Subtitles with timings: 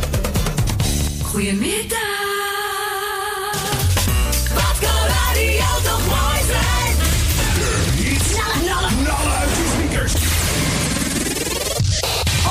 [1.21, 1.99] Goedemiddag.
[4.53, 6.67] Wat kan radio toch mooi zijn?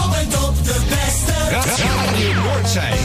[0.07, 0.29] Uit en
[0.65, 1.33] de beste.
[2.17, 2.97] Radio Noordzij.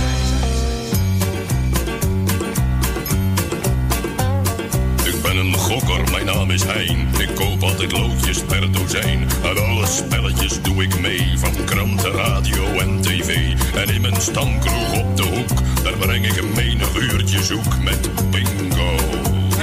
[5.03, 7.07] Ik ben een gokker, mijn naam is Hein.
[7.17, 9.27] Ik koop altijd loodjes per dozijn.
[9.45, 13.53] Aan alle spelletjes doe ik mee, van kranten, radio en tv.
[13.75, 18.09] En in mijn stamkroeg op de hoek, daar breng ik een menig uurtje zoek met
[18.29, 18.95] bingo.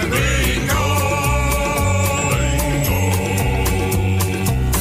[0.08, 1.06] Bingo!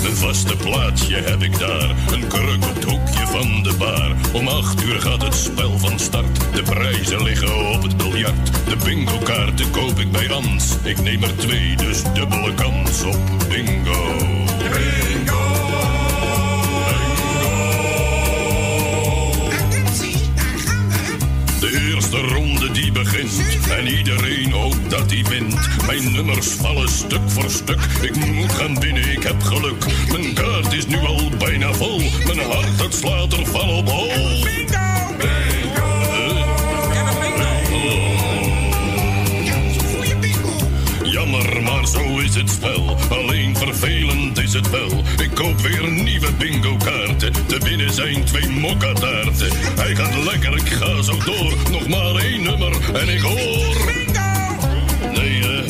[0.06, 3.07] Een vaste plaatsje heb ik daar, een kruk op het hoekje
[3.38, 4.16] van de bar.
[4.34, 8.52] Om acht uur gaat het spel van start, de prijzen liggen op het biljart.
[8.70, 13.20] De bingo kaarten koop ik bij Ans, ik neem er twee, dus dubbele kans op.
[13.50, 14.47] Bingo!
[22.10, 25.86] De ronde die begint en iedereen hoopt dat hij wint.
[25.86, 27.80] Mijn nummers vallen stuk voor stuk.
[28.02, 29.86] Ik moet gaan binnen, ik heb geluk.
[30.12, 32.02] Mijn kaart is nu al bijna vol.
[32.26, 34.08] Mijn hart het slaat er van op hol.
[34.08, 35.57] Jammer,
[41.88, 42.98] zo is het spel.
[43.10, 45.04] Alleen vervelend is het wel.
[45.22, 47.32] Ik koop weer nieuwe bingo kaarten.
[47.46, 49.50] Te binnen zijn twee mokkataarten.
[49.76, 51.54] Hij gaat lekker, ik ga zo door.
[51.72, 53.76] Nog maar één nummer en ik hoor.
[55.14, 55.64] Nee, hè?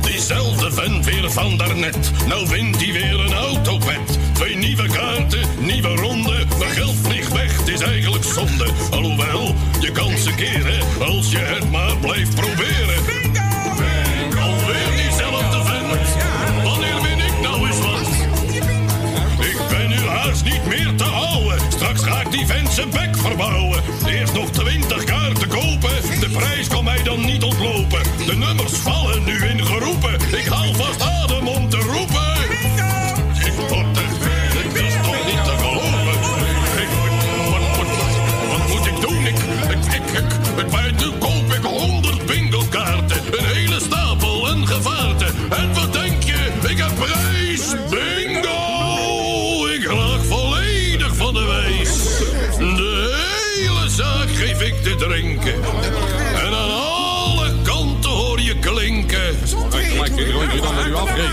[0.00, 2.10] Diezelfde vent weer van daarnet.
[2.26, 4.18] Nou wint hij weer een autopet.
[4.38, 6.44] Twee nieuwe kaarten, nieuwe ronde.
[6.58, 8.66] Mijn geld vliegt weg, het is eigenlijk zonde.
[8.90, 12.96] Alhoewel, je kan ze keren als je het maar blijft proberen.
[14.40, 16.08] Alweer diezelfde vent.
[16.62, 18.08] Wanneer win ik nou eens wat?
[19.40, 21.60] Ik ben nu haast niet meer te houden.
[21.68, 23.82] Straks ga ik die vent zijn bek verbouwen.
[24.06, 26.20] Eerst nog twintig kaarten kopen.
[26.20, 28.02] De prijs kan mij dan niet ontlopen.
[28.26, 30.14] De nummers vallen nu in geroepen.
[30.14, 31.17] Ik haal vast adem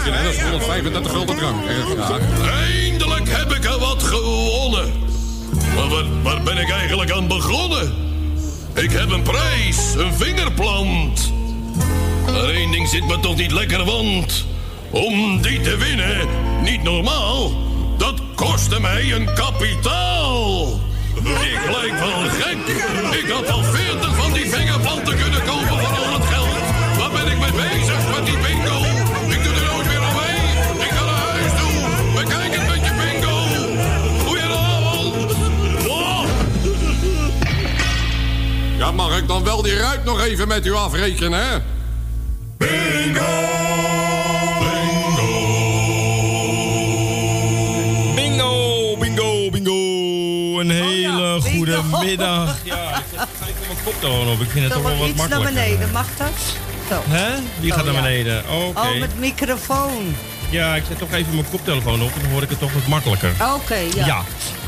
[0.03, 1.63] Dat is 135 gulden drank.
[2.69, 4.93] Eindelijk heb ik er wat gewonnen.
[5.75, 7.93] Maar waar, waar ben ik eigenlijk aan begonnen?
[8.73, 11.33] Ik heb een prijs, een vingerplant.
[12.25, 14.45] Maar één ding zit me toch niet lekker, want
[14.89, 16.27] om die te winnen,
[16.63, 17.51] niet normaal,
[17.97, 20.79] dat kostte mij een kapitaal.
[21.23, 22.57] Ik lijk wel gek.
[23.23, 26.97] Ik had al veertig van die vingerplanten kunnen kopen voor al het geld.
[26.97, 28.94] Waar ben ik mee bezig met die bingo?
[40.05, 41.57] Nog even met u afrekenen, hè?
[48.15, 50.59] Bingo, bingo, bingo.
[50.59, 52.55] Een hele goede middag.
[52.63, 54.39] Ja, ik zet gelijk mijn koptelefoon op.
[54.41, 55.63] Ik vind het toch wel wat iets naar makkelijker.
[55.63, 56.57] beneden, mag dat?
[56.89, 57.01] Zo.
[57.07, 57.41] Hè?
[57.59, 58.01] Wie gaat naar ja.
[58.01, 58.43] beneden?
[58.49, 58.79] Oké.
[58.79, 60.15] Oh, met microfoon.
[60.49, 62.11] Ja, ik zet toch even mijn koptelefoon op.
[62.21, 63.31] Dan hoor ik het toch wat makkelijker.
[63.55, 64.05] Oké, ja.
[64.05, 64.23] Ja.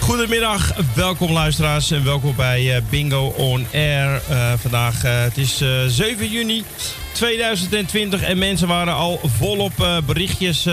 [0.07, 4.21] Goedemiddag, welkom luisteraars en welkom bij eh, Bingo On Air.
[4.29, 6.63] Eh, vandaag, eh, het is eh, 7 juni
[7.11, 10.65] 2020 en mensen waren al volop berichtjes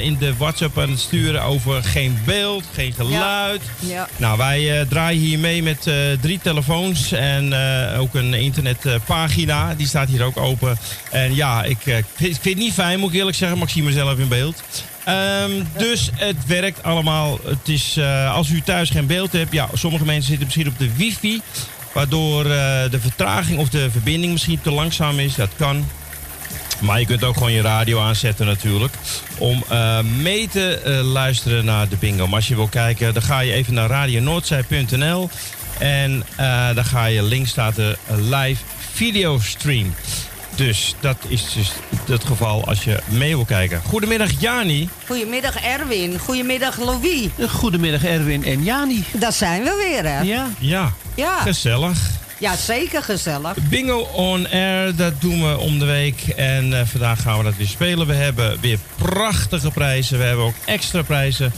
[0.00, 3.62] in de WhatsApp aan het sturen over geen beeld, geen geluid.
[3.78, 4.08] Ja.
[4.16, 5.90] Nou, wij draaien hier mee met
[6.20, 7.54] drie telefoons en
[7.98, 9.74] ook een internetpagina.
[9.74, 10.78] Die staat hier ook open.
[11.10, 13.82] En ja, ik, ik vind het niet fijn, moet ik eerlijk zeggen, maar ik zie
[13.82, 14.62] mezelf in beeld.
[15.04, 17.38] Ehm, dus het werkt allemaal.
[17.44, 20.78] Het is, eh, als u thuis geen beeld hebt, ja, sommige mensen zitten misschien op
[20.78, 21.40] de wifi.
[21.92, 25.34] Waardoor eh, de vertraging of de verbinding misschien te langzaam is.
[25.34, 25.86] Dat kan.
[26.80, 28.94] Maar je kunt ook gewoon je radio aanzetten natuurlijk.
[29.38, 32.26] Om eh, mee te luisteren naar de bingo.
[32.26, 35.30] Maar als je wil kijken, dan ga je even naar radionoordzij.nl.
[35.78, 36.24] En
[36.74, 38.62] dan ga je links staat de live
[38.92, 39.94] videostream.
[40.54, 41.70] Dus dat is dus
[42.10, 43.80] het geval als je mee wil kijken.
[43.84, 44.88] Goedemiddag Jani.
[45.06, 46.18] Goedemiddag Erwin.
[46.18, 47.26] Goedemiddag Louis.
[47.48, 49.04] Goedemiddag Erwin en Jani.
[49.12, 50.20] Daar zijn we weer, hè?
[50.20, 50.48] Ja.
[50.58, 51.98] Ja, Ja, gezellig.
[52.38, 53.54] ja zeker gezellig.
[53.68, 56.20] Bingo on air, dat doen we om de week.
[56.36, 58.06] En eh, vandaag gaan we dat weer spelen.
[58.06, 60.18] We hebben weer prachtige prijzen.
[60.18, 61.52] We hebben ook extra prijzen.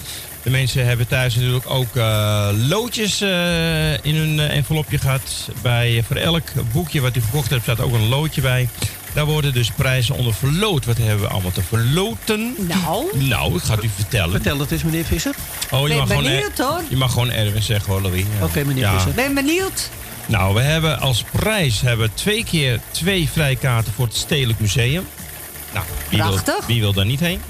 [0.45, 5.49] De mensen hebben thuis natuurlijk ook eh, loodjes eh, in hun eh, envelopje gehad.
[5.63, 6.43] Bij, voor elk
[6.73, 8.69] boekje wat u verkocht hebt staat ook een loodje bij.
[9.15, 10.85] Daar worden dus prijzen onder verloot.
[10.85, 12.55] Wat hebben we allemaal te verloten?
[12.59, 14.31] Nou, Nou, ik ga het u vertellen.
[14.31, 15.35] Vertel het eens meneer Visser.
[15.71, 16.81] Oh, je ben mag, gewoon, benieuwd hoor.
[16.89, 18.25] je mag gewoon Erwin zeggen hoor, Louis.
[18.39, 18.45] Ja.
[18.45, 18.95] Oké, meneer Ja.
[18.95, 19.13] Visser.
[19.13, 19.91] Ben benieuwd.
[20.27, 25.07] Nou, we hebben als prijs hebben we twee keer twee vrijkaarten voor het Stedelijk Museum.
[25.73, 26.67] Nou, wie wil, Prachtig.
[26.67, 27.41] wie wil daar niet heen?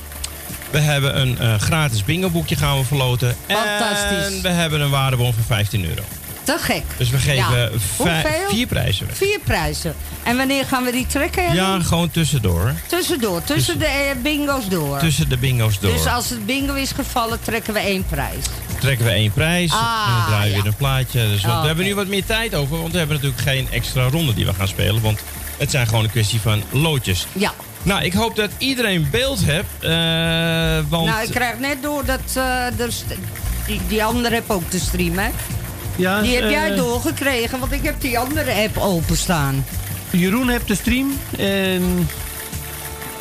[0.75, 3.37] We hebben een eh, gratis bingo boekje gaan we verloten.
[3.49, 4.37] Fantastisch.
[4.37, 6.03] En we hebben een waardebon van 15 euro.
[6.43, 6.83] Te gek.
[6.97, 7.49] Dus we geven Ja.
[7.49, 8.49] vijf- Hoeveel?
[8.49, 9.17] vier prijzen weg.
[9.17, 9.95] Vier prijzen.
[10.23, 11.55] En wanneer gaan we die trekken?
[11.55, 12.73] Ja, gewoon tussendoor.
[12.87, 14.99] Tussendoor, tussen de eh, bingo's door.
[14.99, 15.93] Tussen de bingo's door.
[15.93, 18.45] Dus als het bingo is gevallen, trekken we één prijs.
[18.81, 20.63] trekken we één prijs Ah, en dan draaien we ja.
[20.63, 21.29] weer een plaatje.
[21.29, 24.09] Dus Oh, we hebben nu wat meer tijd over, want we hebben natuurlijk geen extra
[24.09, 25.03] ronde die we gaan spelen.
[25.03, 25.21] Want
[25.59, 27.27] het zijn gewoon een kwestie van loodjes.
[27.33, 27.53] Ja.
[27.85, 29.69] Nou, ik hoop dat iedereen beeld hebt.
[29.81, 33.05] eh, want Nou, ik krijg net door dat eh, er st-
[33.67, 35.31] die, die andere heb ook te streamen.
[35.97, 39.65] Ja, Die heb eh, jij doorgekregen, want ik heb die andere app openstaan.
[40.11, 41.19] Jeroen heeft de stream.
[41.39, 42.09] En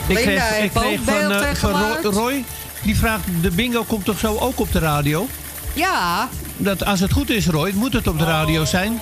[0.08, 2.44] ik Lena kreeg, ik van, eh, Roy,
[2.82, 5.28] die vraagt, de bingo komt toch zo ook op de radio?
[5.74, 9.00] Ja, Dat, als het goed is, Roy, moet het op de radio zijn?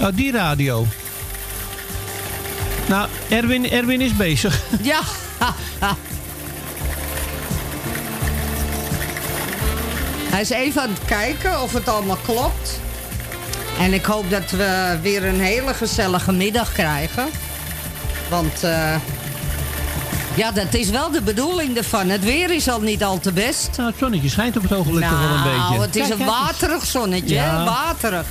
[0.00, 0.86] Oh, die radio.
[2.90, 4.60] Nou, Erwin, Erwin is bezig.
[4.82, 5.00] ja.
[10.30, 12.80] Hij is even aan het kijken of het allemaal klopt.
[13.78, 17.28] En ik hoop dat we weer een hele gezellige middag krijgen.
[18.28, 18.94] Want eh,
[20.34, 22.08] ja, dat is wel de bedoeling ervan.
[22.08, 23.70] Het weer is al niet al te best.
[23.76, 25.58] Nou, het zonnetje schijnt op het ogenblik toch wel een beetje.
[25.58, 27.64] Nou, het is Kijk, een kijk waterig zonnetje, Ja.
[27.64, 28.26] Waterig.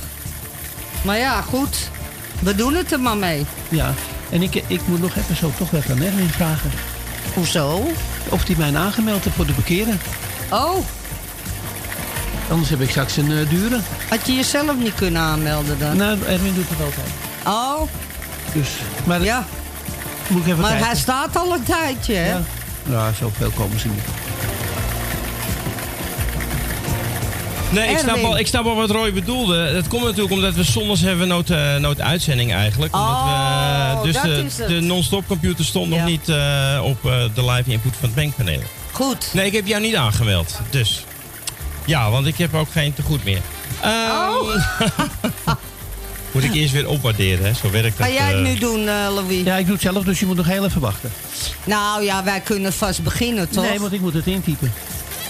[1.02, 1.90] Maar ja, goed.
[2.38, 3.46] We doen het er maar mee.
[3.68, 3.94] Ja,
[4.30, 6.70] en ik, ik moet nog even zo toch even aan Erwin vragen.
[7.34, 7.82] Hoezo?
[8.28, 10.00] Of hij mij aangemeld heeft voor de parkeren.
[10.50, 10.76] Oh,
[12.50, 13.78] Anders heb ik straks een eh, dure.
[14.08, 15.96] had je jezelf niet kunnen aanmelden dan?
[15.96, 17.06] Nou, Erwin doet het altijd.
[17.46, 17.80] Oh,
[18.54, 18.68] Dus,
[19.04, 19.44] maar ja.
[20.28, 20.86] moet ik even Maar kijken.
[20.86, 22.28] hij staat al een tijdje, hè?
[22.30, 22.40] Ja.
[22.88, 24.02] Ja, zoveel komen ze niet.
[27.72, 29.72] Nee, ik snap, al, ik snap al wat Roy bedoelde.
[29.72, 32.94] Dat komt natuurlijk omdat we zondags hebben eh, nooit uitzending eigenlijk.
[32.94, 34.14] Omdat Oh, we, dus
[34.56, 35.96] dat de, non-stop computer stond Ja.
[35.96, 38.62] nog niet eh, op eh, de live input van het bankpaneel.
[38.92, 39.30] Goed.
[39.32, 40.58] Nee, ik heb jou niet aangemeld.
[40.70, 41.04] Dus
[41.84, 43.40] ja, want ik heb ook geen tegoed meer.
[43.80, 44.54] Ehm, Oh.
[46.32, 47.52] Moet ik eerst weer opwaarderen, hè?
[47.54, 48.06] Zo werkt dat.
[48.06, 48.42] Ga jij het eh.
[48.52, 49.44] nu doen, eh, Louis?
[49.44, 51.12] Ja, ik doe het zelf, dus je moet nog heel even wachten.
[51.64, 53.64] Nou ja, wij kunnen vast beginnen, toch?
[53.64, 54.72] Nee, want ik moet het intypen.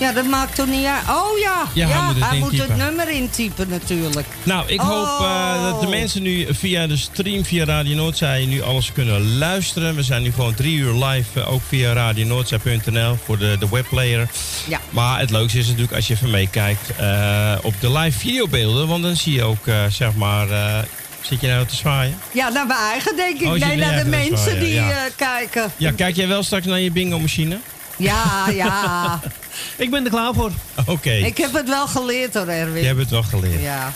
[0.00, 1.09] Ja, dat maakt toch niet uit.
[1.09, 2.76] Oh ja, Ja, hij moet het hij moet het intypen.
[2.85, 4.26] nummer intypen natuurlijk.
[4.42, 5.92] Nou, ik hoop eh, dat de Oh.
[5.92, 9.95] mensen nu via de stream, via Radio Noordzij, nu alles kunnen luisteren.
[9.95, 14.28] We zijn nu gewoon drie uur live, eh, ook via radionoordzij.nl voor de, de webplayer.
[14.69, 14.80] Ja.
[14.90, 18.88] Maar het leukste is natuurlijk als je even meekijkt eh, op de live videobeelden.
[18.88, 20.47] Want dan zie je ook, zeg maar,
[21.21, 22.19] zit je nou te zwaaien?
[22.33, 23.47] Ja, naar mijn eigen denk ik.
[23.47, 25.09] Oh, nee, naar de mensen zwaaien, die ja.
[25.16, 25.73] kijken.
[25.76, 27.59] Ja, kijk jij wel straks naar je bingo-machine?
[27.97, 29.21] Ja, ja.
[29.76, 30.50] Ik ben er klaar voor.
[30.87, 32.81] Oké, ik heb het wel geleerd hoor, Erwin.
[32.81, 33.62] je hebt het wel geleerd.
[33.62, 33.93] Ja.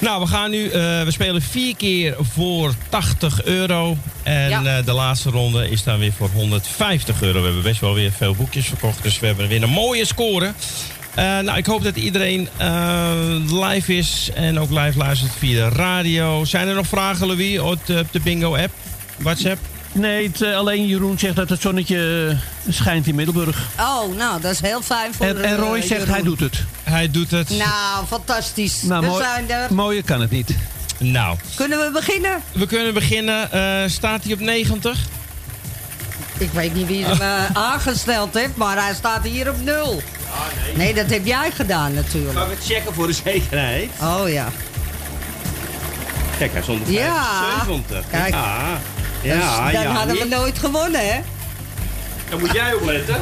[0.00, 3.96] Nou, we gaan nu, eh, we spelen vier keer voor 80 euro.
[4.22, 4.64] En Ja.
[4.78, 7.38] eh, de laatste ronde is dan weer voor 150 euro.
[7.38, 10.52] We hebben best wel weer veel boekjes verkocht, dus we hebben weer een mooie score.
[11.14, 13.10] Eh, nou, ik hoop dat iedereen eh,
[13.50, 16.44] live is en ook live luistert via de radio.
[16.44, 18.72] Zijn er nog vragen, Louis, op de, op de bingo-app?
[19.18, 19.58] WhatsApp?
[19.92, 22.28] Nee, het, eh, alleen Jeroen zegt dat het zonnetje
[22.66, 23.66] eh, schijnt in Middelburg.
[23.80, 26.08] Oh, nou, dat is heel fijn voor En, en Roy eh, zegt Jeroen.
[26.14, 26.62] hij doet het.
[26.82, 27.50] Hij doet het.
[27.50, 28.82] Nou, fantastisch.
[28.82, 29.74] Nou, we mooi- zijn er.
[29.74, 30.56] Mooier kan het niet.
[30.98, 32.42] Nou, Kunnen we beginnen?
[32.52, 33.52] we kunnen beginnen.
[33.52, 34.98] Eh, staat hij op 90?
[36.38, 37.20] Ik weet niet wie hem
[37.72, 40.02] aangesteld heeft, maar hij staat hier op nul.
[40.76, 40.94] nee.
[40.94, 42.36] dat heb jij gedaan natuurlijk.
[42.38, 43.90] Gaan we het checken voor de zekerheid?
[44.02, 44.48] Oh ja.
[46.38, 47.24] Kijk, hij stond op Ja.
[47.56, 48.04] 75.
[48.10, 48.28] Kijk.
[48.34, 48.80] Ja,
[49.22, 49.92] Dus ja, dan ja.
[49.92, 51.20] hadden we nooit gewonnen, hè?
[52.30, 53.16] Dan moet jij opletten.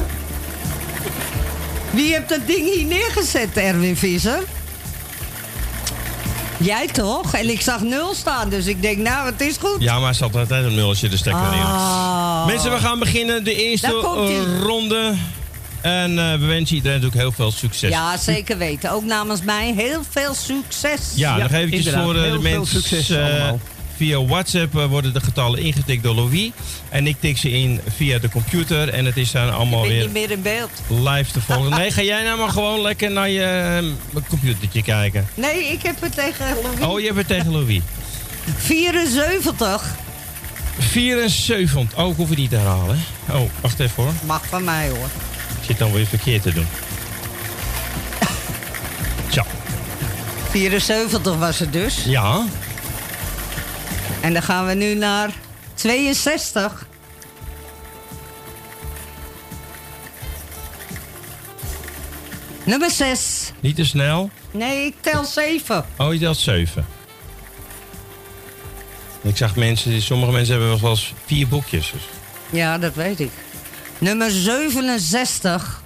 [1.90, 4.42] Wie heeft dat ding hier neergezet, Erwin Visser?
[6.56, 7.34] Jij toch?
[7.34, 9.76] En ik zag nul staan, dus ik denk, nou, het is goed.
[9.78, 11.42] Ja, maar hij zat altijd een nul als je de stekker.
[11.42, 12.46] Ah.
[12.46, 13.44] Mensen, we gaan beginnen.
[13.44, 15.14] De eerste eh, ronde.
[15.80, 17.90] En eh, we wensen iedereen natuurlijk heel veel succes.
[17.90, 18.90] Ja, zeker weten.
[18.90, 21.00] Ook namens mij heel veel succes.
[21.14, 22.82] Ja, nog eventjes voor eh, de Heel veel mensen.
[22.82, 23.60] succes allemaal.
[24.00, 26.50] Via WhatsApp eh, worden de getallen ingetikt door Louis.
[26.88, 28.88] En ik tik ze in via de computer.
[28.88, 30.70] En het is dan allemaal weer niet meer in beeld.
[30.88, 31.70] live te volgen.
[31.70, 33.42] Nee, ga jij nou maar gewoon lekker naar je
[34.14, 35.28] eh, computertje kijken.
[35.34, 36.80] Nee, ik heb het tegen Louis.
[36.80, 37.80] Oh, je hebt het tegen Louis.
[38.56, 39.94] 74
[40.78, 41.98] 74.
[41.98, 42.98] Oh, ik hoef het niet te herhalen.
[43.30, 44.12] Oh, wacht even hoor.
[44.26, 45.08] mag van mij hoor.
[45.60, 46.66] Ik zit dan weer verkeerd te doen.
[49.32, 49.42] Zo.
[50.50, 52.04] 74 was het dus.
[52.04, 52.44] Ja.
[54.20, 55.30] En dan gaan we nu naar
[55.74, 56.86] 62.
[62.64, 63.52] Nummer 6.
[63.60, 64.30] Niet te snel.
[64.50, 65.84] Nee, ik tel 7.
[65.98, 66.86] Oh, je telt 7.
[69.22, 71.90] Ik zag mensen, sommige mensen hebben wel eens vier boekjes.
[71.92, 72.02] Dus.
[72.50, 73.30] Ja, dat weet ik.
[73.98, 75.82] Nummer 67.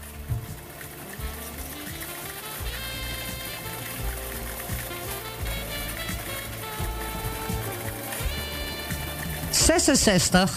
[9.65, 10.51] Zesenzestig.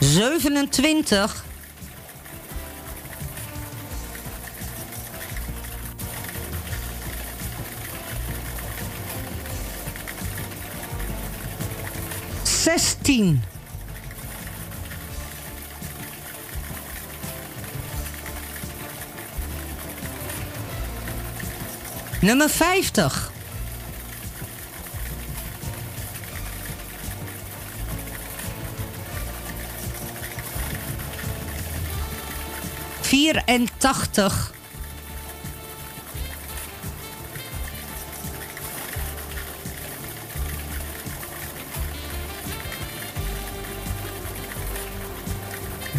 [0.00, 1.44] Zevenentwintig.
[12.42, 13.51] Zestien.
[22.24, 23.12] Nummer 50.
[33.02, 34.32] Vierentachtig.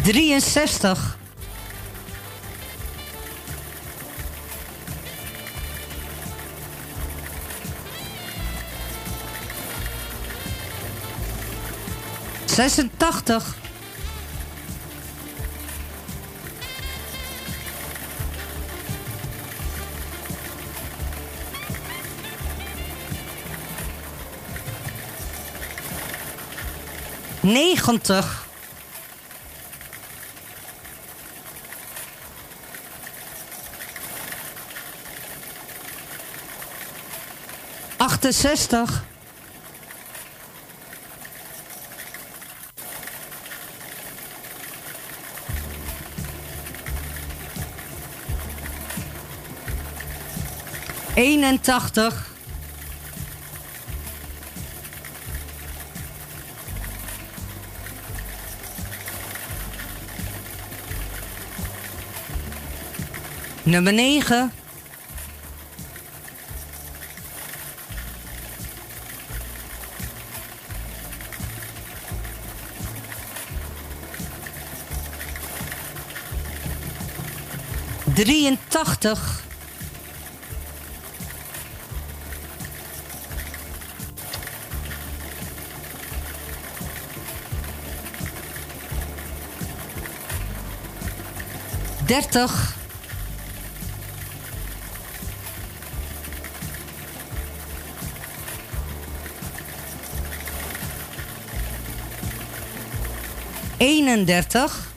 [0.04, 1.23] Drieënzestig.
[12.54, 13.42] Zesentachtig.
[27.42, 28.24] Negentig.
[37.98, 39.02] Achtenzestig.
[51.14, 52.32] Eenentachtig.
[63.62, 64.52] Nummer 9.
[78.14, 79.43] Drieëntachtig.
[92.06, 92.74] Dertig.
[103.78, 104.92] 31.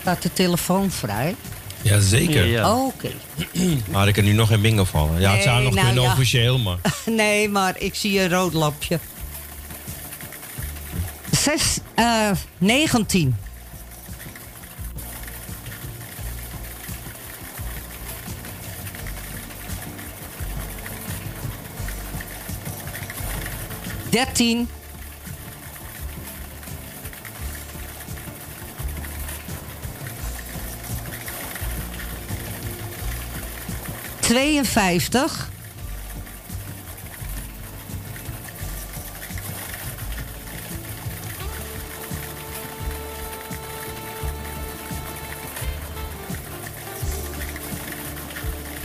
[0.00, 1.36] Staat de telefoon vrij?
[1.82, 2.64] Jazeker.
[2.64, 3.10] Oh, Oké.
[3.92, 5.20] Maar ik kan nu nog geen bingo vallen.
[5.20, 6.12] Ja, het zou Nee, nog nou kunnen ja.
[6.12, 6.78] officieel, maar...
[7.04, 8.98] Nee, maar ik zie een rood lampje.
[11.46, 13.36] Zes, eh 19.
[24.10, 24.68] Dertien.
[34.20, 35.54] Tweeënvijftig.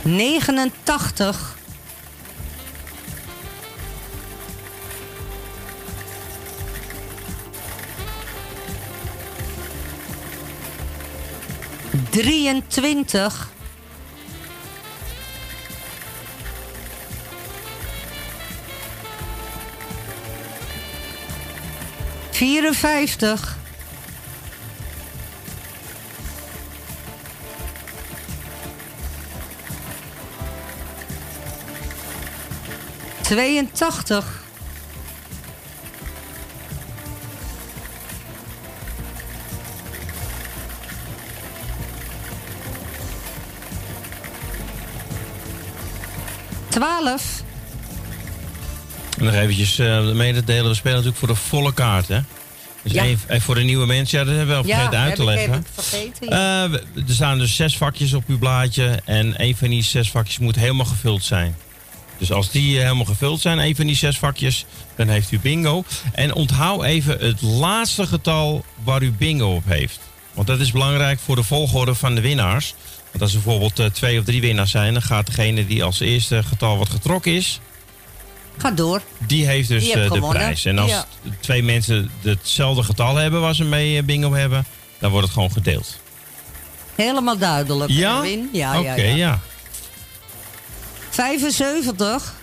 [0.04, 1.56] 89.
[12.10, 13.50] Drieëntwintig.
[22.30, 23.61] Vierenvijftig.
[33.32, 34.24] Tweeëntachtig.
[46.68, 47.42] Twaalf.
[49.18, 52.18] En nog eventjes eh, mededelen, we spelen natuurlijk voor de volle kaart, hè?
[52.82, 53.02] Dus Ja.
[53.04, 55.22] één- eh, voor de nieuwe mensen, ja, dat hebben we al Ja, vergeten uit te
[55.22, 55.48] ik leggen.
[55.52, 56.64] even vergeten, ja.
[56.64, 56.72] Eh,
[57.08, 60.56] er staan dus zes vakjes op uw blaadje en één van die zes vakjes moet
[60.56, 61.56] helemaal gevuld zijn.
[62.22, 64.64] Dus als die eh, helemaal gevuld zijn, één van die zes vakjes,
[64.96, 65.84] dan heeft u bingo.
[66.12, 70.00] En onthoud even het laatste getal waar u bingo op heeft.
[70.34, 72.74] Want dat is belangrijk voor de volgorde van de winnaars.
[73.10, 76.00] Want als er bijvoorbeeld eh, twee of drie winnaars zijn, dan gaat degene die als
[76.00, 77.60] eerste getal wat getrokken is,
[78.58, 79.02] Ga door.
[79.26, 80.30] die heeft dus Die eh, de gewonnen.
[80.42, 80.64] prijs.
[80.64, 81.06] En als Ja.
[81.40, 84.64] twee mensen hetzelfde getal hebben waar ze mee bingo hebben,
[84.98, 86.00] dan wordt het gewoon gedeeld.
[86.94, 87.90] Helemaal duidelijk.
[87.90, 88.16] Ja?
[88.16, 88.48] Erwin.
[88.52, 89.14] Ja, Oké, ja, ja.
[89.16, 89.40] ja.
[91.12, 92.34] 75.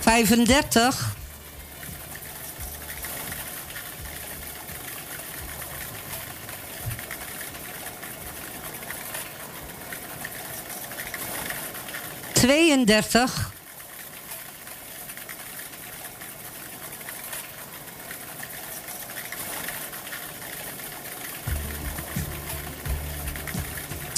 [0.00, 1.16] Vijfendertig.
[12.32, 13.56] Tweeëndertig.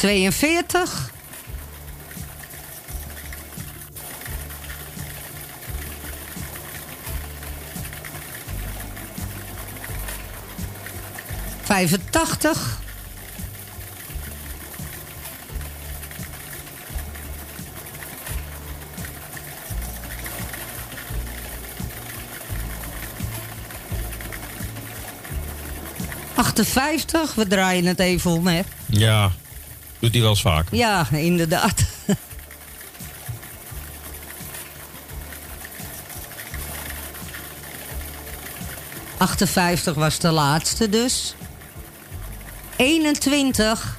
[0.00, 1.10] Tweeënveertig.
[11.62, 12.78] Vijfentachtig.
[26.34, 27.34] Achtenvijftig.
[27.34, 28.60] We draaien het even om, hè.
[28.86, 29.32] Ja,
[30.00, 30.66] doet hij wel eens vaak.
[30.70, 31.84] Ja, inderdaad.
[39.20, 41.34] ...58 was de laatste dus.
[42.76, 43.98] 21.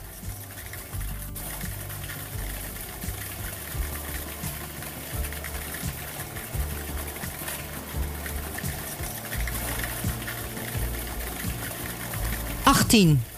[12.64, 13.31] Achttien.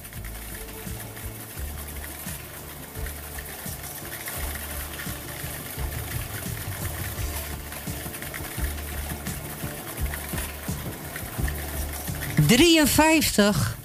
[12.54, 13.76] Drieënvijftig.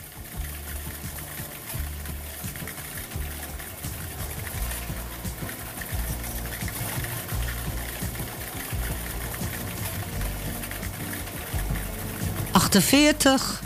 [12.52, 13.62] Achtenveertig.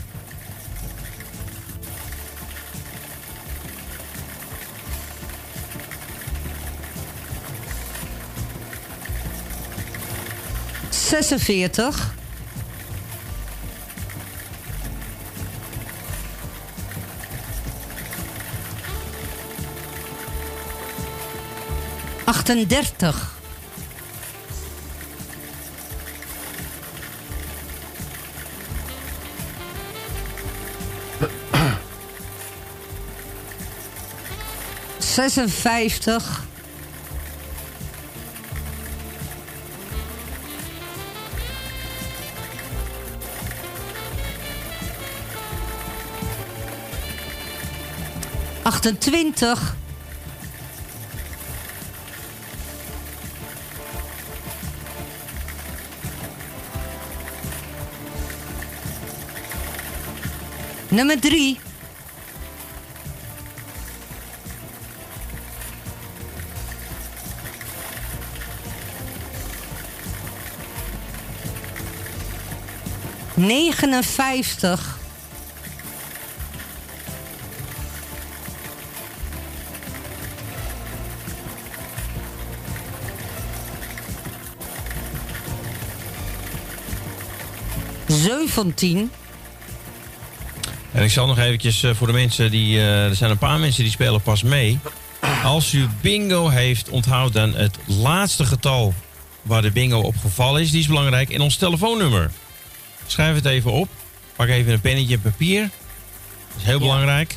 [10.91, 12.21] Zesenveertig.
[22.43, 23.31] 38.
[34.99, 36.43] Zesenvijftig.
[48.63, 49.75] Achtentwintig.
[60.93, 61.59] Nummer drie.
[73.35, 74.99] Negenenvijftig.
[88.07, 89.11] Zeventien.
[91.03, 92.79] En ik zal nog eventjes eh, voor de mensen die...
[92.79, 94.79] eh, er zijn een paar mensen die spelen pas mee.
[95.45, 98.95] Als u bingo heeft, onthoud dan het laatste getal
[99.43, 100.71] waar de bingo op gevallen is.
[100.71, 101.31] Die is belangrijk.
[101.31, 102.31] En ons telefoonnummer.
[103.07, 103.89] Schrijf het even op.
[104.37, 105.61] Pak even een pennetje en papier.
[105.61, 107.37] Dat is heel belangrijk.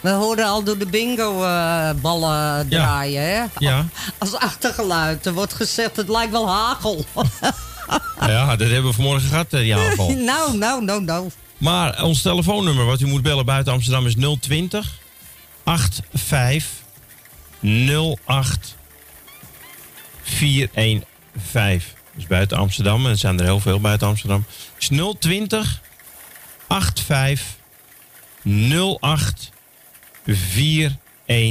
[0.00, 3.44] We horen al door de bingo-ballen draaien, hè?
[3.58, 3.86] Ja.
[4.18, 5.26] Als achtergeluid.
[5.26, 7.04] Er wordt gezegd, het lijkt wel hagel.
[8.20, 10.10] Ja, dat hebben we vanmorgen gehad, eh, die aanval.
[10.32, 11.30] nou, nou, nou, nou.
[11.60, 14.98] Maar ons telefoonnummer wat u moet bellen buiten Amsterdam is 020
[15.64, 16.68] 85
[18.24, 18.76] 08
[20.22, 21.98] 415.
[22.14, 24.44] Dus buiten Amsterdam, en er zijn er heel veel buiten Amsterdam.
[24.78, 25.80] is 020
[26.68, 27.46] 85
[29.00, 29.50] 08
[30.26, 31.48] 415.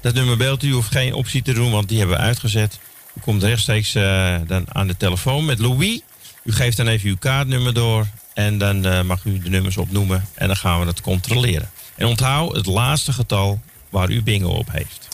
[0.00, 2.78] Dat nummer belt u, hoeft geen optie te doen, want die hebben we uitgezet.
[3.14, 6.00] U komt rechtstreeks eh, dan aan de telefoon met Louis.
[6.44, 10.24] U geeft dan even uw kaartnummer door en dan eh, mag u de nummers opnoemen
[10.34, 11.70] en dan gaan we het controleren.
[11.94, 15.08] En onthoud het laatste getal waar u bingo op heeft.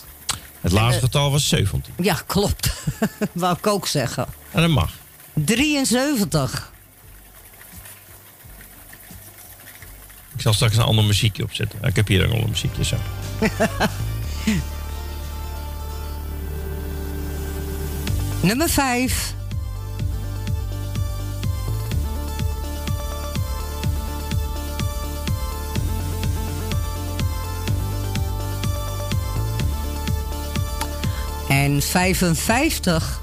[0.61, 1.93] Het laatste eh, getal was 17.
[2.01, 2.73] Ja, klopt.
[3.31, 4.25] Wou ik ook zeggen.
[4.51, 4.91] En dat mag.
[5.33, 6.71] 73.
[10.35, 11.79] Ik zal straks een ander muziekje opzetten.
[11.83, 12.97] Ik heb hier ook al een muziekje zo.
[18.41, 19.33] Nummer 5.
[31.61, 33.21] en 55.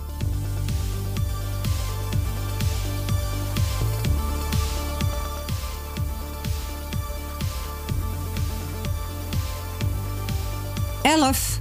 [11.02, 11.60] Elf.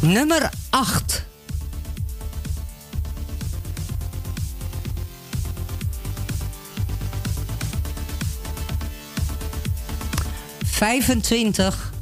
[0.00, 1.24] Nummer acht.
[10.82, 11.92] 25.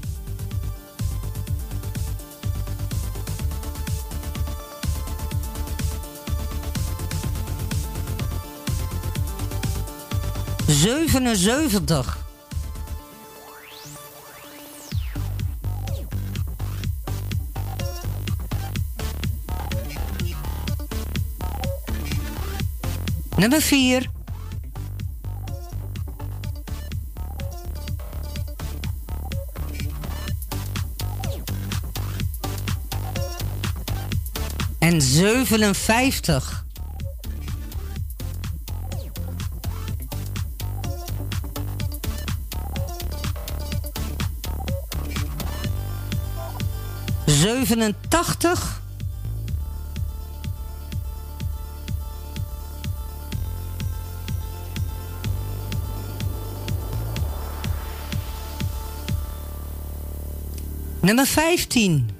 [10.66, 12.18] Zevenenzeventig.
[23.36, 24.19] Nummer vier.
[34.90, 36.64] en 57.
[47.26, 48.80] Zevenentachtig.
[61.00, 62.19] Nummer vijftien.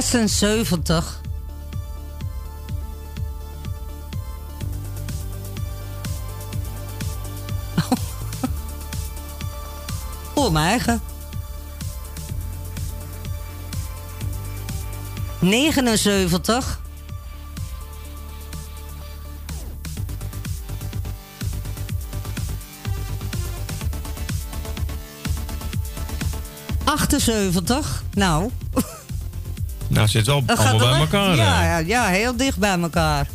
[0.00, 1.20] 76.
[10.34, 11.00] Voor mijn eigen.
[15.40, 16.80] 79.
[26.84, 28.02] 78.
[28.14, 28.50] Nou.
[30.02, 31.36] Nou, zit wel allemaal gaat bij elkaar.
[31.36, 33.26] Ja, ja, ja, heel dicht bij elkaar.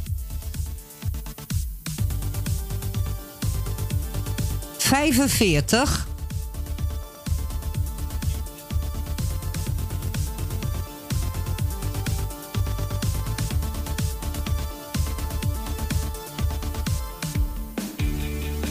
[4.77, 6.08] 45.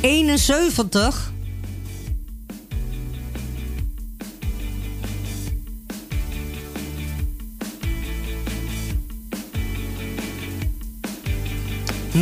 [0.00, 1.34] Eenenzeventig.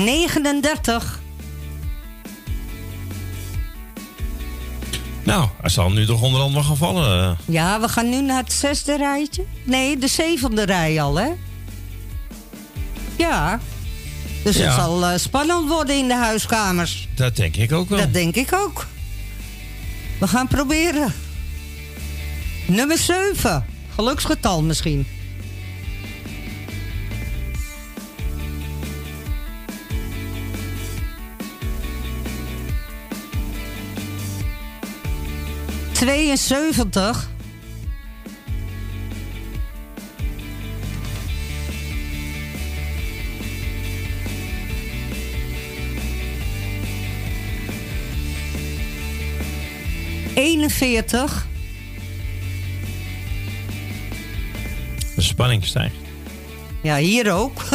[0.05, 1.23] 39.
[5.23, 7.37] Nou, hij zal nu toch onder andere gaan vallen.
[7.45, 9.45] Ja, we gaan nu naar het zesde rijtje.
[9.63, 11.29] Nee, de zevende rij al, hè?
[13.17, 13.61] Ja.
[14.43, 17.09] Dus het zal eh, spannend worden in de huiskamers.
[17.15, 17.99] Dat denk ik ook wel.
[17.99, 18.87] Dat denk ik ook.
[20.21, 21.13] We gaan proberen.
[22.67, 23.67] Nummer 7.
[23.95, 25.07] Geluksgetal misschien.
[36.05, 37.29] Tweeënzeventig.
[50.35, 51.47] Eenenveertig.
[55.15, 55.95] De spanning stijgt.
[56.83, 57.63] Ja, hier ook.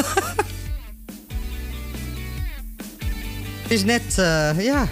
[3.62, 4.88] Het is net, eh, ja.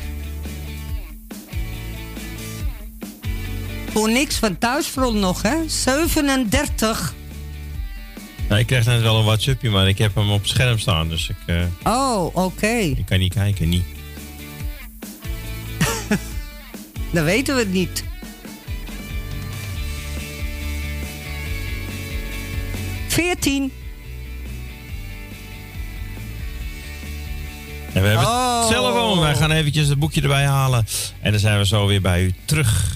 [3.97, 5.55] Voor niks van thuisfront nog, hè?
[5.67, 7.13] 37.
[8.47, 11.09] Nou, ik kreeg net wel een WhatsAppje, maar ik heb hem op scherm staan.
[11.09, 12.67] Dus ik, eh, Oh, oké.
[12.75, 13.83] ik kan niet kijken, niet.
[17.13, 18.03] Dan weten we het niet.
[23.07, 23.71] Veertien.
[27.93, 28.59] En we hebben Oh.
[28.59, 29.19] het telefoon.
[29.19, 30.85] Wij gaan eventjes het boekje erbij halen.
[31.21, 32.95] En dan zijn we zo weer bij u terug.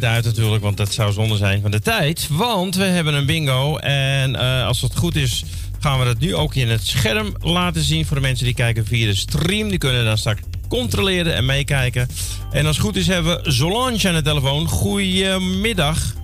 [0.00, 2.28] Niet uit natuurlijk, want dat zou zonde zijn van de tijd.
[2.30, 5.44] Want we hebben een bingo en eh, als het goed is
[5.80, 8.86] gaan we dat nu ook in het scherm laten zien voor de mensen die kijken
[8.86, 9.68] via de stream.
[9.68, 12.08] Die kunnen dan straks controleren en meekijken.
[12.50, 14.68] En als het goed is hebben we Solange aan de telefoon.
[14.68, 16.14] Goedemiddag.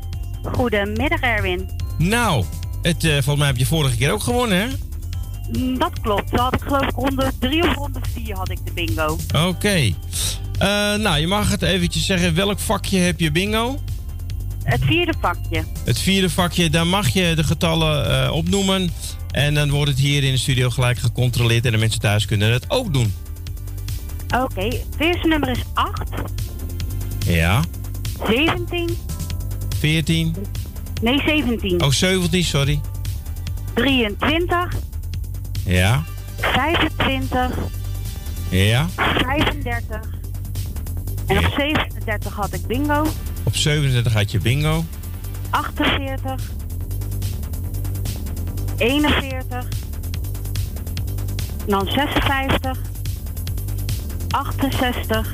[0.43, 1.71] Goedemiddag Erwin.
[1.99, 2.45] Nou,
[2.83, 4.67] het, eh, volgens mij heb je vorige keer ook gewonnen, hè?
[5.53, 6.31] Mm, Dat klopt.
[6.31, 9.17] Zo had ik geloof ik ronde 3 of ronde 4 had ik de bingo.
[9.47, 9.95] Oké.
[11.03, 12.35] Nou, je mag het eventjes zeggen.
[12.35, 13.81] Welk vakje heb je bingo?
[14.65, 15.65] Het vierde vakje.
[15.85, 18.91] Het vierde vakje, daar mag je de getallen eh, opnoemen.
[19.31, 21.65] En dan wordt het hier in de studio gelijk gecontroleerd.
[21.67, 23.15] En de mensen thuis kunnen het ook doen.
[24.35, 26.03] Oké, het eerste nummer is 8,
[27.27, 27.63] Ja.
[28.29, 28.97] 17,
[29.79, 30.35] 14.
[31.03, 32.81] nee 17, Oh, 17, sorry.
[33.75, 34.75] 23,
[35.65, 36.05] Ja.
[36.41, 37.51] 25,
[38.51, 38.87] Ja.
[38.97, 40.01] 35
[41.27, 43.07] en op 37 had ik bingo,
[43.43, 44.85] Op 37 had je bingo.
[45.51, 46.41] 48,
[48.77, 49.69] 41,
[51.67, 52.79] dan 56,
[54.31, 55.33] 68,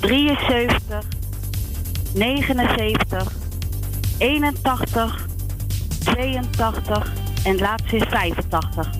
[0.00, 1.04] 73,
[2.14, 3.32] 79,
[4.18, 5.26] 81,
[5.98, 7.12] 82
[7.44, 8.90] en het laatste is 85.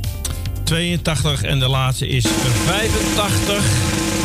[0.65, 4.24] 82 en de laatste is 85.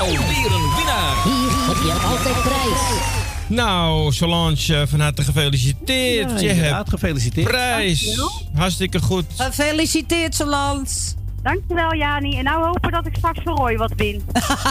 [0.00, 1.22] Alweer een winnaar.
[1.24, 3.00] Hier heb je altijd prijs.
[3.46, 6.30] Nou, Solange, eh, van harte gefeliciteerd.
[6.40, 7.48] Ja, je hebt gefeliciteerd.
[7.48, 8.20] prijs.
[8.54, 9.24] Hartstikke goed.
[9.36, 11.14] Gefeliciteerd, Solans.
[11.42, 12.38] Dankjewel, Jani.
[12.38, 14.22] En nou hopen dat ik straks voor Roy wat win.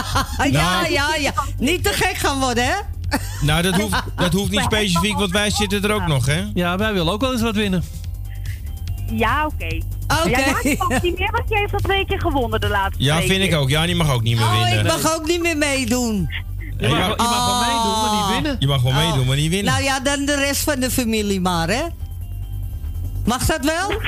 [0.50, 1.32] ja, ja, ja.
[1.58, 2.74] Niet te gek gaan worden, hè?
[3.40, 6.44] Nou, dat hoeft, dat hoeft niet specifiek, want wij zitten er ook nog, hè?
[6.54, 7.84] Ja, wij willen ook wel eens wat winnen.
[9.12, 9.78] Ja, oké.
[10.20, 10.28] Oké.
[10.28, 13.20] Ja, Jani mag niet meer, want je heeft al twee keer gewonnen de laatste Ja,
[13.20, 13.68] vind ik ook.
[13.70, 14.78] Ja, die mag ook niet meer Oh, winnen.
[14.78, 16.28] ik mag ook niet meer meedoen.
[16.78, 18.56] Je mag, Je mag wel meedoen, maar niet winnen.
[18.58, 19.72] je mag wel meedoen, maar niet winnen.
[19.72, 21.82] Nou ja, dan de rest van de familie maar, hè?
[23.24, 24.00] Mag dat wel?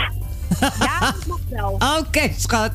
[0.60, 1.78] Ja, dat mag wel.
[2.00, 2.72] Oké, schat.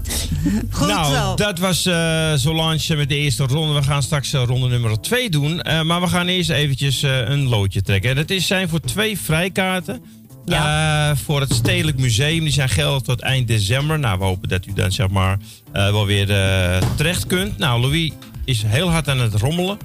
[0.72, 1.36] Goed nou, zo.
[1.36, 3.74] dat was eh Solange met de eerste ronde.
[3.74, 5.62] We gaan straks eh, ronde nummer 2 doen.
[5.62, 8.10] Eh, maar we gaan eerst eventjes eh, een loodje trekken.
[8.10, 10.04] En dat is, zijn voor twee vrijkaarten.
[10.45, 12.43] Eh, voor het Stedelijk Museum.
[12.43, 13.99] Die zijn geldig tot eind december.
[13.99, 15.38] Nou, we hopen dat u dan zeg maar
[15.71, 17.58] eh, wel weer eh, terecht kunt.
[17.58, 18.12] Nou, Louis
[18.45, 19.78] is heel hard aan het rommelen.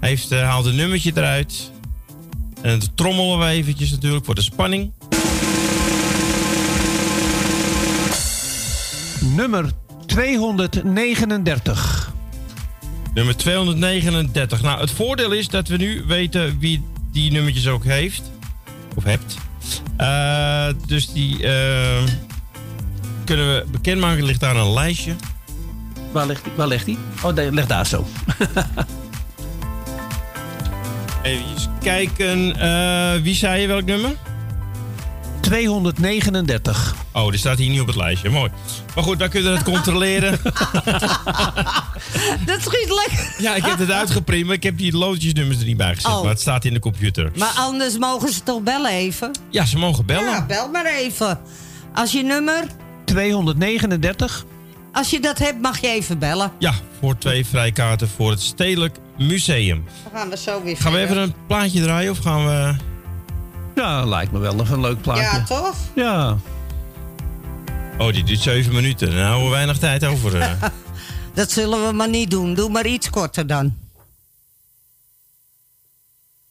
[0.00, 1.70] Hij heeft, eh, haalt een nummertje eruit.
[2.62, 4.92] En dan trommelen we eventjes natuurlijk voor de spanning.
[9.20, 9.70] Nummer
[10.06, 12.12] 239.
[13.14, 14.62] Nummer 239.
[14.62, 18.22] Nou, het voordeel is dat we nu weten wie die nummertjes ook heeft.
[18.94, 19.47] Of hebt.
[19.96, 22.02] Eh, dus die eh,
[23.24, 24.24] kunnen we bekendmaken.
[24.24, 25.12] Ligt daar een lijstje.
[26.12, 26.52] Waar ligt die?
[26.56, 26.98] Waar ligt die?
[27.22, 28.06] Oh, daar, ligt daar zo.
[31.22, 32.56] Even kijken.
[32.60, 34.10] eh, wie zei je welk nummer?
[35.48, 36.94] 239.
[37.12, 38.30] Oh, die staat hier niet op het lijstje.
[38.30, 38.50] Mooi.
[38.94, 40.38] Maar goed, dan kunnen we het controleren.
[42.46, 43.34] Dat schiet lekker.
[43.38, 44.46] ja, ik heb het uitgeprint.
[44.46, 46.12] maar Ik heb die loodjesnummers er niet bij gezet.
[46.12, 46.20] Oh.
[46.20, 47.30] Maar het staat in de computer.
[47.36, 49.30] Maar anders mogen ze toch bellen even?
[49.50, 50.30] Ja, ze mogen bellen.
[50.30, 51.40] Ja, bel maar even.
[51.94, 52.64] Als je nummer,
[53.04, 54.44] 239.
[54.92, 56.52] als je dat hebt, mag je even bellen.
[56.58, 59.84] Ja, voor twee vrijkaarten voor het Stedelijk Museum.
[60.02, 62.74] Dan gaan we zo weer Gaan we even een plaatje draaien of gaan we...
[63.78, 65.22] Ja, lijkt me wel een leuk plaatje.
[65.22, 65.74] Ja, toch?
[65.94, 66.36] Ja.
[67.98, 69.08] Oh, die duurt zeven minuten.
[69.08, 70.40] Nou, hebben we weinig tijd over.
[70.40, 70.62] eh.
[71.34, 72.54] Dat zullen we maar niet doen.
[72.54, 73.76] Doe maar iets korter dan.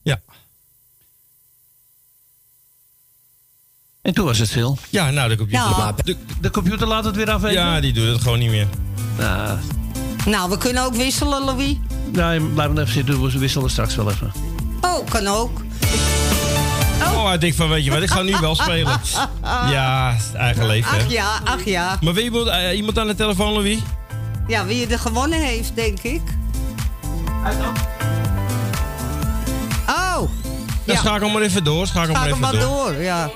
[0.01, 0.19] ja.
[4.01, 4.77] En toen was het stil.
[4.89, 5.69] Ja, nou, de computer...
[5.69, 5.91] Ja.
[6.03, 7.57] De, De computer laat het weer afweten.
[7.61, 8.67] ja, die doet het gewoon niet meer.
[9.17, 9.59] Nou,
[10.25, 11.75] Nou, we kunnen ook wisselen, Louis.
[12.11, 13.21] nee, blijf maar even zitten.
[13.21, 14.31] We wisselen straks wel even.
[14.81, 15.61] Oh, kan ook.
[17.27, 18.99] Hij denkt van, weet je wat, ik ga nu wel spelen.
[19.71, 20.97] Ja, het eigen leven, hè.
[21.03, 21.97] Ach ja, ach ja.
[22.01, 23.79] Maar wie iemand, eh, iemand aan de telefoon, Louis?
[24.47, 26.21] Ja, wie er gewonnen heeft, denk ik.
[29.87, 30.21] Oh,
[30.85, 30.93] Ja.
[30.93, 30.99] Ja.
[30.99, 32.61] Schakel maar even door, schakel ga maar even maar door.
[32.91, 32.93] door.
[33.01, 33.29] Ja.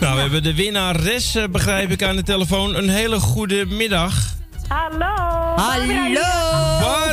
[0.00, 2.74] Nou, we hebben de winnares, eh, begrijp ik, aan de telefoon.
[2.74, 4.14] Een hele goede middag.
[4.68, 5.14] Hallo.
[5.56, 7.05] Hallo.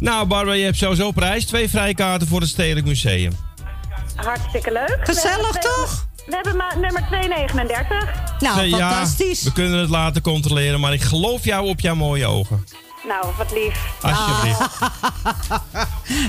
[0.00, 1.44] Nou, Barbara, je hebt sowieso prijs.
[1.46, 3.32] Twee vrijkaarten voor het Stedelijk Museum.
[4.14, 4.98] Hartstikke leuk.
[5.02, 6.06] Gezellig, toch?
[6.26, 8.08] We hebben maar nummer 239.
[8.38, 9.42] Nou, ja, fantastisch.
[9.42, 12.64] we kunnen het laten controleren, maar ik geloof jou op jouw mooie ogen.
[13.08, 13.80] Nou, wat lief.
[14.00, 14.78] Alsjeblieft.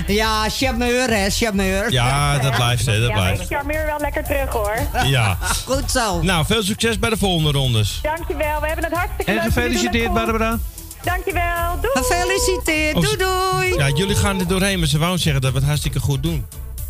[0.06, 1.92] Ja, charmeur, hè, charmeur.
[1.92, 3.52] Ja, dat blijft, hè, dat ja, ik blijft.
[3.52, 4.76] charmeer wel lekker terug hoor.
[5.04, 5.38] Ja.
[5.66, 6.22] Goed zo.
[6.22, 7.98] Nou, veel succes bij de volgende rondes.
[8.02, 9.44] Dankjewel, we hebben het hartstikke En leuk.
[9.44, 10.14] Het gefeliciteerd, goed.
[10.14, 10.58] Barbara.
[11.04, 11.92] Dankjewel, doei.
[12.06, 12.96] Gefeliciteerd.
[12.96, 13.74] Oh, Doei, doei.
[13.74, 16.46] Ja, jullie gaan er doorheen, maar ze wou zeggen dat we het hartstikke goed doen.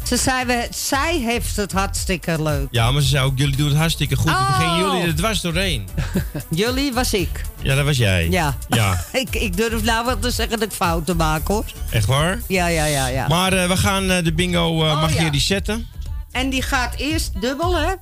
[0.06, 2.68] Ze zei, we, zij heeft het hartstikke leuk.
[2.70, 4.30] Ja, maar ze zei ook, jullie doen het hartstikke goed.
[4.30, 4.46] Oh.
[4.46, 5.88] Toen gingen jullie er dwars doorheen.
[6.50, 7.42] Jullie was ik.
[7.62, 8.28] Ja, dat was jij.
[8.30, 8.56] Ja.
[8.68, 11.64] Ja, Ik, ik durf nou wel te zeggen dat ik fouten maak, hoor.
[11.90, 12.40] echt waar?
[12.48, 13.26] Ja, ja, ja, ja.
[13.28, 15.30] Maar eh, we gaan eh, de bingo, eh, Oh, mag je ja.
[15.30, 15.86] die zetten?
[16.30, 17.92] En die gaat eerst dubbel, hè?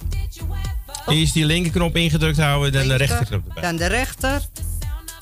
[1.06, 3.62] Eerst die linkerknop ingedrukt houden, dan de rechterknop erbij.
[3.62, 4.40] Dan de rechter.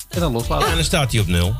[0.09, 0.67] En dan loslaten.
[0.67, 1.55] En dan staat hij op nul.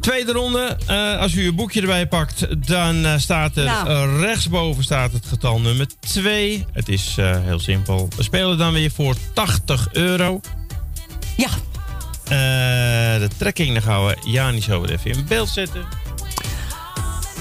[0.00, 0.76] Tweede ronde.
[0.86, 3.88] eh, als u uw boekje erbij pakt, dan eh, staat er Nou.
[3.88, 6.66] eh, rechtsboven staat het getal nummer 2.
[6.72, 8.08] Het is eh, heel simpel.
[8.16, 10.40] We spelen dan weer voor 80 euro.
[11.36, 11.48] Ja.
[12.24, 15.84] Eh, de trekking, dan gaan we Jani zo weer even in beeld zetten.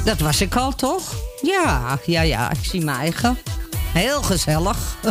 [0.05, 1.13] Dat was ik al, toch?
[1.41, 2.51] Ja, ja, ja.
[2.51, 3.37] Ik zie mijn eigen.
[3.93, 4.77] Heel gezellig.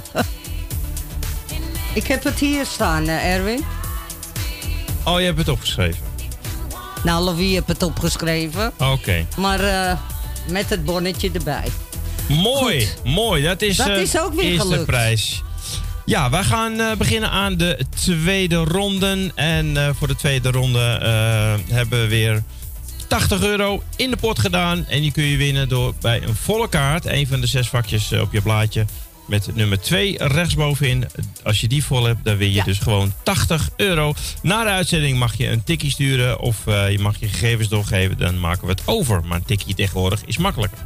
[1.95, 3.65] ik heb het hier staan, Erwin.
[5.05, 6.01] Oh, je hebt het opgeschreven.
[7.05, 8.73] Nou, Louis heeft het opgeschreven.
[8.79, 9.27] Oké.
[9.37, 9.99] Maar eh,
[10.49, 11.69] met het bonnetje erbij.
[12.29, 13.43] Mooi, mooi.
[13.43, 14.87] Dat is, Dat eh, is ook weer eerste gelukt.
[14.87, 15.43] prijs.
[16.05, 19.31] Ja, wij gaan eh, beginnen aan de tweede ronde.
[19.35, 20.79] En voor de tweede ronde
[21.69, 22.43] hebben we weer
[23.09, 24.87] 80 euro in de pot gedaan.
[24.89, 28.13] En die kun je winnen door bij een volle kaart, een van de zes vakjes
[28.13, 28.85] op je blaadje,
[29.27, 31.07] Met nummer 2 rechtsbovenin.
[31.43, 34.14] Als je die vol hebt, dan win je dus gewoon 80 euro.
[34.43, 38.18] Na de uitzending mag je een tikkie sturen of eh, je mag je gegevens doorgeven.
[38.18, 39.25] Dan maken we het over.
[39.25, 40.79] Maar een tikkie tegenwoordig is makkelijker.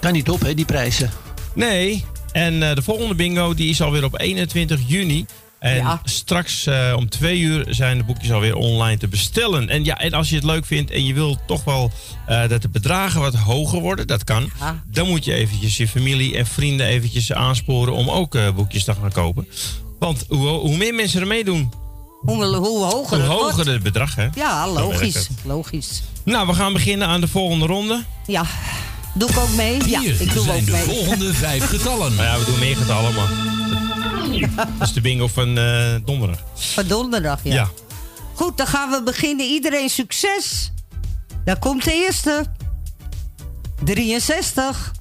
[0.00, 1.10] Kan niet op, hè, die prijzen.
[1.54, 2.04] Nee.
[2.32, 5.26] En eh, de volgende bingo die is alweer op 21 juni.
[5.62, 9.68] En straks eh, om twee uur zijn de boekjes alweer online te bestellen.
[9.68, 11.90] En ja, en als je het leuk vindt en je wilt toch wel
[12.26, 14.50] eh, dat de bedragen wat hoger worden, dat kan.
[14.86, 18.94] Dan moet je eventjes je familie en vrienden eventjes aansporen om ook eh, boekjes te
[18.94, 19.48] gaan kopen.
[19.98, 21.72] Want hoe, hoe meer mensen er meedoen,
[22.20, 23.70] Hoe, hoe hoger hoe het hoger wordt.
[23.70, 24.28] het bedrag, hè?
[24.34, 25.28] Ja, logisch.
[25.44, 26.02] Logisch.
[26.24, 28.04] Nou, we gaan beginnen aan de volgende ronde.
[28.26, 28.44] Ja.
[29.14, 29.88] Doe ik ook mee?
[29.88, 30.82] ja, Hier ik doe zijn ook de mee.
[30.82, 32.14] volgende vijf getallen.
[32.14, 33.30] Nou ja, we doen meer getallen, maar...
[34.78, 36.38] Dat is de bingo van eh, donderdag.
[36.54, 37.54] Van donderdag, ja.
[37.54, 37.68] Ja.
[38.34, 39.46] Goed, dan gaan we beginnen.
[39.46, 40.72] Iedereen succes.
[41.44, 42.44] Daar komt de eerste.
[43.84, 44.92] 63.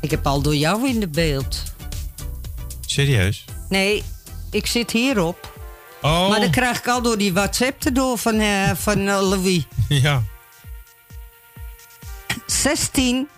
[0.00, 1.62] Ik heb al door jou in de beeld.
[2.86, 3.44] Serieus?
[3.68, 4.02] Nee,
[4.50, 5.47] ik zit hierop.
[6.02, 6.28] Oh.
[6.28, 9.66] Maar dan krijg ik al door die WhatsApp erdoor van, eh, van eh, Louis.
[9.88, 10.22] Ja.
[12.46, 13.28] 16.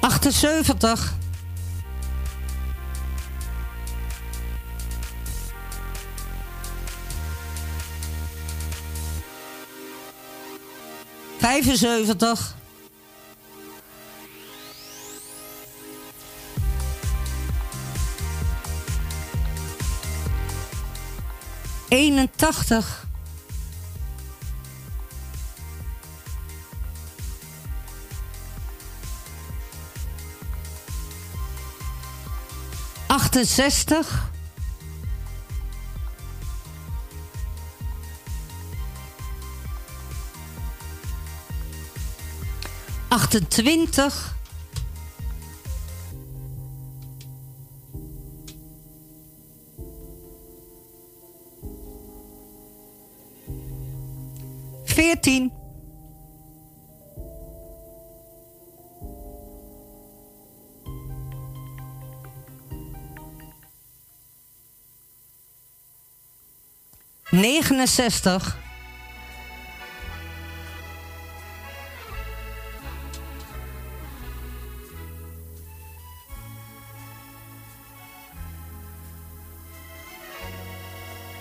[0.00, 1.16] Achtenzeventig.
[11.38, 12.54] Vijfenzeventig.
[21.88, 23.06] Eenentachtig.
[33.06, 34.30] Achtenzestig.
[43.10, 44.34] Achtentwintig.
[54.84, 55.52] Veertien.
[67.30, 68.56] Negenenzestig.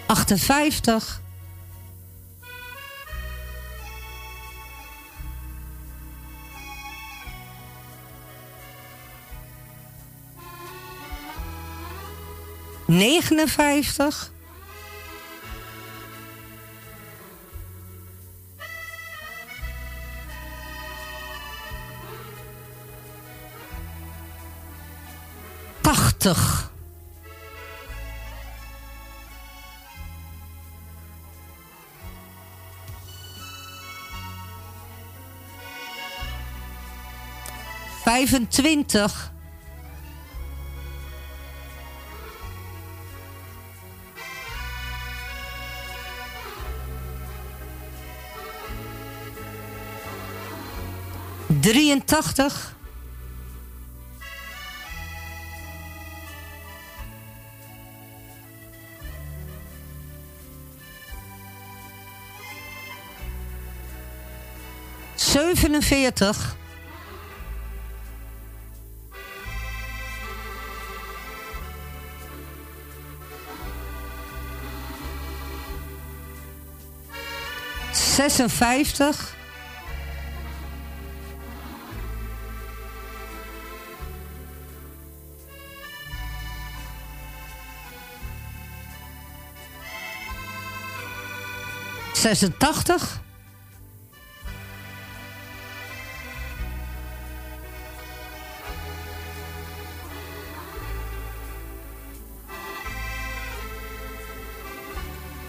[0.08, 1.22] Achtenvijftig.
[12.86, 14.32] Negenenvijftig.
[25.82, 26.67] Tachtig.
[38.08, 39.32] Vijfentwintig.
[51.48, 52.76] Drieëntachtig.
[65.16, 66.57] Zevenenveertig.
[78.18, 79.36] Zesenvijftig.
[92.14, 93.22] Zesentachtig.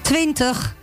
[0.02, 0.76] Twintig.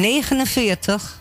[0.00, 1.20] Negenenveertig.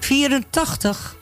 [0.00, 1.16] 84.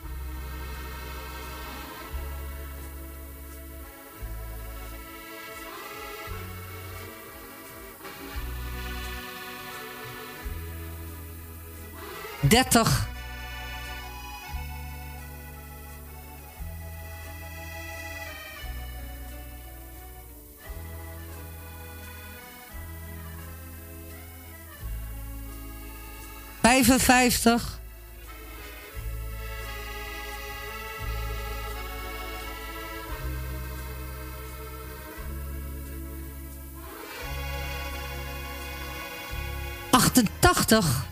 [12.41, 13.06] Dertig.
[26.87, 27.79] Vijfenvijftig.
[39.89, 41.05] Achtentachtig.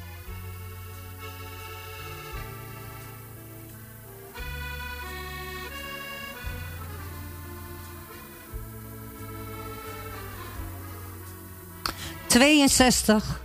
[12.28, 13.44] Tweeënzestig.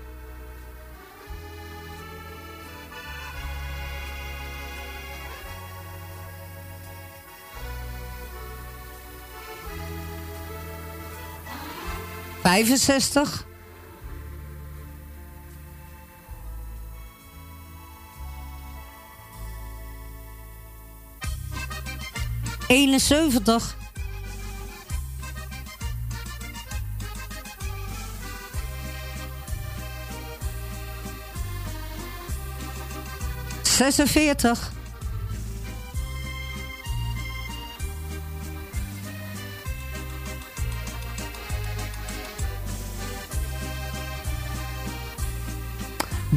[12.51, 13.47] Vijfenzestig.
[22.67, 23.77] Eenenzeventig.
[33.63, 34.73] Zesenveertig.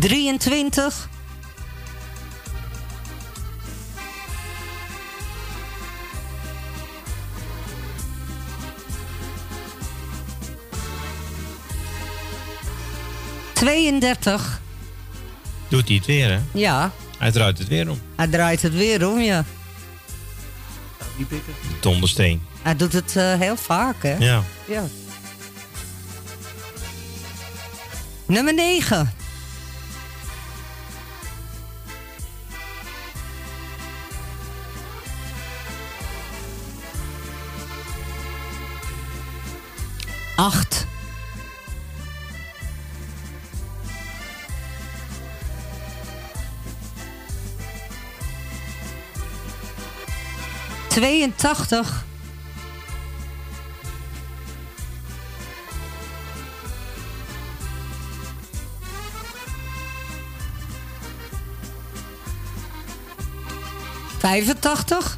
[0.04, 1.08] Drieëntwintig.
[13.54, 14.62] Tweeëndertig.
[15.68, 16.40] Doet hij het weer, hè?
[16.54, 18.02] Ja, Hij draait het weer om.
[18.16, 19.46] hij draait het weer om, ja.
[21.18, 21.54] Die pikken.
[21.62, 22.42] De Dondersteen.
[22.62, 24.16] Hij doet het eh, heel vaak, hè?
[24.18, 24.44] Ja.
[24.68, 24.84] ja.
[28.26, 29.14] Nummer 9.
[50.94, 52.06] 82.
[64.20, 65.18] Vijfentachtig.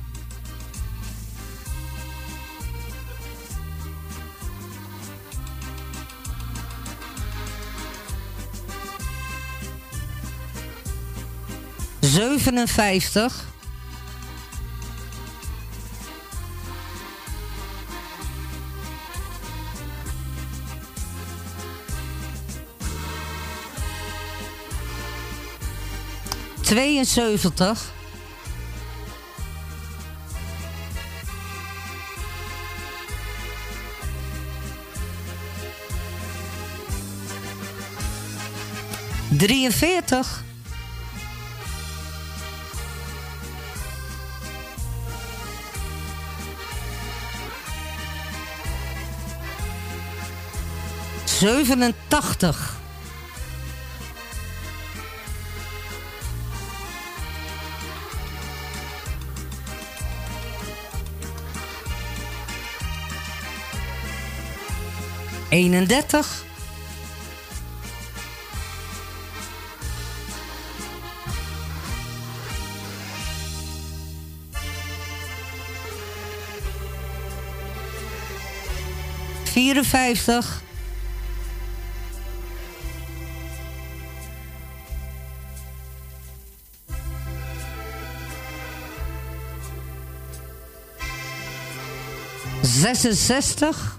[12.00, 13.54] Zevenenvijftig.
[26.76, 27.94] Tweeënzeventig.
[39.30, 40.44] Drieënveertig.
[51.26, 52.75] Zevenentachtig.
[65.56, 66.44] Eenendertig.
[79.44, 80.64] Vierenvijftig.
[92.62, 93.95] Zesenzestig.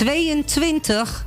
[0.00, 1.26] Tweeëntwintig.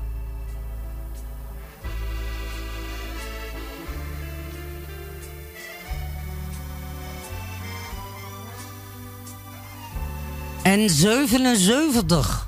[10.64, 12.48] En 77.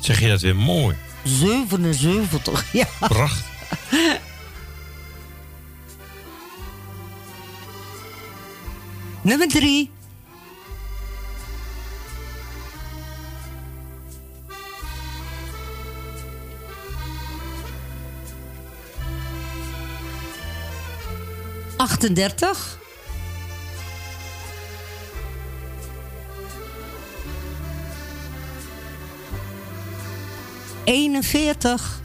[0.00, 0.96] Zeg je dat weer mooi.
[1.22, 2.86] 77, ja.
[2.98, 4.20] Prachtig.
[9.22, 9.90] Nummer 3.
[21.88, 22.78] 38.
[30.84, 32.00] Eenenveertig.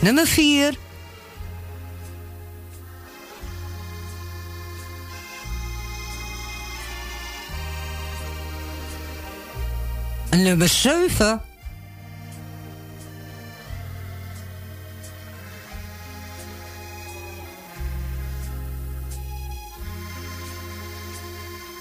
[0.00, 0.81] Nummer vier.
[10.42, 11.40] En nummer zeven.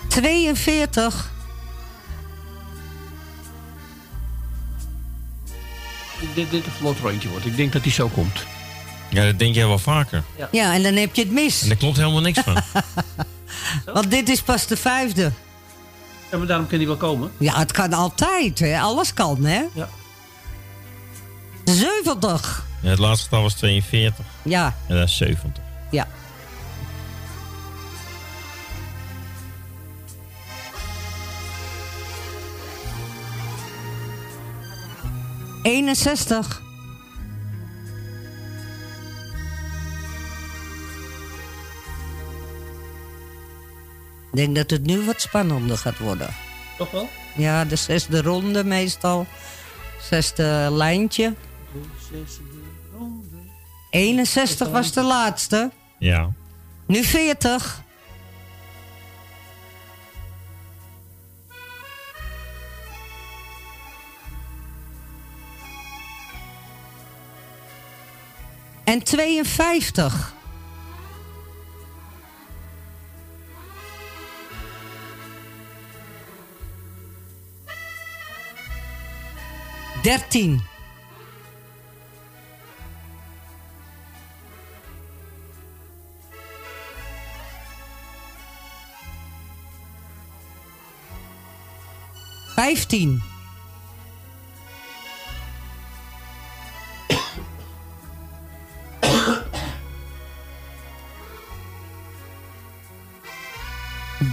[0.08, 1.32] Tweeënveertig.
[6.20, 7.46] Ik denk dat dit een vlot rondje wordt.
[7.46, 8.46] Ik denk dat hij zo komt.
[9.10, 10.24] Ja, dat denk jij wel vaker.
[10.52, 10.74] Ja.
[10.74, 11.62] en dan heb je het mis.
[11.62, 12.58] En daar klopt helemaal niks van.
[13.94, 15.32] Want dit is pas de vijfde.
[16.32, 17.32] Ja, maar daarom kan hij wel komen.
[17.38, 18.60] Ja, het kan altijd.
[18.60, 18.80] Hè.
[18.80, 19.64] Alles kan, hè?
[19.74, 19.90] Ja.
[21.64, 22.66] 70.
[22.82, 24.26] Ja, het laatste getal was 42.
[24.44, 25.64] Ja, En dat is 70.
[25.92, 26.08] ja.
[35.62, 36.62] Eenenzestig.
[44.32, 46.30] Ik denk dat het nu wat spannender gaat worden.
[46.78, 47.10] Toch wel?
[47.36, 49.26] Ja, de zesde ronde meestal.
[50.02, 51.34] Zesde lijntje.
[53.90, 55.72] 61 was de laatste.
[56.00, 56.32] Ja.
[56.88, 57.84] Nu 40.
[68.84, 70.34] En 52.
[80.02, 80.62] Dertien.
[92.56, 93.24] Vijftien.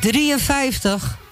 [0.01, 1.28] Drieënvijftig.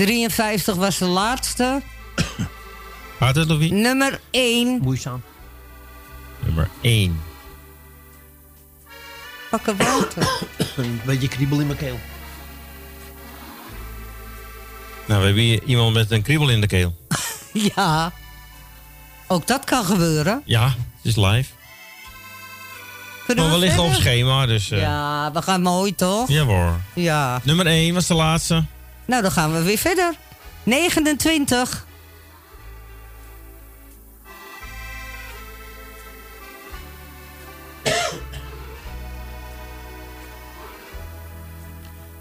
[0.00, 1.82] Drieënvijftig was de laatste.
[3.18, 3.70] Gaat het, Louis?
[3.70, 4.80] Nummer 1.
[4.82, 5.22] Moeizaam.
[6.44, 7.20] Nummer 1.
[9.50, 10.28] Pakken water.
[10.76, 11.98] Een beetje kriebel in mijn keel.
[15.06, 16.96] Nou, we hebben hier iemand met een kriebel in de keel.
[17.74, 18.12] ja.
[19.26, 20.42] Ook dat kan gebeuren.
[20.44, 21.52] Ja, het is live.
[23.26, 24.70] Kunnen Maar we liggen op schema, dus...
[24.70, 26.28] eh Ja, we gaan mooi toch?
[26.28, 26.80] Ja hoor.
[26.94, 27.40] Ja.
[27.44, 28.64] Nummer 1 was de laatste.
[29.10, 30.14] Nou, dan gaan we weer verder.
[30.62, 31.86] 29.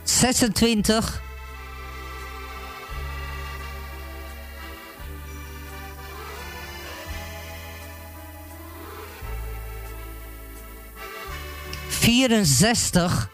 [0.03, 1.21] Zesentwintig.
[11.87, 13.29] Vierenzestig.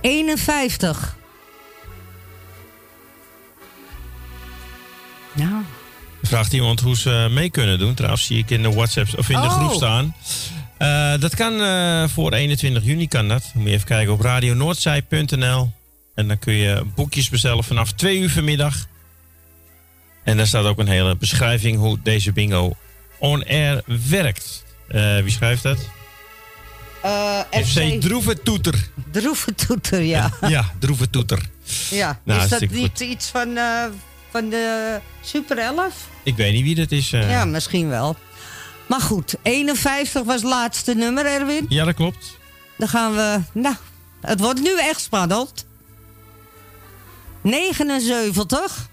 [0.00, 1.16] Eenenvijftig.
[5.34, 5.62] Ja.
[6.22, 7.94] Vraagt iemand hoe ze mee kunnen doen.
[7.94, 9.56] Trouwens zie ik in de WhatsApp of in de Oh.
[9.58, 10.14] groep staan.
[10.78, 13.42] Eh, dat kan eh, voor 21 juni kan dat.
[13.42, 15.72] Dan moet je even kijken op radionoordzij.nl.
[16.14, 18.86] En dan kun je boekjes bestellen vanaf 2 uur vanmiddag.
[20.24, 22.76] En daar staat ook een hele beschrijving hoe deze bingo
[23.18, 24.64] on air werkt.
[24.88, 25.78] Eh, wie schrijft dat?
[27.02, 28.88] Eh, FC Droeve Toeter.
[29.10, 30.30] Droeve Toeter, ja.
[30.48, 31.48] Ja, Droeve Toeter.
[31.90, 32.20] ja.
[32.24, 33.84] Nou, is dat niet iets van, eh,
[34.30, 35.94] van de Super 11?
[36.22, 37.12] Ik weet niet wie dat is.
[37.12, 37.30] eh.
[37.30, 38.16] Ja, misschien wel.
[38.86, 41.66] Maar goed, 51 was het laatste nummer, Erwin.
[41.68, 42.38] ja, dat klopt.
[42.78, 43.40] Dan gaan we...
[43.52, 43.74] Nou,
[44.20, 45.66] het wordt nu echt spannend.
[47.42, 48.88] 79.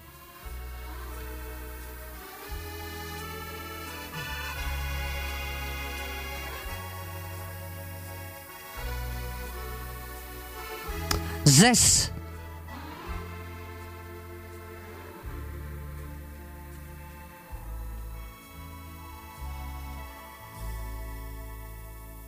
[11.48, 12.10] Zes.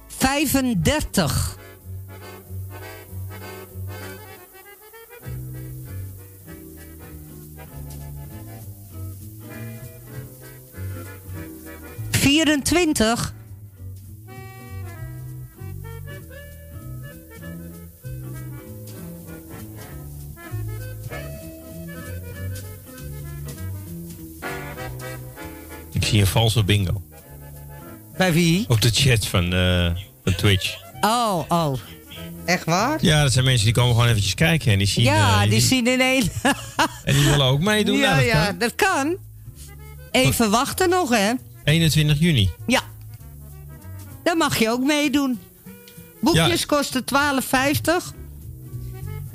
[0.08, 1.58] Vijfendertig.
[12.10, 13.32] Vierentwintig.
[26.10, 27.02] Zie een valse bingo.
[28.16, 28.64] Bij wie?
[28.68, 29.90] Op de chat van, eh,
[30.24, 30.76] van Twitch.
[31.00, 31.74] Oh, oh.
[32.44, 32.98] Echt waar?
[33.00, 35.04] Ja, dat zijn mensen die komen gewoon eventjes kijken en die zien...
[35.04, 36.28] ja, eh, die zien in één.
[37.04, 37.96] En die willen ook meedoen.
[37.96, 38.58] ja, Nou, dat ja, kan.
[38.58, 39.16] dat kan.
[40.10, 41.32] Even wachten nog, hè?
[41.64, 42.50] 21 juni.
[42.66, 42.80] Ja.
[44.24, 45.40] Dan mag je ook meedoen.
[46.20, 48.19] Boekjes kosten 12,50.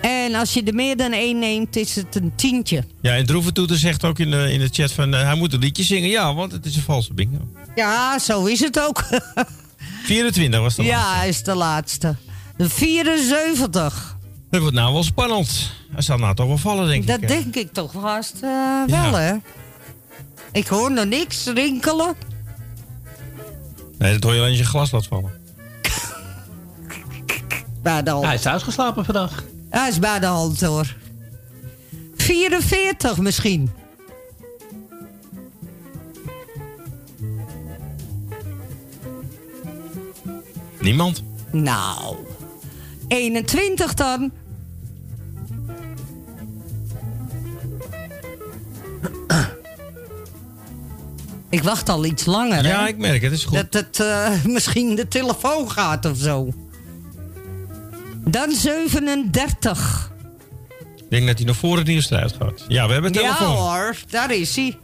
[0.09, 2.83] En als je er meer dan één neemt, is het een tientje.
[3.01, 5.13] Ja, en Droeventoeter zegt ook in de, in de chat van...
[5.13, 6.09] eh, hij moet een liedje zingen.
[6.09, 7.37] Ja, want het is een valse bingo.
[7.75, 9.03] Ja, zo is het ook.
[10.05, 10.85] 24 was dat.
[10.85, 12.15] ja, is de laatste.
[12.57, 14.17] De 74.
[14.49, 15.71] Dat wordt nou wel spannend.
[15.91, 17.29] Hij zal nou toch wel vallen, denk Dat ik.
[17.29, 17.35] hè?
[17.35, 19.33] denk ik toch vast eh, wel, hè?
[20.51, 22.13] Ik hoor nog niks rinkelen.
[23.97, 25.31] Nee, dat hoor je alleen als je glas laat vallen.
[28.03, 28.25] De hand.
[28.25, 29.43] Hij is uitgeslapen vandaag.
[29.69, 30.95] Hij is bij de hand, hoor.
[32.15, 33.71] 44 misschien.
[40.79, 41.23] Niemand?
[41.51, 42.15] Nou.
[43.07, 44.31] 21 dan.
[51.49, 52.69] Ik wacht al iets langer, hè?
[52.69, 53.31] Ja, ik merk het.
[53.31, 53.55] Het is goed.
[53.55, 56.53] Dat het eh, misschien de telefoon gaat of zo.
[58.29, 60.11] Dan 37.
[60.95, 62.65] Ik denk dat hij nog voor het nieuws eruit gaat.
[62.67, 63.51] Ja, we hebben een telefoon.
[63.51, 64.77] Ja hoor, daar is hij.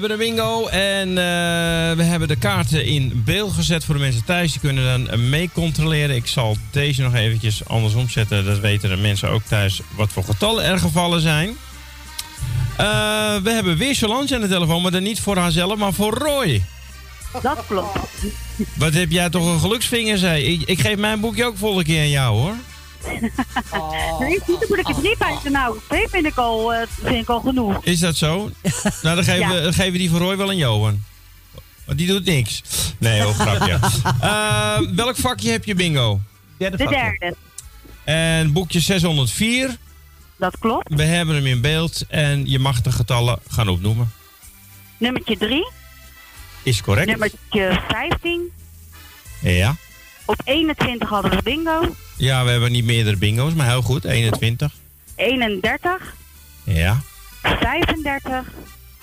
[0.00, 4.24] Hebben een bingo en eh, we hebben de kaarten in beeld gezet voor de mensen
[4.24, 4.52] thuis.
[4.52, 6.16] Die kunnen dan mee controleren.
[6.16, 8.44] Ik zal deze nog eventjes andersom zetten.
[8.44, 11.48] Dat weten de mensen ook thuis wat voor getallen er gevallen zijn.
[12.76, 12.86] Eh,
[13.42, 16.62] we hebben weer Solange aan de telefoon, maar dan niet voor haarzelf, maar voor Roy.
[17.42, 17.98] Dat klopt.
[18.74, 20.42] Wat heb jij toch een geluksvinger, zei.
[20.44, 22.54] Ik, ik geef mijn boekje ook volgende keer aan jou, hoor.
[24.18, 25.78] Nee, dan moet ik het niet bij de nou.
[25.88, 27.84] Twee vind ik al, eh, vind ik al genoeg.
[27.84, 28.50] Is dat zo?
[29.02, 29.54] nou, dan geven, Ja.
[29.54, 31.02] we, dan geven we die voor Roy wel aan Johan.
[31.84, 32.62] Want die doet niks.
[32.98, 33.78] Nee, hoor, grapje.
[34.20, 36.20] Eh, welk vakje heb je bingo?
[36.58, 37.34] De derde.
[38.04, 39.76] En boekje 604.
[40.36, 40.94] Dat klopt.
[40.94, 44.12] We hebben hem in beeld en je mag de getallen gaan opnoemen.
[44.98, 45.70] Nummertje 3.
[46.62, 47.06] Is correct?
[47.06, 48.52] Nummertje 15.
[49.40, 49.76] Ja.
[50.26, 51.94] Op 21 hadden we bingo.
[52.16, 54.04] Ja, we hebben niet meerdere bingo's, maar heel goed.
[54.04, 54.72] 21.
[55.16, 56.14] 31.
[56.64, 57.00] Ja.
[57.42, 58.44] 35.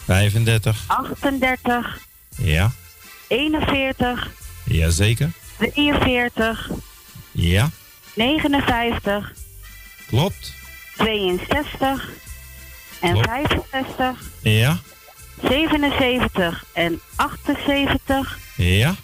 [0.06, 0.84] 35.
[0.88, 1.98] 38.
[2.38, 2.72] Ja.
[3.28, 4.30] 41.
[4.66, 5.32] Jazeker.
[5.58, 6.70] 43.
[7.32, 7.70] Ja.
[8.16, 9.34] 59.
[10.08, 10.54] Klopt.
[10.98, 12.10] 62.
[13.02, 13.28] En Klopt.
[13.28, 14.18] 65.
[14.42, 14.78] Ja.
[15.50, 18.38] 77 en 78.
[18.56, 18.96] Ja.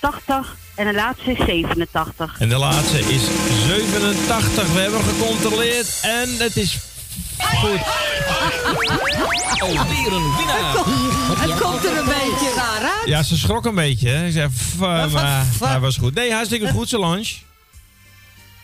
[0.00, 0.56] 80.
[0.74, 2.36] En de laatste is 87.
[2.40, 3.22] En de laatste is
[3.66, 4.72] 87.
[4.72, 6.78] We hebben gecontroleerd en het is
[7.38, 7.80] goed.
[9.60, 10.74] Alweer een winnaar.
[11.38, 13.06] Het komt er een beetje raar uit.
[13.08, 14.08] Ja, ze schrok een beetje.
[14.08, 14.26] Hè.
[14.26, 16.14] Ik zei, "F- eh, maar hij was goed.
[16.14, 17.24] Nee, hartstikke goed, Solange.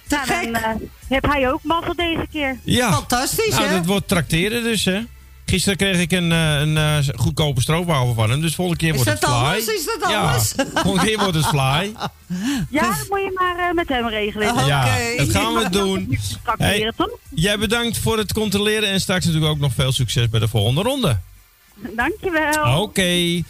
[0.08, 0.70] Nou, dan eh,
[1.08, 2.58] heb hij ook mazzel deze keer.
[2.64, 2.92] Ja.
[2.92, 3.74] Fantastisch, nou, hè?
[3.76, 5.00] dat wordt trakteren dus, hè.
[5.51, 8.40] Gisteren kreeg ik een, eh, een eh, goedkope stroopwafel van hem.
[8.40, 9.38] Dus volgende keer Is wordt het dat fly.
[9.38, 9.66] alles?
[9.66, 10.55] Is dat alles?
[10.57, 11.92] Ja, volgende keer wordt het fly.
[12.70, 14.66] Ja, dat moet je maar eh, met hem regelen.
[14.66, 16.18] Ja, dat gaan we doen.
[16.57, 16.92] Hey,
[17.34, 20.82] jij bedankt voor het controleren en straks natuurlijk ook nog veel succes bij de volgende
[20.82, 21.18] ronde.
[21.97, 22.81] Dankjewel.
[22.83, 23.43] Oké.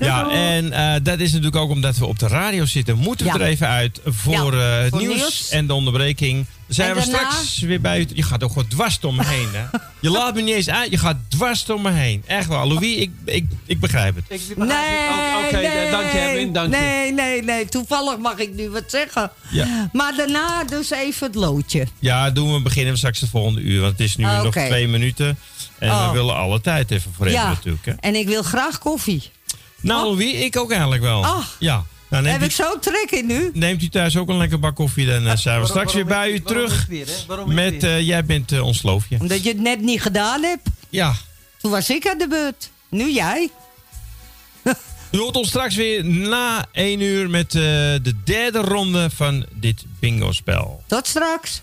[0.00, 2.96] Ja, en eh, dat is natuurlijk ook omdat we op de radio zitten.
[2.98, 3.38] Moeten we Ja.
[3.38, 5.48] er even uit voor Ja, eh, het voor nieuws, nieuws.
[5.50, 6.46] en de onderbreking.
[6.68, 7.30] Zijn En we daarna?
[7.30, 8.06] straks weer bij u.
[8.14, 9.64] Je gaat ook gewoon dwars door me heen, hè?
[10.00, 12.22] Je laat me niet eens uit, je gaat dwars door me heen.
[12.26, 12.68] Echt wel.
[12.68, 14.24] Louis, ik, ik, ik begrijp het.
[14.56, 14.66] Nee,
[15.46, 16.80] Oké, nee, dank je, Erwin, dank je.
[16.80, 17.66] Nee, nee, nee.
[17.68, 19.30] Toevallig mag ik nu wat zeggen.
[19.50, 19.88] Ja.
[19.92, 21.86] Maar daarna dus even het loodje.
[21.98, 23.80] Ja, doen we beginnen we straks het volgende uur.
[23.80, 25.38] Want het is nu nog twee minuten.
[25.78, 26.06] En Oh.
[26.06, 27.48] we willen alle tijd even voor Ja.
[27.48, 27.84] natuurlijk.
[27.84, 27.92] Hè?
[28.00, 29.30] En ik wil graag koffie.
[29.80, 31.24] Nou, Louis, ik ook eigenlijk wel.
[31.24, 31.44] Ah.
[31.58, 31.84] Ja.
[32.10, 33.50] Nou, Heb u, ik zo trek in nu?
[33.54, 35.06] neemt u thuis ook een lekker bak koffie.
[35.06, 36.86] Dan eh, zijn we straks weer bij u terug.
[37.46, 39.16] Met, eh, jij bent eh, ons sloofje.
[39.20, 40.68] Omdat je het net niet gedaan hebt.
[40.88, 41.14] Ja.
[41.60, 42.70] Toen was ik aan de beurt.
[42.90, 43.48] Nu jij.
[45.12, 49.84] U hoort ons straks weer na 1 uur met eh, de derde ronde van dit
[50.00, 50.82] bingo-spel.
[50.86, 51.62] Tot straks.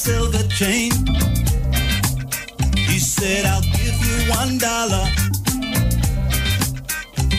[0.00, 0.90] Silver chain.
[2.88, 5.04] He said, I'll give you one dollar.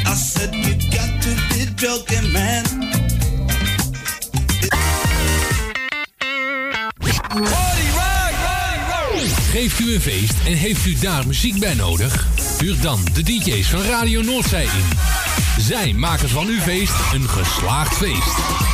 [0.06, 2.64] I said, You got to be joking, man.
[9.52, 12.28] Geeft u een feest en heeft u daar muziek bij nodig?
[12.60, 14.90] Huur dan de DJ's van Radio Noordzij in.
[15.58, 18.71] Zij maken van uw feest een geslaagd feest.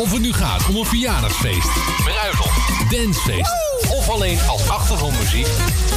[0.00, 1.68] Of het nu gaat om een verjaardagsfeest,
[2.04, 3.54] bruiloft, dancefeest
[3.88, 5.46] of alleen als achtergrondmuziek.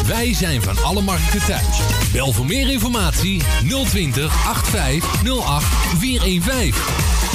[0.07, 1.79] Wij zijn van alle markten thuis.
[2.11, 3.41] Bel voor meer informatie
[3.85, 5.65] 020 8508
[5.97, 6.73] 415.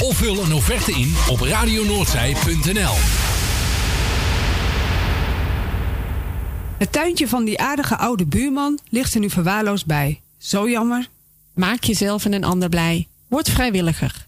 [0.01, 2.95] Of vul een offerte in op radionoordzij.nl.
[6.77, 10.21] Het tuintje van die aardige oude buurman ligt er nu verwaarloosd bij.
[10.37, 11.07] Zo jammer.
[11.53, 13.07] Maak jezelf en een ander blij.
[13.27, 14.27] Word vrijwilliger.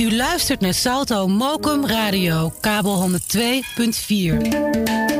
[0.00, 5.19] U luistert naar Salto Mokum Radio, kabel 102.4.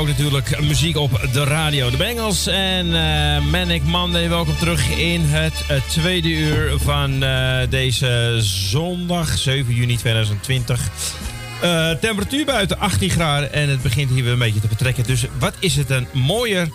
[0.00, 1.90] ook natuurlijk muziek op de radio.
[1.90, 4.28] De Bengals en eh Manic Monday.
[4.28, 10.90] Welkom terug in het eh, tweede uur van eh, deze zondag, 7 juni 2020.
[11.62, 15.04] Eh, temperatuur buiten 18 graden en het begint hier weer een beetje te vertrekken.
[15.04, 16.68] Dus wat is het dan mooier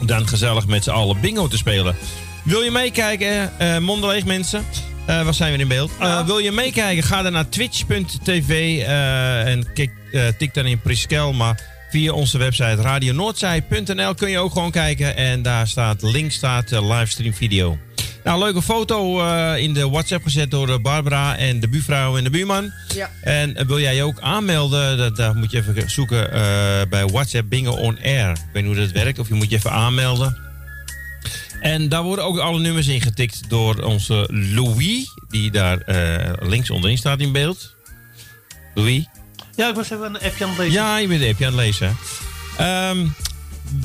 [0.00, 1.96] dan gezellig met z'n allen bingo te spelen?
[2.44, 4.64] Wil je meekijken, monden leeg mensen?
[5.06, 5.90] Eh waar zijn we in beeld?
[6.26, 7.02] Wil je meekijken?
[7.02, 8.82] Ga dan naar twitch.tv
[9.44, 9.66] en
[10.38, 11.32] tik dan in Priskel.
[11.32, 15.16] Maar via onze website radionoordzij.nl kun je ook gewoon kijken.
[15.16, 17.78] En daar staat, link staat eh, livestream video.
[18.24, 22.24] Nou, leuke foto eh, in de WhatsApp gezet door eh, Barbara en de buurvrouw en
[22.24, 22.72] de buurman.
[22.94, 23.10] Ja.
[23.22, 24.98] En wil jij je ook aanmelden?
[24.98, 26.30] Dat, daar moet je even zoeken
[26.90, 28.30] bij WhatsApp Bingo On Air.
[28.30, 30.36] Ik weet niet hoe dat werkt, of je moet je even aanmelden.
[31.60, 35.78] En daar worden ook alle nummers ingetikt door onze Louis, die daar
[36.40, 37.74] links onderin staat in beeld.
[38.74, 39.04] Louis?
[39.58, 40.72] Ja, ik was even een appje aan het lezen.
[40.72, 41.96] Ja, je bent een appje aan het lezen.
[42.56, 43.06] Ehm,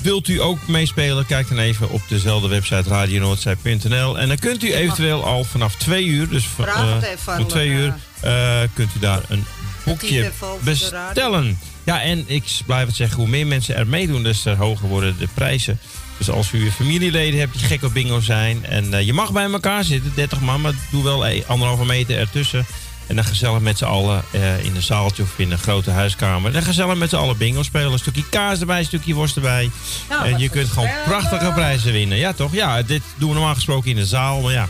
[0.02, 1.26] wilt u ook meespelen?
[1.26, 4.20] Kijk dan even op dezelfde website radionoordzij.nl.
[4.20, 7.94] En dan kunt u eventueel al vanaf twee uur, dus van, eh, om twee uur,
[8.20, 9.46] eh, kunt u daar een
[9.86, 10.32] boekje
[10.64, 11.60] bestellen.
[11.84, 15.16] Ja, en ik blijf het zeggen, hoe meer mensen er meedoen, des te hoger worden
[15.18, 15.80] de prijzen.
[16.18, 19.52] Dus als u familieleden hebt die gek op bingo zijn en eh, je mag bij
[19.52, 22.66] elkaar zitten, 30 man, maar doe wel eh, anderhalve meter ertussen.
[23.08, 26.48] En dan gezellig met z'n allen eh, in een zaaltje of in een grote huiskamer.
[26.48, 27.92] En dan gezellig met z'n allen bingo spelen.
[27.92, 29.70] Een stukje kaas erbij, een stukje worst erbij.
[30.10, 32.18] Nou, en je kunt gewoon prachtige prijzen winnen.
[32.18, 32.54] Ja, toch?
[32.54, 34.42] Ja, dit doen we normaal gesproken in de zaal.
[34.42, 34.68] Maar ja,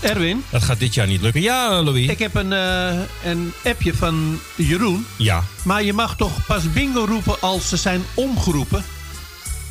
[0.00, 1.42] Erwin, dat gaat dit jaar niet lukken.
[1.42, 2.08] Ja, Louis.
[2.08, 5.06] ik heb een, eh, een appje van Jeroen.
[5.16, 5.44] Ja.
[5.62, 8.84] Maar je mag toch pas bingo roepen als ze zijn omgeroepen?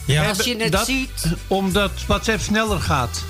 [0.05, 0.27] Ja.
[0.27, 1.35] Als je het dat, ziet.
[1.47, 3.23] Omdat WhatsApp sneller gaat.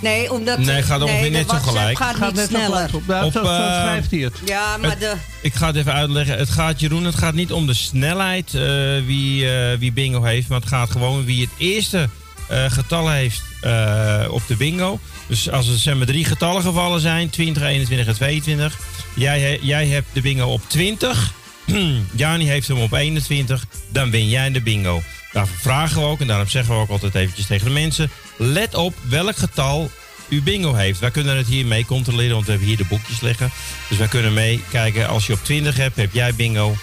[0.00, 0.58] Nee, omdat...
[0.58, 1.98] Nee, gaat ongeveer net zo gelijk.
[1.98, 2.88] gaat, Gaat niet net zo sneller.
[2.88, 3.36] gelijk op.
[3.36, 4.34] Op, eh, schrijft hij het.
[4.44, 5.14] Ja, maar Het- de...
[5.42, 6.38] Ik ga het even uitleggen.
[6.38, 8.62] Het gaat, Jeroen, het gaat niet om de snelheid eh,
[9.06, 10.48] wie, eh, wie bingo heeft.
[10.48, 12.08] Maar het gaat gewoon wie het eerste
[12.48, 15.00] eh, getal heeft eh, op de bingo.
[15.26, 18.78] Dus als er zeg maar, drie getallen gevallen zijn, 20, 21 en 22.
[19.14, 21.32] Jij, he- jij hebt de bingo op 20.
[22.14, 23.64] Jani heeft hem op 21.
[23.88, 25.02] Dan win jij de bingo.
[25.32, 28.10] Daarvoor vragen we ook, en daarom zeggen we ook altijd eventjes tegen de mensen.
[28.36, 29.90] Let op welk getal
[30.28, 31.00] uw bingo heeft.
[31.00, 33.50] Wij kunnen het hier mee controleren, want we hebben hier de boekjes liggen.
[33.88, 35.08] Dus wij kunnen meekijken.
[35.08, 36.76] Als je op 20 hebt, heb jij bingo.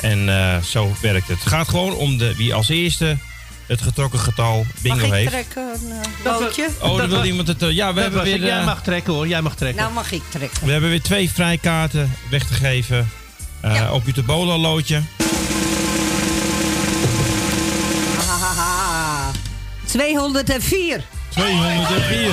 [0.00, 1.38] En eh, zo werkt het.
[1.38, 3.16] Het gaat gewoon om de, wie als eerste
[3.66, 5.30] het getrokken getal bingo Mag ik heeft.
[5.30, 5.90] trekken een
[6.24, 6.68] eh, bootje?
[6.80, 7.62] Oh, dan wil iemand het.
[7.62, 8.44] eh, ja, we Dat hebben weer.
[8.44, 9.82] Jij mag trekken hoor, jij mag trekken.
[9.82, 10.64] Nou mag ik trekken.
[10.66, 13.10] we hebben weer twee vrijkaarten weg te geven.
[13.60, 15.02] eh, Op je loodje.
[19.92, 21.04] 204.
[21.28, 22.30] 204.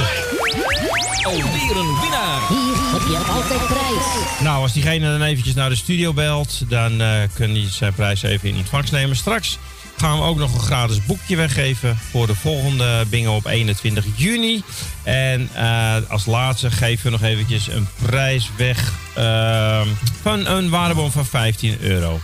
[1.23, 2.47] Alweer een winnaar.
[2.49, 4.39] Hier heb je altijd prijs.
[4.41, 8.21] Nou, als diegene dan eventjes naar de studio belt, dan eh kun je zijn prijs
[8.21, 9.15] even in ontvangst nemen.
[9.15, 9.57] Straks
[9.97, 14.63] gaan we ook nog een gratis boekje weggeven voor de volgende bingo op 21 juni.
[15.03, 19.81] En eh, als laatste geven we nog eventjes een prijs weg eh,
[20.21, 22.19] van een waardebon van 15 euro.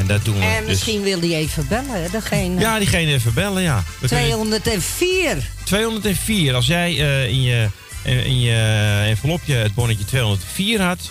[0.00, 0.68] En dat doen we En dus.
[0.68, 2.60] misschien wil die even bellen, hè, degene.
[2.60, 3.84] Ja, diegene even bellen, ja.
[3.98, 5.50] We kunnen- 204.
[5.64, 6.54] 204.
[6.54, 7.68] Als jij eh, in, je,
[8.02, 11.10] eh, in je envelopje het bonnetje 204 had,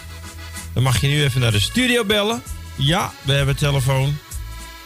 [0.73, 2.43] dan mag je nu even naar de studio bellen.
[2.75, 4.17] Ja, we hebben telefoon.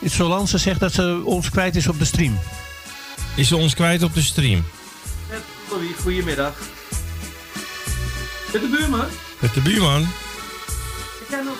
[0.05, 2.39] Solance zegt dat ze ons kwijt is op de stream.
[3.35, 4.65] Is ze ons kwijt op de stream?
[5.69, 6.53] Louis, goedemiddag.
[8.53, 9.05] Met de buurman?
[9.39, 10.07] Met de buurman.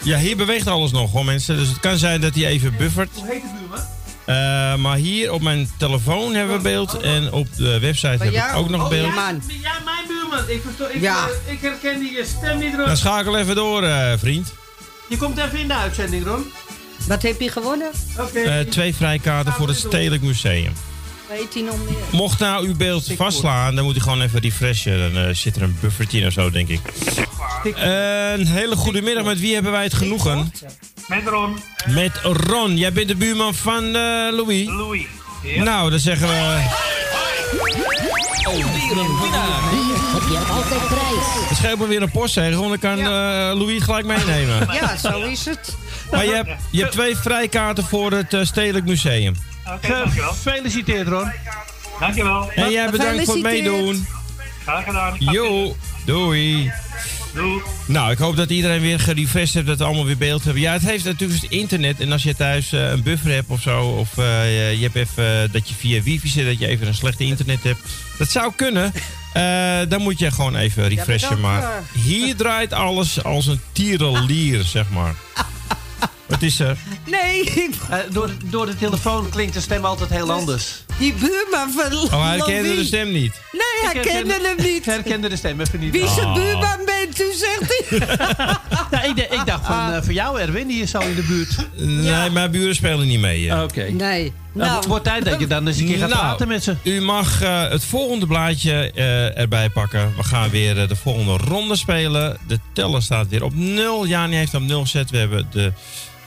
[0.03, 1.57] Ja, hier beweegt alles nog hoor mensen.
[1.57, 3.09] Dus het kan zijn dat hij even buffert.
[3.13, 3.80] Hoe heet de buurman?
[4.26, 6.99] Eh, maar hier op mijn telefoon hebben we beeld.
[7.01, 9.07] En op de website heb ik ook nog beeld.
[9.07, 9.24] Oh, Ja,
[9.86, 10.39] mijn buurman.
[10.47, 10.63] Ik,
[10.93, 11.28] ik, Ja.
[11.45, 12.86] eh, ik herkende je stem niet, Ron.
[12.86, 14.53] Dan schakel even door, eh, vriend.
[15.09, 16.45] Je komt even in de uitzending, Ron.
[17.07, 17.91] Wat heb je gewonnen?
[18.34, 20.74] Eh, twee vrijkaarten voor het Stedelijk Museum.
[21.38, 21.95] Weet hij nog meer?
[22.11, 24.99] Mocht nou uw beeld vastslaan, dan moet u gewoon even refreshen.
[24.99, 26.79] Dan eh, zit er een buffertje in of zo, denk ik.
[27.75, 29.23] een hele goede middag.
[29.23, 30.51] Met wie hebben wij het genoegen?
[31.07, 31.57] Met Ron.
[31.88, 32.77] Met Ron.
[32.77, 33.93] Jij bent de buurman van eh,
[34.31, 34.65] Louis.
[34.65, 35.05] Louis.
[35.57, 37.92] Nou, dan zeggen we...
[38.43, 39.69] Een winnaar.
[39.71, 41.47] Hier heb je altijd prijs.
[41.47, 43.05] Het scheelt me weer een postzegel, want dan kan eh,
[43.59, 44.67] Louis gelijk meenemen.
[44.73, 45.75] Ja, zo is het.
[46.11, 49.35] Maar je hebt, je hebt twee vrijkaarten voor het eh, Stedelijk Museum.
[49.73, 50.29] Oké, dankjewel.
[50.29, 51.31] Gefeliciteerd, Ron.
[51.99, 52.51] Dankjewel.
[52.51, 54.07] En jij bedankt voor het meedoen.
[54.63, 55.15] Graag gedaan.
[55.19, 55.75] Jo,
[56.05, 56.71] doei.
[57.86, 60.61] Nou, ik hoop dat iedereen weer gerefreshed heeft, dat we allemaal weer beeld hebben.
[60.61, 61.99] Ja, het heeft natuurlijk het internet.
[61.99, 65.43] En als je thuis eh, een buffer hebt of zo, of eh, je hebt even
[65.43, 67.79] eh, dat je via wifi zit, dat je even een slechte internet hebt.
[68.17, 68.93] Dat zou kunnen.
[69.89, 71.39] Dan moet je gewoon even refreshen.
[71.39, 75.15] maar hier draait alles als een tierenlier, zeg maar.
[76.26, 76.78] Wat is er?
[77.05, 80.84] Nee, ik- Eh, door, door de telefoon klinkt de stem altijd heel anders.
[80.99, 82.78] die buurman van Oh, hij kende Louis.
[82.78, 83.34] de stem niet.
[83.51, 84.86] Nee, hij Ik herken- kende hem niet.
[84.86, 85.91] Herkende de stem even niet.
[85.91, 86.34] Wie zijn Oh.
[86.34, 87.99] buurman bent u, zegt hij.
[88.91, 91.55] Ja, ik, dacht van, eh, voor jou Erwin, die is zo in de buurt.
[91.76, 93.49] Nee, mijn buren spelen niet mee.
[93.49, 93.61] eh.
[93.61, 93.82] Oké.
[93.89, 94.34] Nee.
[94.53, 96.63] Nou, Nou, het wordt tijd dat je dan eens een keer gaat Nou, praten met
[96.63, 96.76] ze.
[96.84, 100.13] U mag eh, het volgende blaadje eh, erbij pakken.
[100.17, 102.38] We gaan weer de volgende ronde spelen.
[102.47, 104.07] De teller staat weer op 0.
[104.07, 105.09] Jani heeft op 0 gezet.
[105.09, 105.71] We hebben de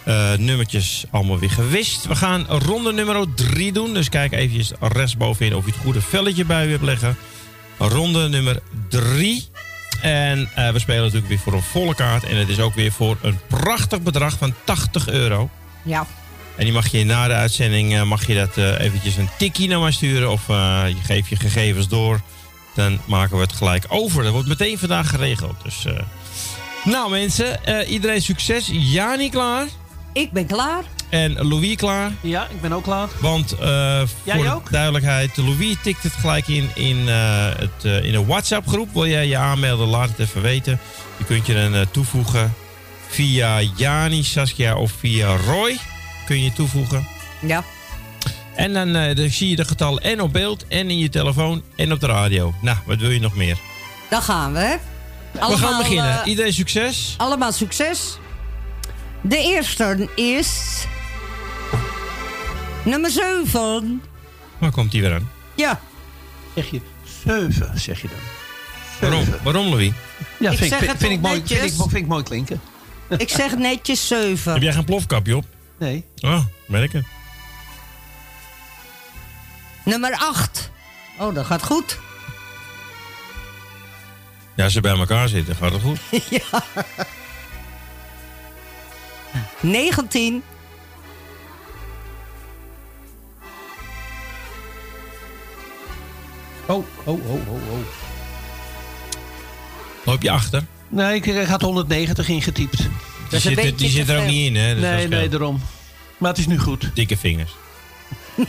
[0.07, 2.07] eh, nummertjes allemaal weer gewist.
[2.07, 3.95] We gaan ronde nummer 3 doen.
[3.95, 7.17] Dus kijk eventjes rechtsbovenin of je het goede velletje bij u hebt leggen.
[7.79, 9.49] Ronde nummer 3.
[10.01, 12.25] En eh, we spelen natuurlijk weer voor een volle kaart.
[12.25, 15.51] En het is ook weer voor een prachtig bedrag van 80 euro.
[15.83, 16.07] ja.
[16.57, 19.81] En die mag je na de uitzending eh, mag je dat eventjes een tikkie naar
[19.81, 20.31] mij sturen.
[20.31, 22.21] Of je geeft je gegevens door.
[22.75, 24.23] Dan maken we het gelijk over.
[24.23, 25.57] Dat wordt meteen vandaag geregeld.
[25.63, 25.87] Dus,
[26.85, 28.69] Nou mensen, iedereen succes.
[28.73, 29.67] Jani klaar.
[30.17, 30.83] Ik ben klaar.
[31.09, 32.13] En Louis klaar.
[32.21, 33.09] Ja, ik ben ook klaar.
[33.21, 34.71] Want eh, Jij voor ook?
[34.71, 38.93] duidelijkheid, Louis tikt het gelijk in in, eh, het, eh, in een WhatsApp groep.
[38.93, 40.81] Wil jij je aanmelden, laat het even weten.
[41.19, 42.55] Je kunt je dan eh, toevoegen
[43.09, 45.79] via Jani, Saskia of via Roy.
[46.27, 47.07] Kun je je toevoegen.
[47.41, 47.65] Ja.
[48.55, 51.63] En dan, eh, dan zie je de getallen en op beeld en in je telefoon
[51.77, 52.55] en op de radio.
[52.61, 53.57] Nou, wat wil je nog meer?
[54.11, 54.77] Dan gaan we, hè.
[55.33, 56.21] we gaan beginnen.
[56.25, 57.15] Iedereen succes.
[57.17, 58.19] allemaal succes.
[59.21, 60.85] De eerste is...
[62.85, 64.03] Nummer 7.
[64.59, 65.31] Waar komt die weer aan?
[65.55, 65.81] Ja.
[66.55, 66.81] Zeg je
[67.25, 68.19] 7, zeg je dan.
[69.01, 69.25] Waarom?
[69.25, 69.41] Zeven.
[69.43, 69.93] Waarom, Louis?
[70.39, 72.23] Ja, Ik vind, zeg vind, het vind toch ik mooi, vind, ik, vind ik mooi
[72.23, 72.61] klinken.
[73.19, 74.53] Ik zeg netjes 7.
[74.53, 75.45] Heb jij geen plofkapje op?
[75.79, 76.05] Nee.
[76.21, 77.05] Oh, merk het.
[79.85, 80.71] Nummer 8.
[81.19, 81.99] Oh, dat gaat goed.
[84.55, 85.99] Ja, als ze bij elkaar zitten, gaat het goed.
[86.31, 86.63] ja.
[89.61, 90.43] 19.
[96.67, 97.79] Oh, oh, oh, oh, oh.
[100.05, 100.65] Loop je achter?
[100.89, 102.77] Nee, ik ik had 190 ingetypt.
[103.31, 104.33] Die zit, er- die zit er ook veel.
[104.33, 104.73] niet in, hè?
[104.75, 105.61] Dus dat Nee, nee, daarom.
[106.19, 106.91] Maar het is nu goed.
[106.95, 107.53] Dikke vingers.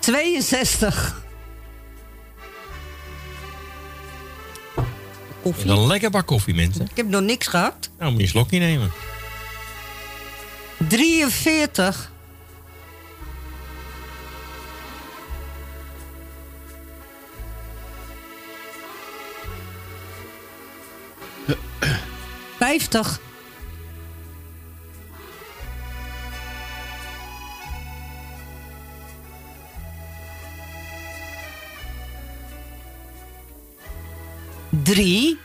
[0.00, 1.22] 62.
[5.42, 5.70] Koffie.
[5.70, 6.84] Een lekker bak koffie, mensen.
[6.90, 7.90] Ik heb nog niks gehad.
[7.98, 8.90] Nou, moet je een slokje nemen.
[10.88, 12.10] 43.
[22.58, 23.20] Vijftig.
[34.70, 35.38] Drie.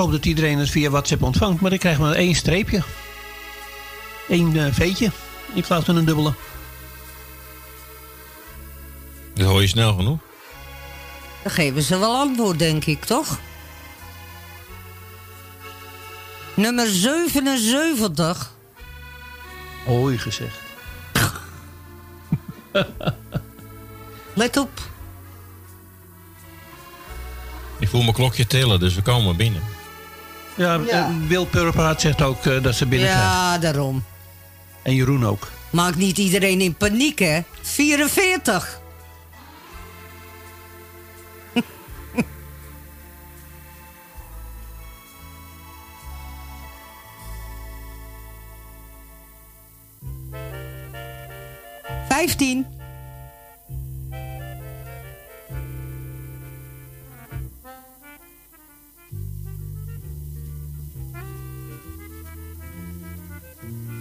[0.00, 2.82] Hoop dat iedereen het via WhatsApp ontvangt, maar ik krijg maar één streepje.
[4.28, 5.10] Eén eh, veetje
[5.54, 6.34] in plaats van een dubbele.
[9.34, 10.18] Dat hoor je snel genoeg.
[11.42, 13.38] Dan geven ze wel antwoord, denk ik, toch?
[16.54, 18.52] Nummer 77.
[19.84, 20.58] Hoi gezegd.
[24.34, 24.70] Let op.
[27.78, 29.79] Ik voel mijn klokje trillen, dus we komen binnen.
[30.60, 31.08] Ja, Ja.
[31.08, 33.24] eh, Wil Purperhart zegt ook eh, dat ze binnenkrijgt.
[33.30, 34.04] Ja, daarom.
[34.82, 35.48] En Jeroen ook.
[35.70, 37.40] Maak niet iedereen in paniek, hè?
[37.62, 38.80] 44.
[52.08, 52.69] Vijftien.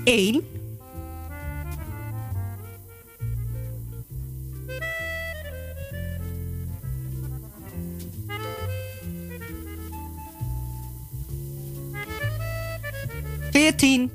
[0.09, 0.43] Eén.
[13.51, 14.11] Veertien.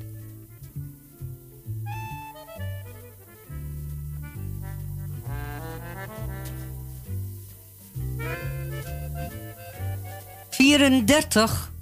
[10.51, 11.74] Vierendertig.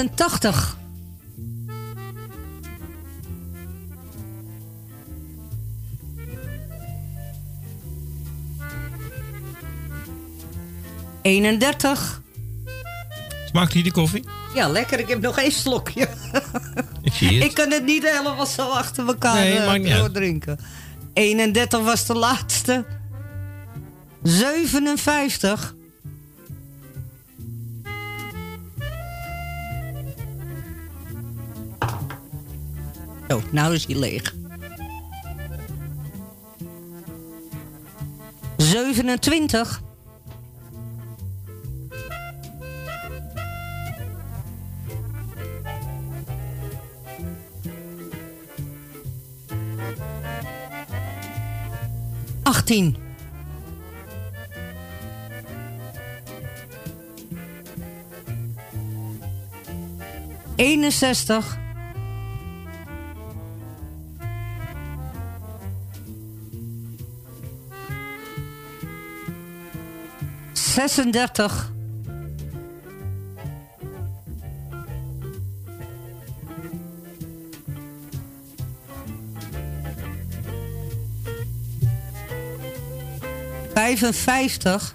[0.00, 0.76] Achtentachtig.
[11.22, 12.22] Eenendertig.
[13.48, 14.24] Smaakt hier die koffie?
[14.54, 14.98] Ja, lekker.
[14.98, 16.08] Ik heb nog één slokje.
[17.02, 17.44] Ik zie het.
[17.44, 19.86] Ik kan het niet helemaal zo achter elkaar Nee, eh, uit.
[19.86, 20.58] doordrinken.
[21.12, 22.84] 31 was de laatste.
[24.22, 25.74] 57.
[33.50, 34.34] Nou is hij leeg.
[38.56, 39.82] 27.
[52.42, 52.96] Achttien.
[60.56, 61.59] Eenenzestig.
[70.80, 71.72] Zesendertig.
[83.74, 84.94] Vijfenvijftig.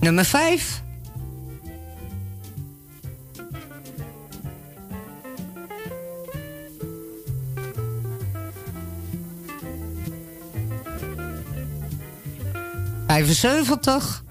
[0.00, 0.77] Nummer vijf.
[13.18, 14.22] Vijfenzeventig.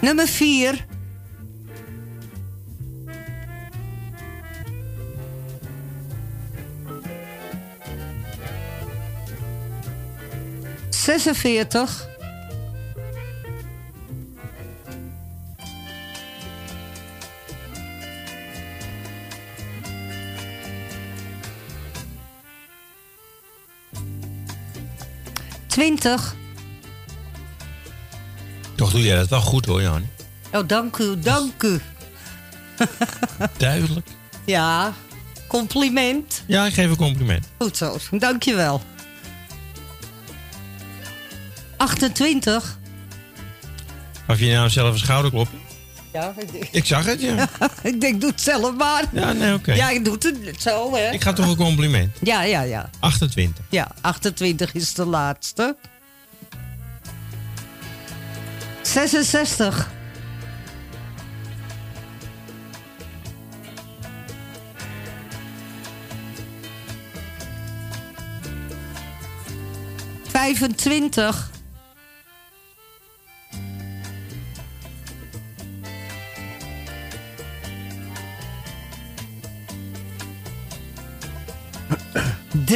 [0.00, 0.86] Nummer vier.
[10.90, 12.15] Zesenveertig.
[25.96, 26.34] Twintig.
[28.74, 30.06] Toch doe jij dat wel goed hoor, Jan.
[30.52, 31.80] Oh, dank u, dank u.
[33.56, 34.06] Duidelijk.
[34.44, 34.92] Ja,
[35.46, 36.44] compliment.
[36.46, 37.46] Ja, ik geef een compliment.
[37.58, 38.82] Goed zo, dank je wel.
[41.76, 42.78] 28.
[44.26, 45.56] Gaf je nou zelf een schouderklopje?
[46.16, 46.34] Ja,
[46.70, 47.48] ik zag het, ja.
[47.82, 49.04] ik denk, doe het zelf maar.
[49.12, 49.72] Ja, nee, oké.
[49.72, 51.10] Ja, ik doe het zo, hè.
[51.10, 52.16] Ik ga toch een compliment.
[52.22, 52.90] Ja, ja, ja.
[53.00, 53.64] 28.
[53.70, 55.76] Ja, 28 is de laatste.
[58.82, 59.90] 66.
[70.28, 71.50] Vijfentwintig.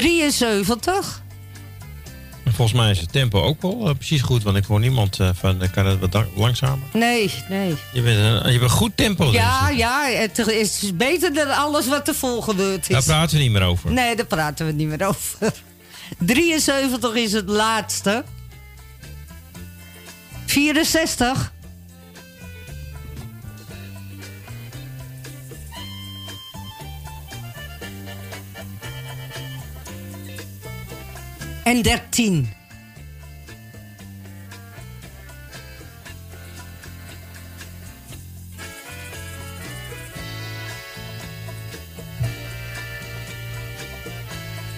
[0.01, 1.23] Drieënzeventig.
[2.45, 5.21] En Volgens mij is het tempo ook wel eh, precies goed, want ik hoor niemand
[5.21, 6.87] eh, van, eh, kan het wat langzamer?
[6.93, 7.75] Nee, nee.
[7.93, 9.33] Je bent een, je hebt een goed tempo.
[9.33, 13.05] Ja, ja, het is beter dan alles wat ervoor gebeurd Daar is.
[13.05, 13.91] praten we niet meer over.
[13.93, 15.39] Nee, daar praten we niet meer over.
[16.19, 18.25] 73 is het laatste.
[20.47, 21.53] 64.
[31.71, 32.49] En 13.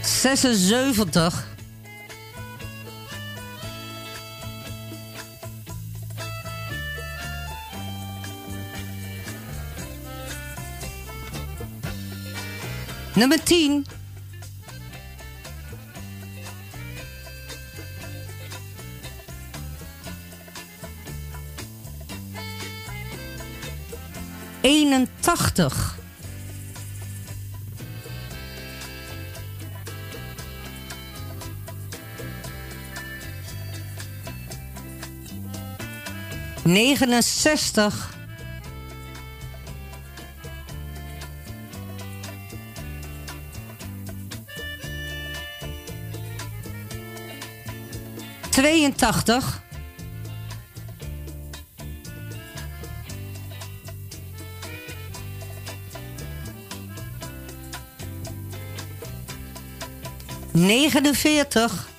[0.03, 1.49] Zesenzeventig.
[13.15, 13.87] Nummer 10.
[25.33, 25.95] Eenentachtig.
[36.65, 38.11] Negenenzestig.
[48.51, 49.62] Tweeëntachtig.
[60.67, 61.91] 49.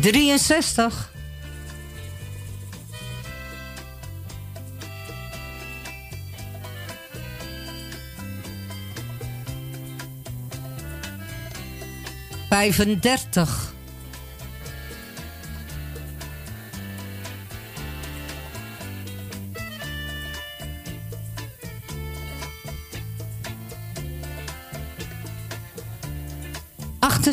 [0.00, 1.10] Drieënzestig.
[12.48, 13.78] Vijfendertig.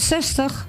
[0.08, 0.68] Achtenzestig.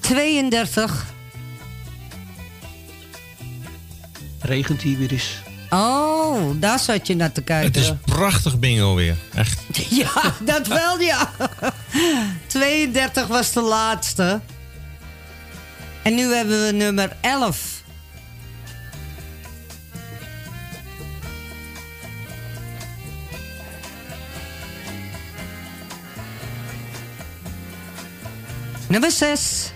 [0.00, 1.06] Tweeëndertig.
[4.40, 5.42] Regent hier weer eens.
[5.70, 7.66] Oh, daar zat je naar te kijken.
[7.66, 9.16] Het is prachtig bingo weer.
[9.34, 9.60] Echt.
[9.90, 11.30] Ja, dat wel, ja.
[12.46, 14.40] 32 was de laatste.
[16.02, 17.82] En nu hebben we nummer 11.
[28.88, 29.72] Nummer 6.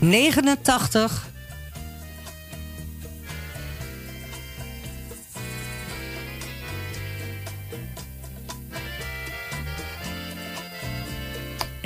[0.00, 1.27] Negenentachtig.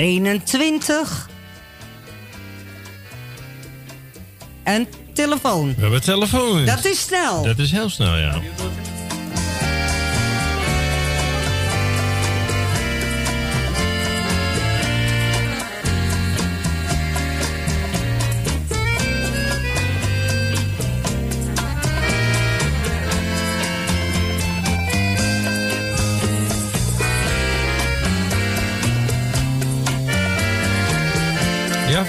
[0.02, 1.28] Eenentwintig.
[4.62, 5.74] En telefoon.
[5.74, 6.64] We hebben telefoon.
[6.64, 7.42] Dat is snel.
[7.42, 8.40] Dat is heel snel, ja.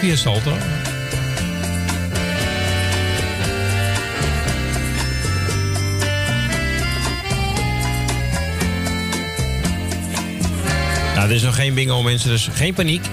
[0.04, 0.50] Via Salto.
[11.16, 13.06] Nou, er is nog geen bingo, mensen, dus geen paniek.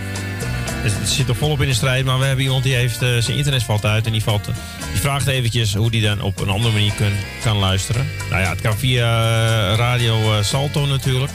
[0.83, 3.37] Het zit nog volop in de strijd, maar we hebben iemand die heeft eh, zijn
[3.37, 4.55] internet valt uit en die, valt, eh,
[4.93, 7.12] die vraagt eventjes hoe die dan op een andere manier kun,
[7.43, 8.09] kan luisteren.
[8.31, 9.23] Nou ja, het kan via
[9.73, 11.33] eh, Radio Salto natuurlijk.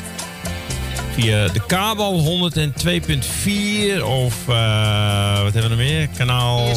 [1.16, 6.08] Via de kabel 102.4 of eh, wat hebben we nog meer?
[6.18, 6.68] Kanaal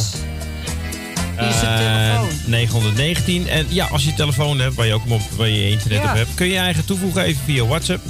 [1.36, 3.48] eh, 919.
[3.48, 6.10] En ja, als je telefoon hebt waar je ook op, waar je internet Ja.
[6.10, 8.04] op hebt, kun je je eigen toevoegen even via WhatsApp.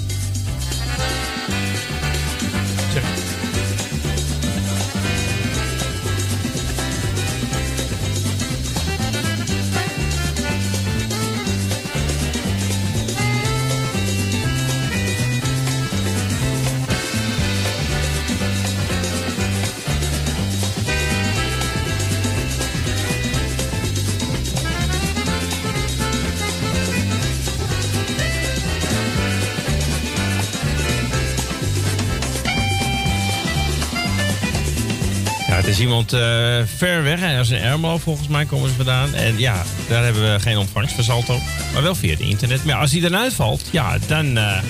[35.99, 37.21] Iemand eh, ver weg.
[37.21, 39.15] Hij is in Ermelo volgens mij komen ze vandaan.
[39.15, 41.39] En ja, daar hebben we geen ontvangst voor Salto.
[41.73, 42.65] Maar wel via het internet.
[42.65, 44.63] Maar als die dan uitvalt, ja, dan, eh,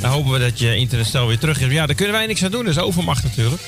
[0.00, 1.72] dan hopen we dat je internetstel weer terug is.
[1.72, 2.64] Ja, daar kunnen wij niks aan doen.
[2.64, 3.62] Dat is overmacht natuurlijk.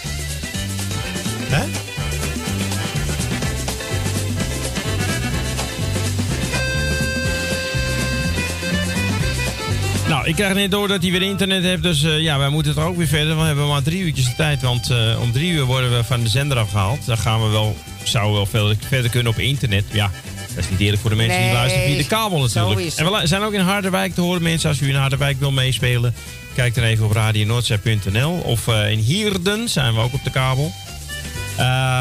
[10.24, 11.82] Nou, ik krijg net door dat hij weer internet heeft.
[11.82, 13.36] Dus eh, ja, wij moeten er ook weer verder.
[13.36, 14.62] We hebben maar drie uurtjes de tijd.
[14.62, 17.06] Want eh, om drie uur worden we van de zender afgehaald.
[17.06, 19.84] Dan gaan we wel, zouden we wel veel verder kunnen op internet.
[19.92, 20.10] Ja,
[20.54, 22.96] dat is niet eerlijk voor de mensen die luisteren via de kabel natuurlijk.
[22.96, 24.68] En we zijn ook in Harderwijk te horen, mensen.
[24.68, 26.14] Als u in Harderwijk wil meespelen,
[26.54, 28.32] kijk dan even op radionoordzij.nl.
[28.32, 30.72] Of eh, in Hierden zijn we ook op de kabel.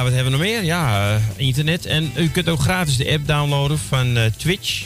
[0.03, 0.63] Wat hebben we nog meer?
[0.63, 1.85] Ja, internet.
[1.85, 4.85] En u kunt ook gratis de app downloaden van Twitch.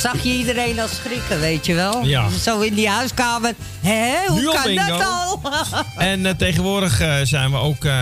[0.00, 2.04] Zag je iedereen al schrikken, weet je wel?
[2.04, 2.28] Ja.
[2.30, 3.54] Zo in die huiskamer.
[3.80, 4.86] Hé, hoe kan bingo.
[4.86, 5.40] dat al?
[5.96, 7.94] En eh, tegenwoordig eh, zijn we ook eh,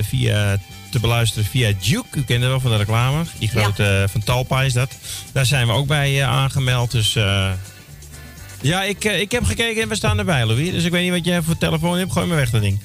[0.00, 0.56] via,
[0.90, 2.18] te beluisteren via Duke.
[2.18, 3.22] U kent het wel van de reclame.
[3.38, 4.90] Die grote van Talpa is dat.
[5.32, 6.90] Daar zijn we ook bij aangemeld.
[6.90, 7.12] Dus
[8.60, 10.70] ja, ik, ik heb gekeken en we staan erbij, Louis.
[10.70, 12.12] Dus ik weet niet wat jij voor telefoon hebt.
[12.12, 12.80] Gooi maar weg dat ding.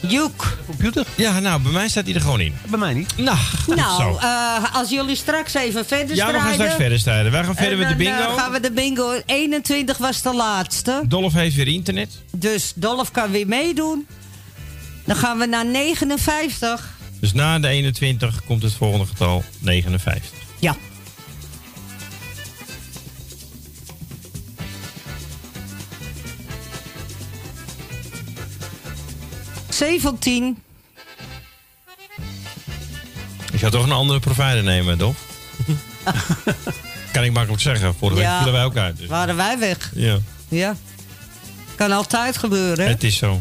[0.00, 0.58] Joek.
[0.66, 1.06] Computer?
[1.16, 2.54] Ja, nou, bij mij staat hij er gewoon in.
[2.68, 3.16] Bij mij niet.
[3.16, 4.16] Nou, Nou, zo.
[4.26, 6.34] eh, als jullie straks even verder Ja, strijden...
[6.40, 7.32] we gaan straks verder strijden.
[7.32, 8.36] Wij gaan verder en met de dan, eh, bingo.
[8.36, 9.20] gaan we de bingo.
[9.26, 11.02] 21 was de laatste.
[11.08, 12.10] Dolph heeft weer internet.
[12.32, 14.06] Dus Dolph kan weer meedoen.
[15.04, 16.94] Dan gaan we naar 59.
[17.20, 20.30] Dus na de 21 komt het volgende getal 59.
[20.58, 20.76] Ja.
[29.76, 30.62] 17.
[33.52, 35.16] Ik zou toch een andere provider nemen, toch?
[37.12, 37.94] kan ik makkelijk zeggen.
[37.94, 38.36] Vorige week Ja.
[38.36, 38.96] vielen wij ook uit.
[38.96, 39.08] Dus.
[39.08, 39.90] Waren wij weg?
[39.94, 40.76] Ja, Ja.
[41.74, 42.90] Kan altijd gebeuren, hè?
[42.90, 43.40] het is zo.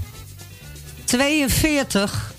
[1.03, 2.33] 42.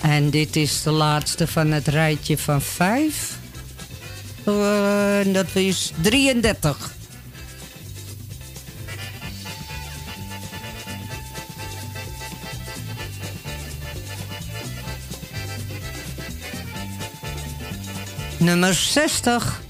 [0.00, 3.37] En dit is de laatste van het rijtje van vijf.
[4.48, 6.90] Eh, En dat is 33.
[18.38, 19.60] Nummer 60.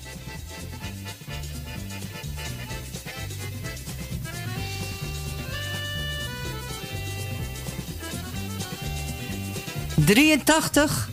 [9.95, 11.09] Drieëntachtig.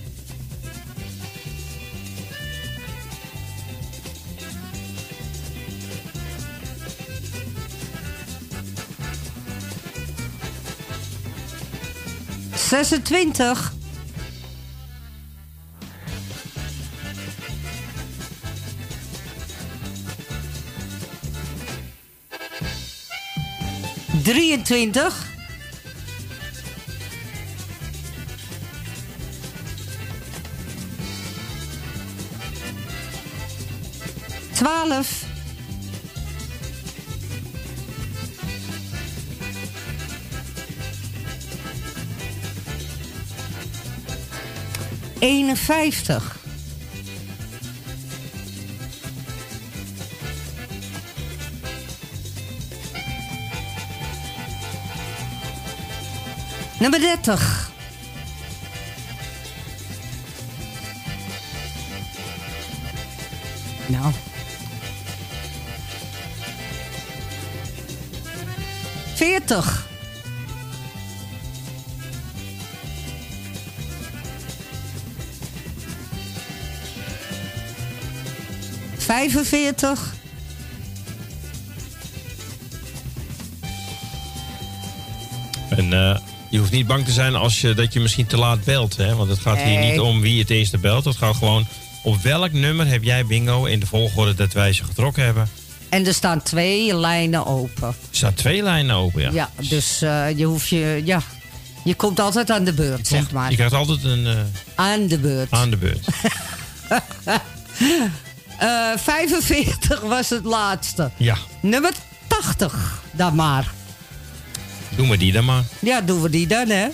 [12.65, 13.71] Zesentwintig.
[24.23, 25.13] Drieëntwintig.
[34.53, 35.34] Twaalf.
[45.25, 46.37] Eenenvijftig.
[56.79, 57.69] Nummer dertig.
[63.87, 64.13] Nou.
[69.15, 69.94] Veertig.
[79.05, 80.13] Vijfenveertig.
[85.69, 86.17] En eh,
[86.49, 88.97] je hoeft niet bang te zijn als je, dat je misschien te laat belt.
[88.97, 89.15] Hè?
[89.15, 91.05] Want het gaat hier niet om wie het eerste belt.
[91.05, 91.65] Het gaat gewoon
[92.03, 95.49] op welk nummer heb jij bingo in de volgorde dat wij ze getrokken hebben.
[95.89, 97.87] En er staan twee lijnen open.
[97.87, 99.29] Er staan twee lijnen open, ja.
[99.31, 101.01] Ja, dus eh, je hoeft je...
[101.05, 101.21] Ja,
[101.83, 103.49] je komt altijd aan de beurt, zeg maar.
[103.49, 104.37] Je krijgt altijd een eh,
[104.75, 105.51] Aan de beurt.
[105.51, 106.07] aan de beurt.
[108.59, 111.11] Eh 45 was het laatste.
[111.17, 111.91] Ja, Nummer
[112.27, 113.71] 80 dan maar.
[114.95, 115.63] doen we die dan maar.
[115.79, 116.87] Ja, doen we die dan, hè?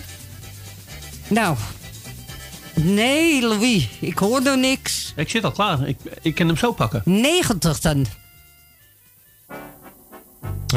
[1.28, 1.56] Nou.
[2.74, 3.88] Nee, Louis.
[4.00, 5.12] Ik hoor nog niks.
[5.16, 5.88] Ik zit al klaar.
[5.88, 7.02] Ik, ik kan hem zo pakken.
[7.04, 8.06] 90 dan.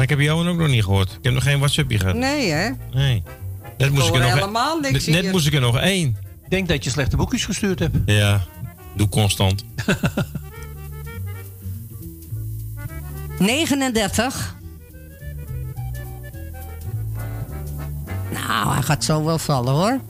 [0.00, 1.10] Ik heb Johan ook nog niet gehoord.
[1.10, 2.14] Ik heb nog geen WhatsAppje gehad.
[2.14, 2.70] Nee, hè?
[2.92, 3.22] Nee.
[3.78, 6.16] Net moest ik er nog helemaal niks net, net moest ik er nog één.
[6.44, 7.96] Ik denk dat je slechte boekjes gestuurd hebt.
[8.06, 8.44] Ja,
[8.96, 9.64] doe constant.
[13.38, 14.54] 39.
[18.32, 20.00] Nou, hij gaat zo wel vallen, hoor.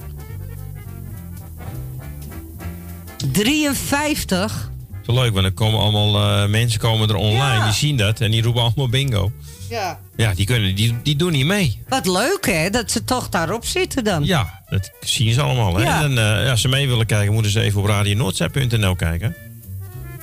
[3.32, 4.70] 53.
[5.06, 8.30] Zo leuk, want dan komen allemaal eh, mensen komen er online, die zien dat en
[8.30, 9.32] die roepen allemaal bingo.
[9.68, 9.98] Ja.
[10.16, 11.82] Ja, die, kunnen, die, die doen niet mee.
[11.88, 12.70] Wat leuk, hè?
[12.70, 14.24] Dat ze toch daarop zitten dan.
[14.24, 15.76] Ja, dat zien ze allemaal.
[15.76, 15.82] Hè?
[15.82, 16.02] Ja.
[16.02, 19.36] En eh, als ze mee willen kijken, moeten ze even op radionoordzij.nl kijken.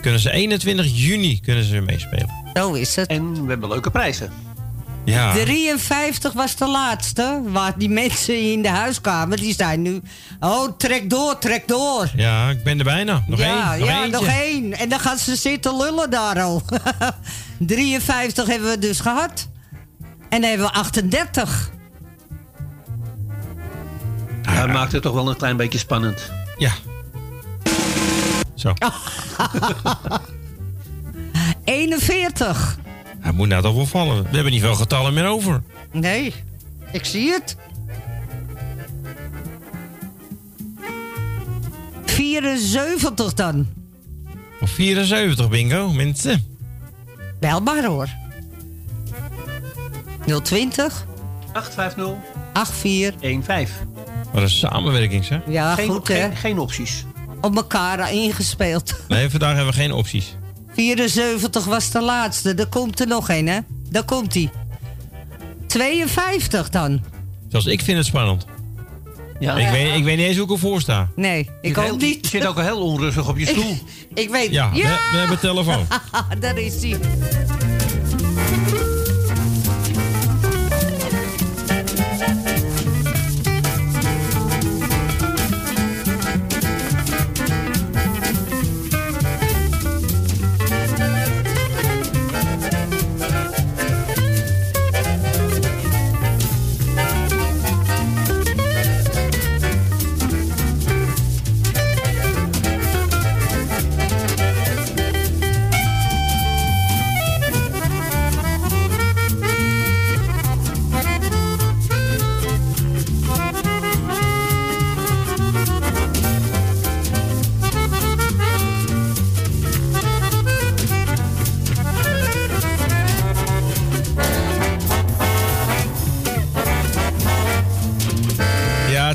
[0.03, 2.29] Kunnen ze 21 juni kunnen ze meespelen.
[2.53, 3.07] Zo is het.
[3.07, 4.31] En we hebben leuke prijzen.
[5.05, 5.33] Ja.
[5.33, 7.41] 53 was de laatste.
[7.45, 10.01] Waar die mensen in de huiskamer, die zijn nu...
[10.39, 12.09] Oh, trek door, trek door.
[12.15, 13.23] Ja, ik ben er bijna.
[13.27, 13.79] Nog ja, één.
[13.79, 14.11] Nog ja, eentje.
[14.11, 14.73] nog één.
[14.73, 16.61] En dan gaan ze zitten lullen daar al.
[17.59, 19.49] 53 hebben we dus gehad.
[20.29, 21.71] En dan hebben we 38.
[24.41, 26.31] Ja, dat maakt het toch wel een klein beetje spannend.
[26.57, 26.71] Ja.
[28.55, 28.73] Zo.
[31.63, 32.77] 41.
[33.19, 34.23] Hij moet nou toch wel vallen.
[34.23, 35.63] We hebben niet veel getallen meer over.
[35.91, 36.33] Nee,
[36.91, 37.57] ik zie het.
[42.05, 43.67] 74 dan.
[44.61, 46.45] Of 74 bingo, mensen.
[47.39, 48.07] Bel maar hoor.
[50.43, 51.05] 020
[51.53, 52.15] 850
[52.53, 53.75] 8415.
[54.33, 55.39] Wat een samenwerking, zeg.
[55.47, 56.15] Ja, geen, goed hè.
[56.15, 57.05] geen, geen opties.
[57.43, 58.93] Op elkaar ingespeeld.
[59.07, 60.35] Nee, vandaag hebben we geen opties.
[60.73, 62.53] 74 was de laatste.
[62.53, 63.59] Er komt er nog een, hè?
[63.89, 64.49] Daar komt hij.
[65.67, 67.01] 52 dan.
[67.49, 68.45] Zelfs ik vind het spannend.
[69.39, 69.55] Ja.
[69.57, 71.07] Ik, weet, ik weet niet eens hoe ik ervoor sta.
[71.15, 72.19] Nee, ik ook niet.
[72.21, 73.77] Je zit ook al heel onrustig op je stoel.
[74.13, 74.77] Ik weet Ja, we-
[75.11, 75.87] we hebben telefoon.
[76.39, 76.97] Daar is hij.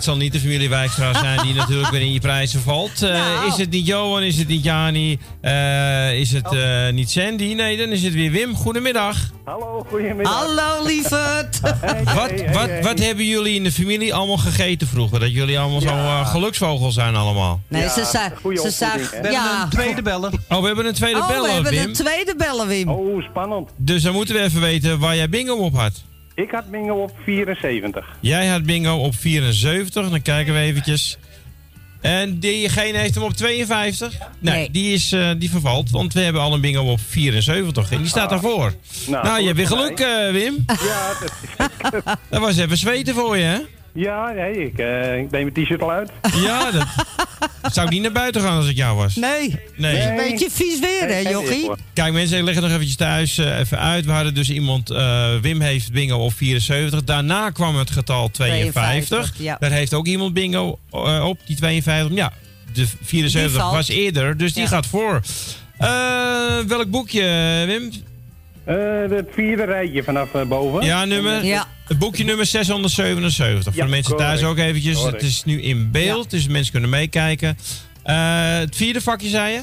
[0.08, 3.02] Zal niet de familie Wijkstra zijn die natuurlijk weer in je prijzen valt.
[3.02, 3.46] Eh, Nou.
[3.46, 4.22] Is het niet Johan?
[4.22, 5.18] Is het niet Jani?
[5.40, 7.54] Eh, is het eh, niet Sandy?
[7.54, 8.54] Nee, dan is het weer Wim.
[8.54, 9.16] Goedemiddag.
[9.44, 10.32] Hallo, goedemiddag.
[10.32, 11.60] Hallo, lieverd.
[12.04, 15.20] Wat, wat, wat hebben jullie in de familie allemaal gegeten vroeger?
[15.20, 17.60] Dat jullie allemaal zo eh, geluksvogels zijn allemaal.
[17.68, 18.56] Nee, ze zei...
[18.56, 19.68] Ze zei ja.
[19.70, 20.32] tweede bellen.
[20.48, 21.82] Oh, we hebben een tweede Oh, we bellen, hebben Wim.
[21.82, 22.88] een tweede bellen, Wim.
[22.88, 23.68] Oh, spannend.
[23.76, 25.92] Dus dan moeten we even weten waar jij bingo op had.
[26.38, 28.06] Ik had bingo op 74.
[28.20, 30.10] Jij had bingo op 74.
[30.10, 31.18] Dan kijken we eventjes.
[32.00, 34.18] En diegene heeft hem op 52?
[34.38, 35.90] Nee, Die, is, eh, die vervalt.
[35.90, 37.90] Want we hebben al een bingo op 74.
[37.92, 38.74] En die staat daarvoor.
[39.06, 40.64] Nou, Nou, je hebt weer geluk, eh, Wim.
[40.66, 43.58] Ja, dat, Dat was even zweten voor je, hè?
[43.98, 46.10] Ja nee, ik, eh, ik neem mijn t-shirt al uit.
[46.44, 46.70] Ja,
[47.62, 49.16] dat zou ik niet naar buiten gaan als ik jou was.
[49.16, 49.56] Nee.
[49.76, 50.00] Nee.
[50.02, 51.70] Een beetje vies weer, hè, jochie?
[51.92, 54.04] Kijk mensen, leg het nog eventjes thuis eh, even uit.
[54.04, 57.04] We hadden dus iemand, eh, Wim heeft bingo op 74.
[57.04, 58.72] Daarna kwam het getal 52.
[58.82, 59.56] 52, ja.
[59.60, 60.78] Daar heeft ook iemand bingo
[61.22, 62.16] op, die 52.
[62.16, 62.32] Ja,
[62.72, 63.74] de 74 Die valt.
[63.74, 64.68] was eerder, dus die Ja.
[64.68, 65.20] gaat voor.
[65.78, 65.88] Eh,
[66.66, 67.90] welk boekje, Wim?
[68.68, 70.84] Eh, het vierde rijtje vanaf eh, boven.
[70.84, 71.64] Ja, nummer?
[71.84, 73.74] Het boekje nummer 677.
[73.74, 74.96] Voor de mensen thuis ook eventjes.
[74.96, 75.20] Correct.
[75.22, 77.58] Het is nu in beeld, dus mensen kunnen meekijken.
[78.02, 79.62] Eh, het vierde vakje, zei je?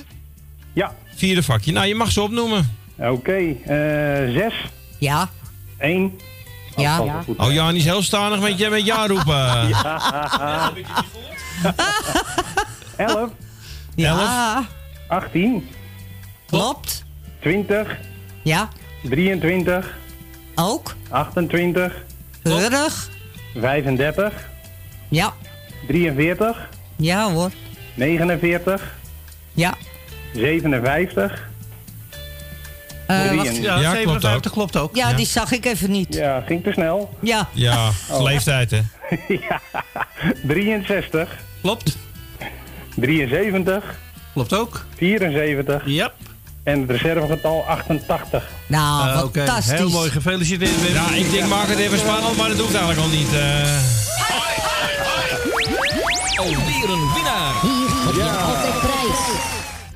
[0.74, 0.96] Ja.
[1.16, 1.72] Vierde vakje.
[1.72, 2.78] Nou, je mag ze opnoemen.
[2.98, 4.54] Oké, eh, zes.
[5.00, 5.30] Ja.
[5.78, 6.20] Eén.
[6.76, 7.02] Ja.
[7.02, 7.38] Oh, goed.
[7.38, 9.68] Oh, Jan is heel stanig met je met ja roepen.
[9.68, 10.72] Ja.
[12.98, 13.30] Elf.
[13.96, 14.66] Ja.
[15.08, 15.70] 18.
[16.48, 17.04] Klopt.
[17.40, 17.98] 20.
[18.44, 18.70] Ja.
[19.10, 19.98] 23.
[20.56, 20.96] Ook.
[21.10, 22.04] 28.
[22.44, 23.10] Keurig.
[23.56, 24.50] 35.
[25.10, 25.34] Ja.
[25.88, 26.70] 43.
[26.98, 27.52] Ja hoor.
[27.94, 28.96] 49.
[29.54, 29.74] Ja.
[30.34, 31.50] 57.
[33.08, 33.56] Eh, Drie- wacht.
[33.58, 34.42] Ja, klopt ook.
[34.52, 34.96] klopt ook.
[34.96, 36.14] Ja, die zag ik even niet.
[36.14, 37.18] Ja, ging te snel.
[37.22, 37.50] Ja.
[37.54, 38.24] Ja, Oh.
[38.24, 38.82] leeftijd hè.
[39.50, 39.62] ja.
[40.48, 41.38] 63.
[41.62, 41.98] Klopt.
[42.96, 43.96] 73.
[44.34, 44.86] Klopt ook.
[44.96, 45.84] 74.
[45.86, 46.12] Ja.
[46.66, 48.44] En het reservegetal 88.
[48.68, 49.46] Nou, oké.
[49.46, 49.78] fantastisch.
[49.78, 50.94] Heel mooi, gefeliciteerd Wim.
[50.94, 53.34] Ja, ik denk maak het even spannend, maar dat hoeft eigenlijk al niet.
[53.34, 53.78] eh.
[56.40, 57.54] Alweer een winnaar.
[57.62, 59.20] Hier altijd prijs.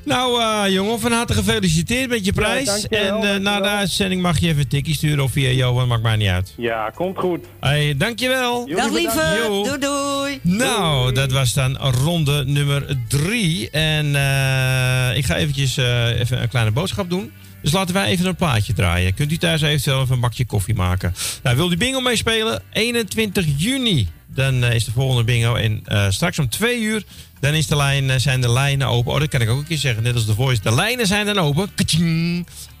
[0.04, 2.86] Nou uh, jongen, van harte gefeliciteerd met je prijs.
[2.88, 6.02] en uh, na de uitzending mag je even een tikkie sturen of via Johan, maakt
[6.02, 6.54] mij niet uit.
[6.56, 7.46] Ja, komt goed.
[7.60, 8.66] Hey, dankjewel.
[8.66, 9.38] Dag lieve.
[9.42, 9.64] Jo.
[9.64, 10.40] Doei doei.
[10.42, 13.70] Nou, dat was dan ronde nummer drie.
[13.70, 17.32] En uh, ik ga eventjes uh, even een kleine boodschap doen.
[17.62, 19.14] Dus laten wij even een plaatje draaien.
[19.14, 21.14] Kunt u thuis eventueel even een bakje koffie maken.
[21.42, 22.62] Nou, wil u bingo meespelen?
[22.72, 24.08] 21 juni.
[24.26, 25.54] Dan uh, is de volgende bingo.
[25.54, 27.04] En uh, straks om twee uur
[27.40, 29.12] dan is de lijn, zijn de lijnen open.
[29.12, 30.02] Oh, dat kan ik ook een keer zeggen.
[30.02, 30.62] Net als de voice.
[30.62, 31.70] De lijnen zijn dan open.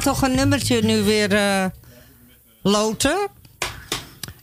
[0.00, 1.64] gaan toch een nummertje nu weer eh,
[2.62, 3.28] loten.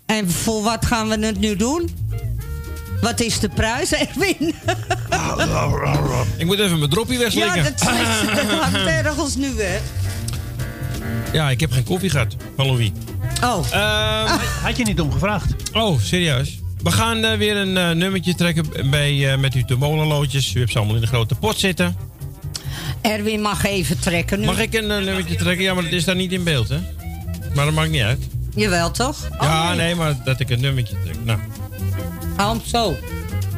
[0.05, 1.89] En voor wat gaan we het nu doen?
[3.01, 4.37] Wat is de prijs, Erwin?
[6.37, 7.63] Ik moet even mijn droppie ja, wegslikken.
[7.63, 9.81] dat, is- dat hangt ergens nu weg.
[11.33, 12.91] Ja, ik heb geen koffie gehad van Louis.
[13.43, 13.71] Oh.
[14.63, 15.53] Had je niet om gevraagd?
[15.73, 16.59] Oh, serieus?
[16.83, 20.53] We gaan eh, weer een eh, nummertje trekken bij, eh, met uw tomolenloodjes.
[20.53, 21.95] U hebt ze allemaal in de grote pot zitten.
[23.07, 24.45] Erwin mag even trekken nu.
[24.45, 25.65] Mag ik een eh, nummertje trekken?
[25.65, 26.77] Ja, maar dat is daar niet in beeld, hè?
[27.55, 28.19] Maar dat maakt niet uit.
[28.55, 29.27] Jawel, toch?
[29.39, 31.15] ja, nee, maar dat ik een nummertje trek.
[31.23, 31.39] Nou,
[32.35, 32.97] Hou hem zo.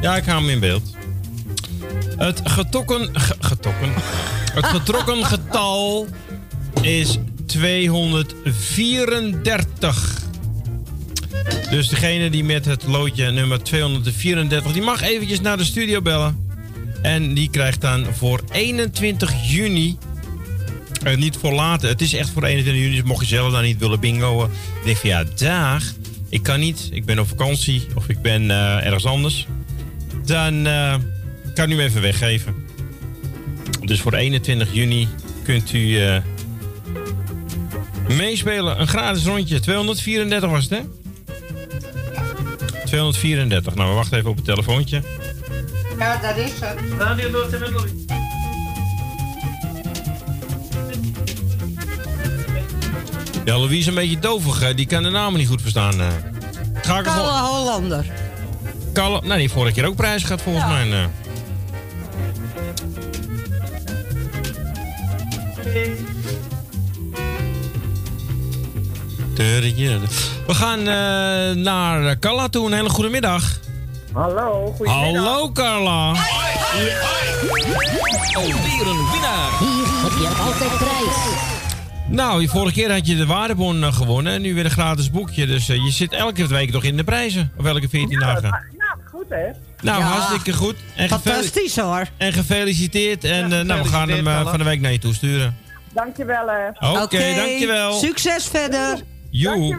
[0.01, 0.83] ja, ik hou hem in beeld.
[2.17, 3.09] Het getokken...
[3.19, 3.89] ge- getokken?
[4.53, 6.07] Het getrokken getal
[6.81, 10.17] is 234.
[11.69, 14.71] Dus degene die met het loodje nummer 234...
[14.71, 16.47] die mag eventjes naar de studio bellen.
[17.01, 19.97] En die krijgt dan voor 21 juni...
[21.03, 21.89] eh, niet voor later.
[21.89, 22.95] Het is echt voor 21 juni.
[22.95, 24.49] Dus mocht je zelf dan niet willen bingoen...
[24.85, 25.83] denk van ja, dag...
[26.29, 26.89] Ik kan niet.
[26.91, 27.87] Ik ben op vakantie.
[27.95, 29.47] Of ik ben eh, ergens anders.
[30.25, 30.95] Dan eh,
[31.53, 32.55] kan u even weggeven.
[33.81, 35.07] Dus voor 21 juni
[35.43, 35.99] kunt u
[38.07, 38.81] meespelen.
[38.81, 39.59] Een gratis rondje.
[39.59, 40.81] 234 was het, hè?
[42.85, 43.75] 234.
[43.75, 45.01] Nou, we wachten even op het telefoontje.
[45.99, 46.79] Ja, dat is het.
[53.45, 54.73] Ja, Louise is een beetje dovig.
[54.75, 55.99] Die kan de namen niet goed verstaan.
[56.01, 56.07] eh.
[56.81, 58.05] Ga ik er Kalle vol- Hollander.
[58.93, 60.91] Kalle, nou, die vorige keer ook prijs gehad volgens mij.
[60.91, 61.03] eh.
[70.47, 72.65] We gaan eh, naar Carla toe.
[72.67, 73.58] Een hele goede middag.
[74.13, 75.23] Hallo, goedemiddag.
[75.23, 76.07] Hallo Carla.
[78.33, 79.59] Alweer een winnaar.
[79.59, 81.37] Hier heb je altijd prijs.
[82.07, 85.45] Nou, vorige keer had je de waardebon eh, gewonnen en nu weer een gratis boekje.
[85.45, 87.51] Dus eh, je zit elke week toch in de prijzen.
[87.57, 88.49] Of elke 14 dagen.
[88.49, 89.45] Nou, goed hè.
[89.81, 90.05] Nou, Ja.
[90.05, 90.75] hartstikke goed.
[90.95, 92.05] En Fantastisch hoor.
[92.17, 93.23] En gefeliciteerd.
[93.23, 95.57] En eh, nou, we gaan hem van de week naar je toe sturen.
[95.93, 96.89] Dankjewel hè.
[97.01, 97.93] Oké, dankjewel.
[97.93, 98.99] Succes verder.
[99.29, 99.77] Joe.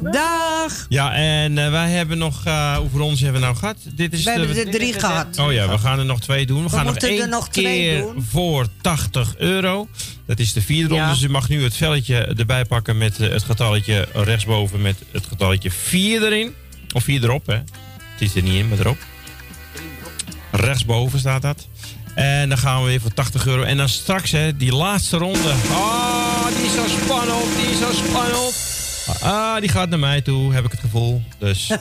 [0.00, 0.86] Dag.
[0.88, 2.44] Ja, en eh, wij hebben nog...
[2.44, 3.76] eh hoeveel rondes hebben we nou gehad?
[3.84, 5.38] Dit is We de- hebben er drie gehad.
[5.38, 6.56] Oh ja, we gaan er nog twee doen.
[6.56, 8.26] We, We gaan nog moeten er één nog twee keer doen.
[8.30, 9.88] voor 80 euro.
[10.26, 11.04] Dat is de vierde ronde.
[11.04, 11.10] Ja.
[11.12, 15.26] Dus u mag nu het velletje erbij pakken met eh, het getalletje rechtsboven met het
[15.26, 16.54] getalletje 4 erin.
[16.94, 17.54] Of 4 erop, hè.
[17.54, 18.98] Het is er niet in, maar erop.
[20.52, 21.66] Rechtsboven staat dat.
[22.14, 23.62] En dan gaan we weer voor 80 euro.
[23.62, 25.52] En dan straks, hè, die laatste ronde.
[25.72, 28.75] Ah, die is zo spannend, die is zo spannend.
[29.20, 31.22] Ah, die gaat naar mij toe, heb ik het gevoel.
[31.38, 31.70] Dus.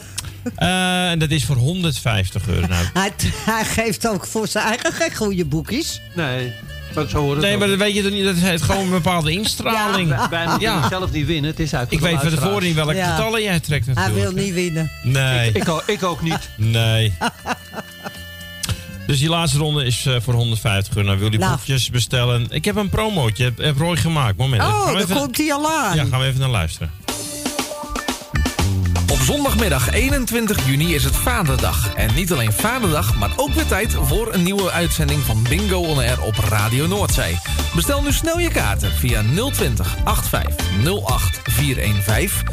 [0.56, 2.68] Eh, en dat is voor 150 euro.
[2.68, 3.12] Nou, Hij,
[3.46, 6.02] hij geeft ook voor zijn eigen geen goede boekjes.
[6.16, 6.54] Nee,
[6.96, 7.60] maar zo hoort Nee, ook.
[7.60, 8.24] maar dat weet je toch niet?
[8.24, 10.10] Dat heeft gewoon een bepaalde instraling.
[10.10, 10.80] Wij- Wij moeten Ja.
[10.82, 11.50] het zelf niet winnen.
[11.52, 13.16] Het is uit Ik weet van tevoren niet welke Ja.
[13.16, 14.36] getallen jij trekt Hij natuurlijk.
[14.36, 14.92] wil niet winnen.
[15.04, 15.50] Nee.
[15.50, 16.50] Ik, ik, ook, ik ook niet.
[16.58, 17.14] Nee.
[19.08, 21.08] Dus die laatste ronde is eh, voor 150 euro.
[21.08, 21.56] Nou, wil je Nou.
[21.56, 22.48] boekjes bestellen?
[22.50, 23.44] Ik heb een promootje.
[23.44, 24.38] Heb, heb Roy gemaakt.
[24.38, 24.62] Moment.
[24.64, 25.96] Oh, daar even- komt hij al aan.
[25.96, 26.92] Ja, gaan we even naar luisteren.
[29.26, 31.94] Zondagmiddag 21 juni is het Vaderdag.
[31.94, 35.98] En niet alleen Vaderdag, maar ook weer tijd voor een nieuwe uitzending van Bingo On
[35.98, 37.38] Air op Radio Noordzee.
[37.76, 40.66] Bestel nu snel je kaarten via 020 85
[41.06, 42.48] 08 415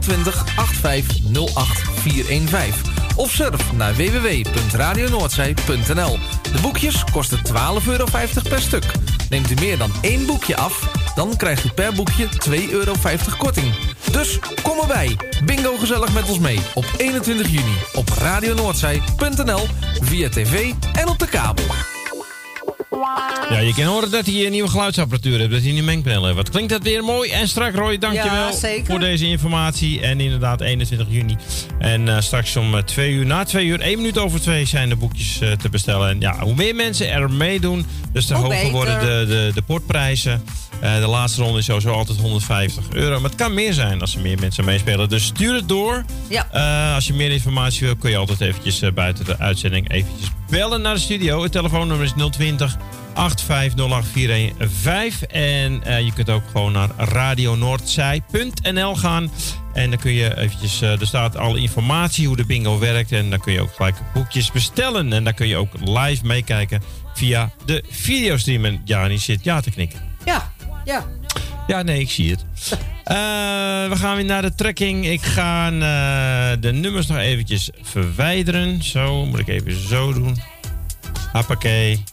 [0.00, 6.18] 020 85 08 415 of surf naar www.radionoordzee.nl.
[6.52, 7.44] De boekjes kosten 12,50
[7.86, 8.04] euro
[8.48, 8.84] per stuk.
[9.30, 12.94] Neemt u meer dan één boekje af, dan krijgt u per boekje 2,50 euro
[13.38, 13.74] korting.
[14.16, 15.16] Dus kom erbij.
[15.44, 19.66] Bingo gezellig met ons mee op 21 juni op radionoordzee.nl
[20.00, 21.64] via tv en op de kabel.
[23.50, 25.50] Ja, je kan horen dat hij een nieuwe geluidsapparatuur heeft.
[25.50, 26.36] Dat hij een mengpaneel heeft.
[26.36, 27.98] Wat klinkt dat weer mooi en strak, Roy.
[27.98, 30.00] Dankjewel Ja, voor deze informatie.
[30.00, 31.36] En inderdaad, 21 juni.
[31.78, 34.96] En eh, straks om 2 uur, na 2 uur, 1 minuut over 2 zijn de
[34.96, 36.08] boekjes eh, te bestellen.
[36.08, 39.62] En ja, hoe meer mensen er meedoen, dus te Hoe hoger worden de, de, de
[39.62, 40.42] portprijzen.
[40.80, 43.20] Eh, de laatste ronde is sowieso altijd 150 euro.
[43.20, 45.08] Maar het kan meer zijn als er meer mensen meespelen.
[45.08, 46.04] Dus stuur het door.
[46.28, 46.48] Ja.
[46.52, 50.30] Eh, als je meer informatie wil, kun je altijd eventjes eh, buiten de uitzending eventjes
[50.50, 51.42] bellen naar de studio.
[51.42, 52.76] Het telefoonnummer is 020
[53.14, 53.18] 8508415.
[55.30, 59.30] En je kunt ook gewoon naar radionoordzij.nl gaan.
[59.72, 63.12] En dan kun je eventjes, er staat alle informatie hoe de bingo werkt.
[63.12, 65.12] En dan kun je ook gelijk boekjes bestellen.
[65.12, 66.82] En dan kun je ook live meekijken
[67.14, 68.64] via de videostream.
[68.64, 70.00] En Jani zit ja te knikken.
[70.24, 70.52] Ja,
[70.86, 71.04] ja.
[71.66, 72.44] Ja, nee, ik zie het.
[73.06, 73.14] Eh,
[73.88, 75.06] we gaan weer naar de trekking.
[75.06, 78.82] Ik ga eh, de nummers nog eventjes verwijderen.
[78.84, 80.36] Zo, moet ik even zo doen.
[81.32, 82.04] Hoppakee.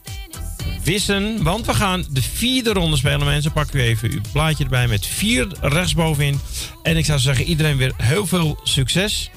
[0.84, 1.44] wissen.
[1.44, 3.26] Want we gaan de vierde ronde spelen.
[3.26, 6.40] Mensen, pak u even uw plaatje erbij met vier rechtsbovenin.
[6.84, 9.30] En ik zou zeggen, iedereen weer heel veel succes.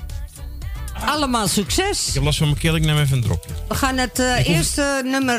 [1.05, 2.09] Allemaal succes.
[2.09, 3.51] Ik heb last van mijn keel, ik neem even een dropje.
[3.69, 5.39] We gaan het eh, hoef- eerste nummer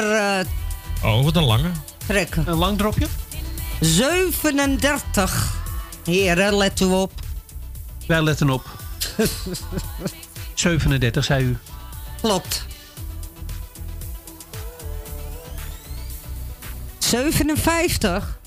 [1.03, 1.69] Oh, wat een lange.
[2.05, 2.43] trekken.
[2.47, 3.05] Een lang dropje?
[3.79, 5.55] 37.
[6.03, 7.11] Heren, let u op.
[8.07, 8.65] Wij letten op.
[10.53, 11.57] 37, zei u.
[12.21, 12.65] Klopt.
[16.97, 18.37] 57.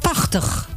[0.00, 0.67] Tachtig.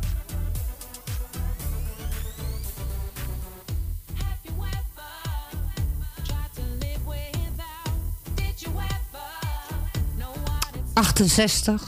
[10.96, 11.82] Achtenzestig.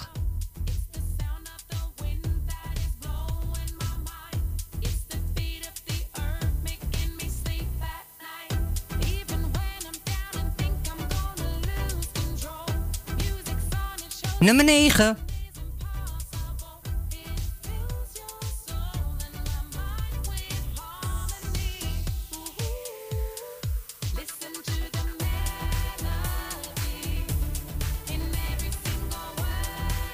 [14.39, 15.15] Nummer 9.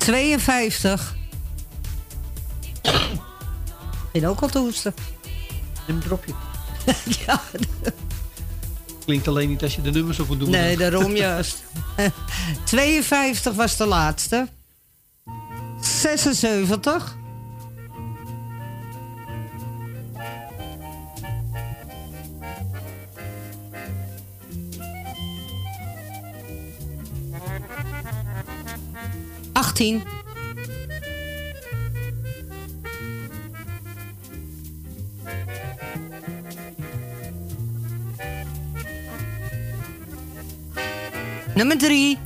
[0.09, 1.15] Tweeënvijftig.
[4.11, 4.93] Begin ook al te hoesten.
[5.87, 6.33] Een dropje.
[7.25, 7.41] ja.
[9.05, 10.49] Klinkt alleen niet als je de nummers op moet doen.
[10.49, 11.63] Nee, daarom juist.
[12.63, 14.47] 52 was de laatste.
[15.81, 17.17] 76.
[29.59, 30.01] Achttien.
[41.55, 42.17] Nummer drie.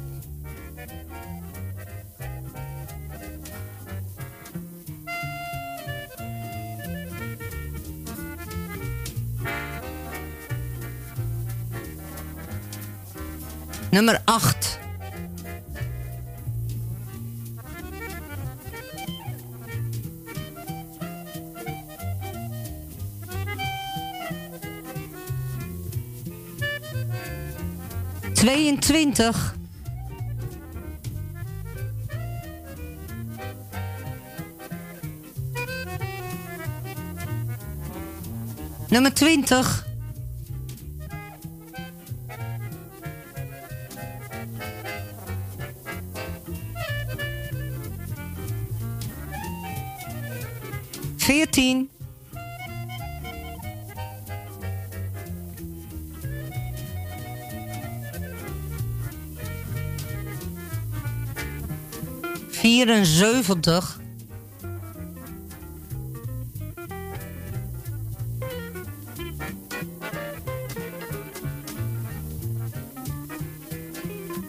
[13.91, 14.82] Nummer 8.
[28.43, 29.55] Tweeëntwintig.
[38.89, 39.85] Nummer twintig.
[51.15, 51.92] Veertien.
[62.63, 63.99] Vierenzeventig.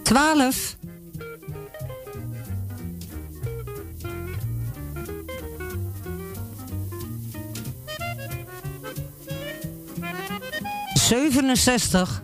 [0.04, 0.76] Twaalf.
[10.94, 12.23] Zevenenzestig.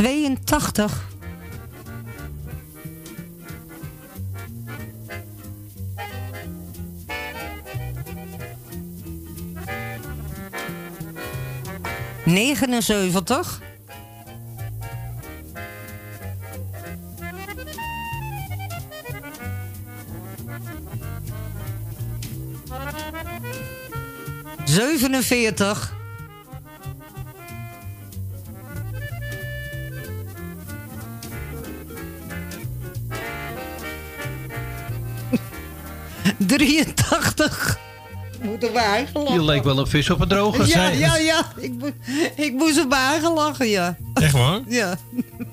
[0.00, 1.08] Tweeëntachtig.
[12.24, 13.60] Negenenzeventig.
[24.64, 25.98] Zevenenveertig.
[36.64, 37.78] Drieëntachtig.
[38.42, 39.34] Moet er bij gelachen.
[39.34, 40.66] Je leek wel een vis op het droge.
[40.66, 41.52] Ja, ja, ja.
[41.56, 41.90] Ik, mo-
[42.36, 43.96] ik moest erbij eigen lachen, ja.
[44.14, 44.60] Echt waar?
[44.68, 44.96] Ja.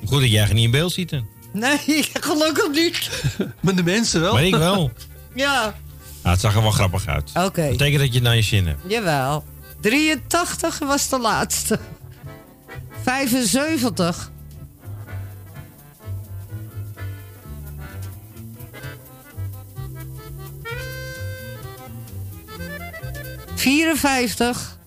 [0.06, 1.12] Goed dat jij eigenlijk niet in beeld ziet.
[1.12, 1.20] hè.
[1.54, 1.80] Nee,
[2.14, 3.10] gelukkig niet.
[3.60, 4.34] Maar de mensen wel.
[4.34, 4.92] Maar ik wel.
[5.36, 5.76] Ja.
[6.22, 7.32] Ah, het zag er wel grappig uit.
[7.36, 7.68] Oké.
[7.70, 8.80] Betekent dat je het naar je zin hebt.
[8.88, 9.44] Jawel.
[9.82, 11.80] 83 was de laatste.
[13.04, 14.32] 75.
[23.68, 24.78] 54.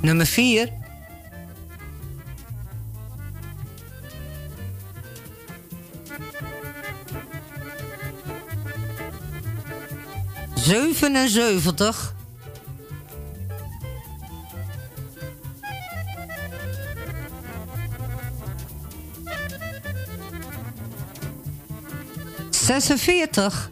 [0.00, 0.68] Nummer 4.
[10.54, 12.14] Zevenenzeventig.
[22.64, 23.70] Zesenveertig.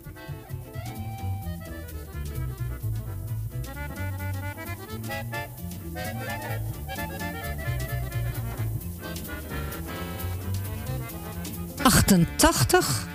[11.82, 13.06] Achtentachtig.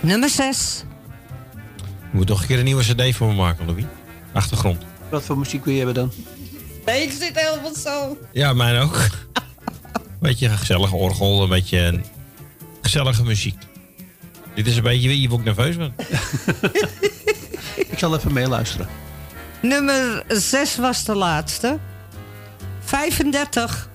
[0.00, 0.84] Nummer 6.
[2.00, 3.84] Je moet toch een keer een nieuwe cd voor me maken, Louis.
[4.32, 4.85] Achtergrond.
[5.10, 6.12] Wat voor muziek wil je hebben dan?
[6.86, 8.18] Nee, ik zit helemaal zo.
[8.32, 8.96] Ja, mijn ook.
[10.20, 12.00] beetje gezellige orgel, een beetje
[12.82, 13.58] gezellige muziek.
[14.54, 15.92] Dit is een beetje wie je ook nerveus bent.
[17.90, 18.88] Ik zal even meeluisteren.
[19.62, 21.78] Nummer 6 was de laatste.
[22.80, 23.88] 35.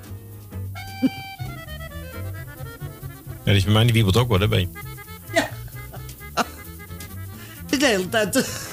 [3.44, 4.68] Ja, die is bij mij die wiebelt ook wel, dat ben je.
[7.78, 8.70] De hele tijd.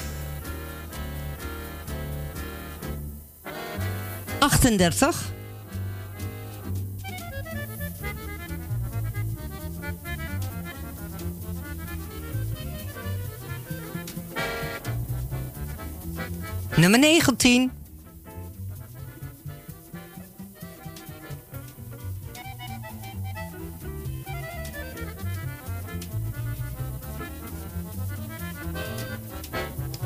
[4.39, 5.31] 38.
[16.75, 17.71] Nummer 19.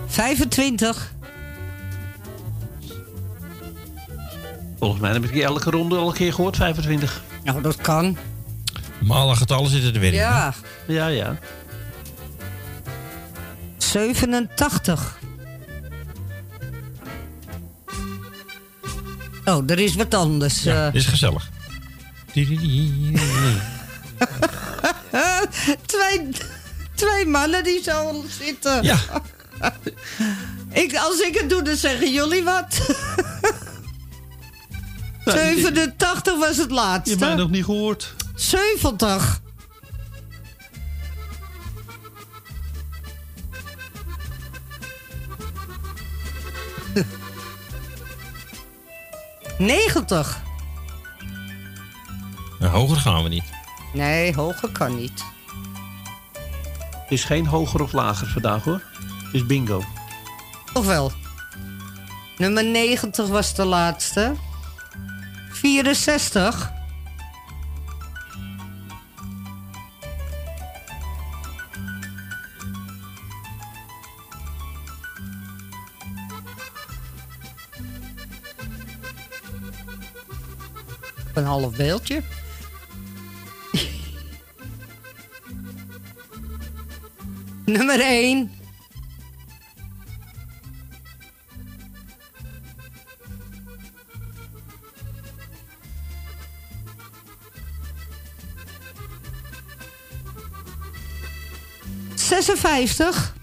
[0.08, 1.12] Vijfentwintig.
[4.84, 7.22] Volgens mij heb ik die elke ronde al een keer gehoord, 25.
[7.44, 8.18] Nou, dat kan.
[9.00, 10.20] Maar alle getallen zitten er weer in.
[10.20, 10.26] hè?
[10.26, 10.54] Ja.
[10.88, 11.38] Ja, ja.
[13.78, 15.20] 87.
[19.46, 20.64] Oh, er is wat anders.
[20.64, 20.94] Ja, eh.
[20.94, 21.50] is gezellig.
[25.86, 26.30] twee,
[26.96, 28.84] twee mannen die zo zitten.
[28.84, 28.98] Ja.
[30.72, 32.80] ik, als ik het doe, dan zeggen jullie wat.
[35.26, 37.10] 87 was het laatste.
[37.10, 38.16] Je hebt mij nog niet gehoord.
[38.36, 39.42] 70.
[49.58, 50.42] Negentig.
[52.60, 53.44] Nou, hoger gaan we niet.
[53.94, 55.24] Nee, hoger kan niet.
[56.92, 58.82] Het is geen hoger of lager vandaag hoor.
[59.24, 59.84] Het is bingo.
[60.74, 61.12] Toch wel.
[62.38, 64.36] Nummer 90 was de laatste.
[65.64, 66.72] 64.
[81.34, 82.22] Een half beeldje.
[87.66, 88.63] Nummer 1.
[102.24, 103.34] Zesenvijftig.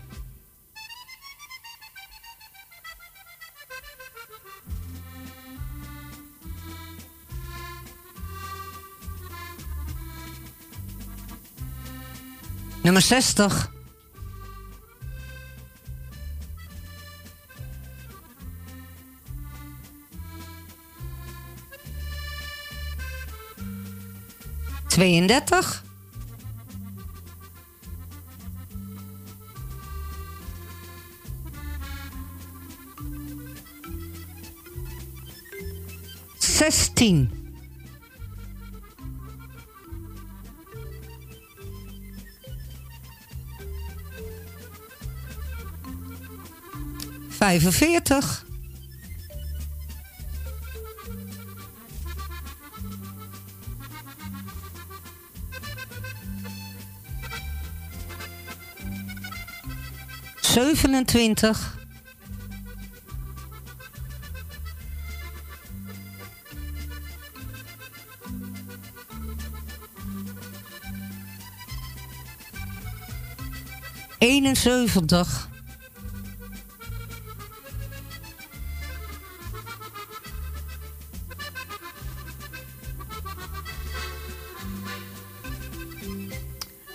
[12.82, 13.70] Nummer zestig.
[24.86, 25.88] Tweeëndertig.
[36.60, 37.30] Zestien.
[47.28, 48.44] Vijfenveertig.
[60.40, 61.79] Zevenentwintig.
[74.50, 75.48] Eenenzeventig.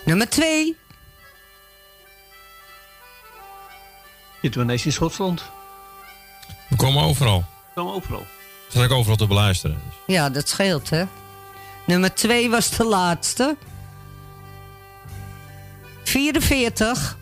[0.04, 0.76] Nummer 2.
[4.42, 5.42] Zitten we ineens in Schotland?
[6.68, 7.38] We komen overal.
[7.38, 8.26] We komen overal.
[8.66, 9.82] We zijn ook overal te beluisteren.
[10.06, 11.04] Ja, dat scheelt, hè.
[11.86, 13.56] Nummer 2 was de laatste.
[16.04, 17.16] 44.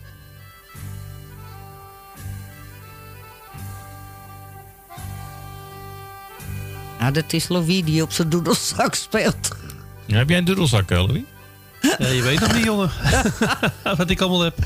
[7.05, 9.49] Nou, dat is Louis die op zijn doedelzak speelt.
[10.05, 11.21] Ja, heb jij een doedelzak, eh, Louis?
[11.99, 12.91] Ja, je weet nog niet, jongen.
[13.97, 14.57] Wat ik allemaal heb.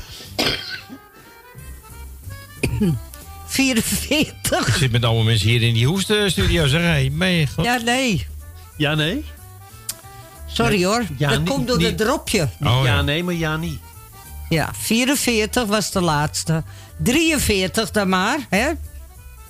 [3.46, 4.66] 44.
[4.68, 6.66] Ik zit met allemaal mensen hier in die hoestenstudio.
[6.66, 7.48] Zeg, hé, mee.
[7.62, 8.26] Ja, nee.
[8.76, 9.24] Ja, nee?
[10.46, 10.86] Sorry Nee.
[10.86, 11.04] hoor.
[11.16, 12.42] Ja, dat niet- komt door niet- het dropje.
[12.42, 13.02] Oh, ja, ja.
[13.02, 13.78] nee, maar ja, niet.
[14.48, 16.62] Ja, 44 was de laatste.
[16.96, 18.70] 43 dan maar, hè?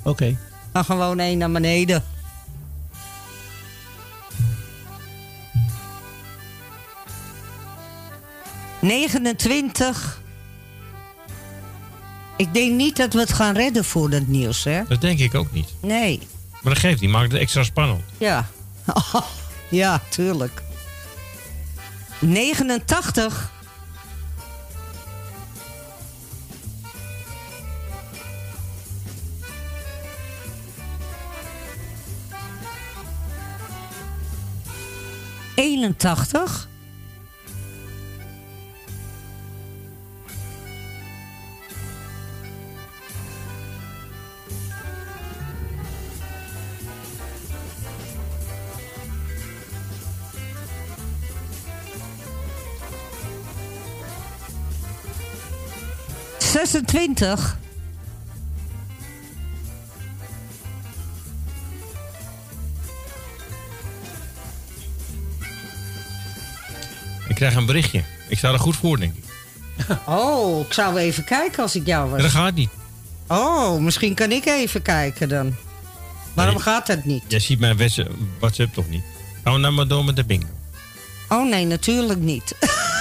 [0.02, 0.36] Oké.
[0.72, 2.04] Dan gewoon één naar beneden.
[8.90, 10.20] Negenentwintig.
[12.36, 14.82] Ik denk niet dat we het gaan redden voor het nieuws, hè?
[14.88, 15.68] Dat denk ik ook niet.
[15.82, 16.20] Nee.
[16.50, 17.10] Maar dat geeft niet.
[17.10, 18.02] Maakt het extra spannend.
[18.18, 18.48] Ja.
[19.70, 20.62] ja, tuurlijk.
[22.18, 23.52] 89.
[35.54, 36.68] Eenentachtig.
[56.64, 57.56] Zesentwintig.
[67.28, 68.02] Ik krijg een berichtje.
[68.28, 69.24] Ik sta er goed voor, denk ik.
[70.06, 72.22] Oh, ik zou even kijken als ik jou was.
[72.22, 72.70] Dat gaat niet.
[73.26, 75.54] Oh, misschien kan ik even kijken dan.
[76.34, 76.62] Waarom Nee.
[76.62, 77.22] gaat dat niet?
[77.26, 77.76] Jij ziet mijn
[78.38, 79.02] WhatsApp toch niet?
[79.44, 80.46] Gaan we nou maar door met de bingo.
[81.28, 82.54] Oh nee, natuurlijk niet.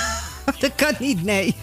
[0.59, 1.55] dat kan niet, nee.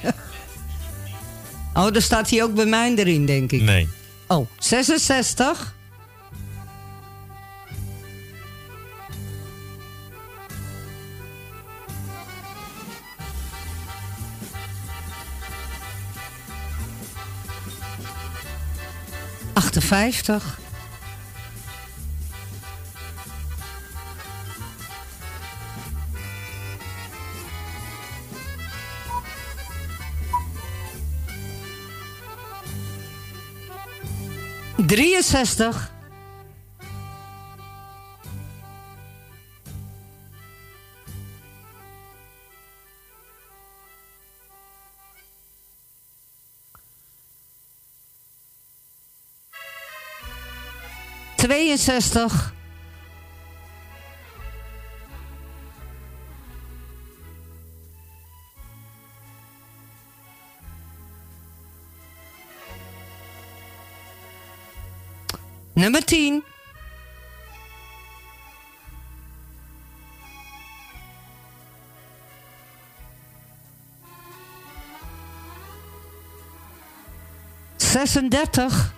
[1.76, 3.60] Oh, dan staat hij ook bij mij erin, denk ik.
[3.60, 3.88] Nee.
[4.26, 5.74] Oh, 66.
[19.52, 20.58] Achtenvijftig.
[34.86, 35.90] Drieënzestig.
[51.36, 52.55] Tweeënzestig.
[65.76, 66.42] Nummer 10.
[77.76, 78.94] Zesendertig.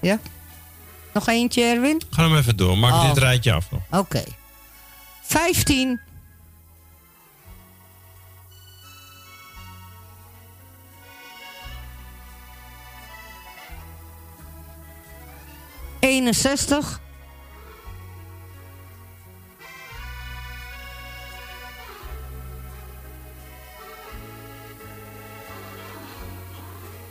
[0.00, 0.18] Ja?
[1.12, 2.02] Nog eentje, Erwin?
[2.10, 2.78] Ga hem even door.
[2.78, 3.06] Maak Oh.
[3.08, 3.80] dit rijtje af nog.
[3.90, 4.22] Oké.
[5.22, 6.00] Vijftien.
[16.04, 17.00] Eenenzestig.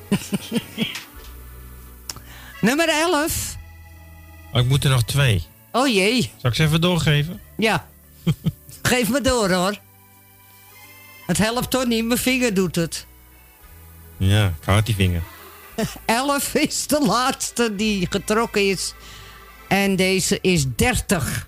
[2.61, 3.55] Nummer 11.
[4.51, 5.43] Oh, ik moet er nog twee.
[5.71, 6.31] Oh jee.
[6.37, 7.41] Zal ik ze even doorgeven?
[7.57, 7.87] Ja.
[8.81, 9.77] Geef me door hoor.
[11.27, 13.05] Het helpt toch niet, mijn vinger doet het.
[14.17, 15.32] Ja, ik die vinger.
[16.05, 18.93] 11 is de laatste die getrokken is.
[19.67, 21.47] En deze is 30.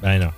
[0.00, 0.32] Bijna.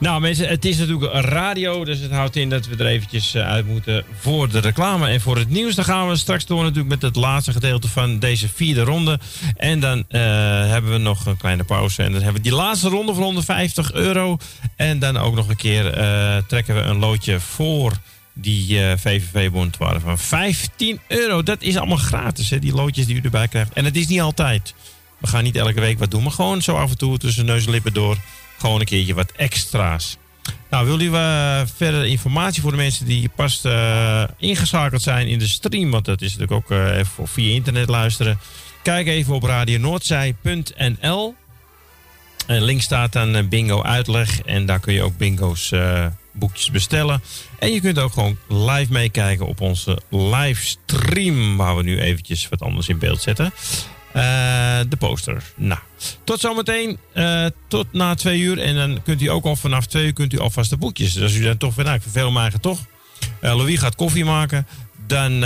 [0.00, 3.48] Nou mensen, het is natuurlijk radio, dus het houdt in dat we er eventjes eh,
[3.48, 5.74] uit moeten voor de reclame en voor het nieuws.
[5.74, 9.18] Dan gaan we straks door natuurlijk met het laatste gedeelte van deze vierde ronde.
[9.56, 10.20] En dan eh,
[10.68, 13.92] hebben we nog een kleine pauze en dan hebben we die laatste ronde voor 150
[13.92, 14.36] euro.
[14.76, 17.92] En dan ook nog een keer eh, trekken we een loodje voor
[18.40, 21.42] die eh VVV-bondwaarde van 15 euro.
[21.42, 23.72] Dat is allemaal gratis, hè, die loodjes die u erbij krijgt.
[23.72, 24.74] En het is niet altijd.
[25.18, 27.64] We gaan niet elke week wat doen, maar gewoon zo af en toe tussen neus
[27.64, 28.16] en lippen door.
[28.58, 30.16] Gewoon een keertje wat extra's.
[30.70, 35.38] Nou, wil u eh, verder informatie voor de mensen die pas eh, ingeschakeld zijn in
[35.38, 35.90] de stream?
[35.90, 38.38] Want dat is natuurlijk ook even via internet luisteren.
[38.82, 41.34] Kijk even op radionoordzij.nl.
[42.46, 44.42] En link staat eh, bingo uitleg.
[44.42, 45.72] En daar kun je ook bingo's
[46.38, 47.22] boekjes bestellen.
[47.58, 51.56] En je kunt ook gewoon live meekijken op onze livestream.
[51.56, 53.52] Waar we nu eventjes wat anders in beeld zetten.
[54.12, 54.22] Eh,
[54.88, 55.42] de poster.
[55.56, 55.80] Nou,
[56.24, 56.98] tot zometeen.
[57.12, 58.58] eh tot na twee uur.
[58.58, 61.12] En dan kunt u ook al vanaf twee uur kunt u alvast de boekjes.
[61.12, 62.84] Dus als u dan toch vindt, nou, ik verveel me eigenlijk toch.
[63.40, 64.66] Eh, Louis gaat koffie maken.
[65.06, 65.40] Dan,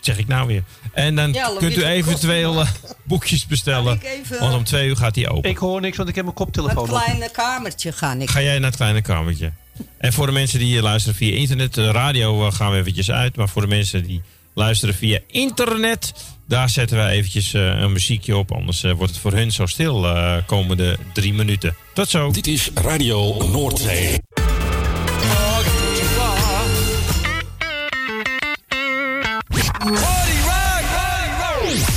[0.00, 0.62] zeg ik nou weer?
[0.92, 2.64] En dan Ja, kunt u eventueel
[3.04, 4.00] boekjes bestellen.
[4.02, 5.50] Even- Want om twee uur gaat hij open.
[5.50, 7.00] Ik hoor niks, want ik heb mijn koptelefoon Een op.
[7.02, 8.30] kleine kamertje gaan ik.
[8.30, 9.52] Ga jij naar het kleine kamertje.
[9.98, 13.36] En voor de mensen die luisteren via internet, de radio eh, gaan we eventjes uit.
[13.36, 14.22] Maar voor de mensen die
[14.54, 16.12] luisteren via internet,
[16.48, 18.52] daar zetten wij eventjes eh, een muziekje op.
[18.52, 21.76] Anders eh, wordt het voor hun zo stil eh komende drie minuten.
[21.94, 22.30] Tot zo.
[22.30, 24.18] Dit is Radio Noordzee.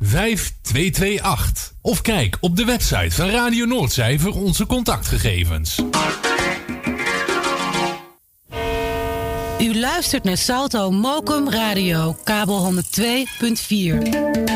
[0.00, 1.72] 5228.
[1.80, 5.82] Of kijk op de website van Radio Noordzij voor onze contactgegevens.
[9.60, 14.47] U luistert naar Salto Mokum Radio, kabel 102.4.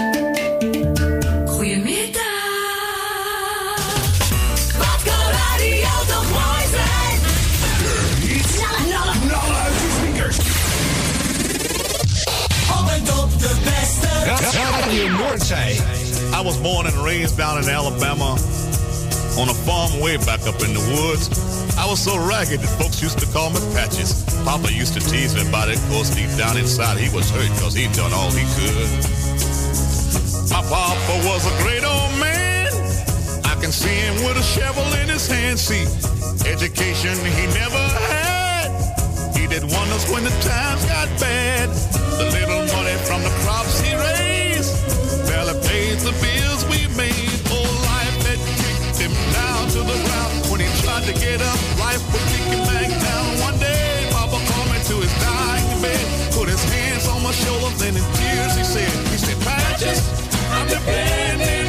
[15.33, 15.81] Noordzij.
[16.35, 18.37] I was born and raised down in Alabama
[19.41, 21.33] on a farm way back up in the woods.
[21.79, 24.25] I was so ragged that folks used to call me Patches.
[24.45, 27.49] Papa used to tease me about it, of course, deep down inside he was hurt
[27.57, 28.89] because he'd done all he could.
[30.53, 32.69] My papa was a great old man.
[33.49, 35.59] I can see him with a shovel in his hand.
[35.59, 35.89] See,
[36.45, 38.69] education he never had.
[39.33, 41.71] He did wonders when the times got bad.
[42.21, 43.92] The little money from the crops he
[45.93, 47.31] paid the bills we made.
[47.51, 50.51] Oh, life had kicked him down to the ground.
[50.51, 53.41] When he tried to get up, life would kick him back down.
[53.41, 57.79] One day, Papa called me to his dying bed, put his hands on my shoulders,
[57.79, 60.01] then in tears he said, he said, Patches,
[60.51, 61.62] I'm depending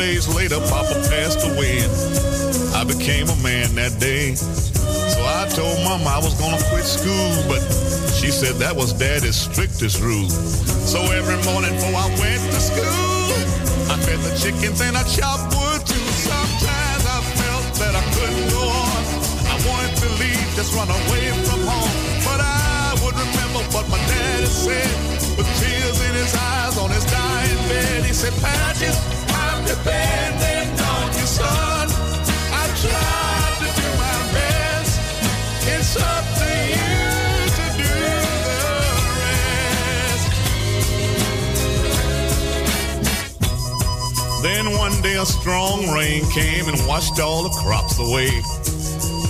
[0.00, 1.92] days later, Papa passed away, and
[2.72, 4.32] I became a man that day.
[4.32, 7.60] So I told Mama I was gonna quit school, but
[8.16, 10.30] she said that was Daddy's strictest rule.
[10.88, 12.88] So every morning before I went to school,
[13.92, 16.06] I fed the chickens and I chopped wood too.
[16.24, 19.00] Sometimes I felt that I couldn't go on.
[19.52, 21.92] I wanted to leave, just run away from home.
[22.24, 24.96] But I would remember what my daddy said
[25.36, 28.08] with tears in his eyes on his dying bed.
[28.08, 28.96] He said, Patches,
[29.70, 31.88] on son.
[32.52, 34.92] I tried to do my best.
[35.68, 37.00] It's up to you
[37.56, 37.94] to do
[38.46, 38.58] the
[39.20, 40.32] rest.
[44.42, 48.30] Then one day a strong rain came and washed all the crops away.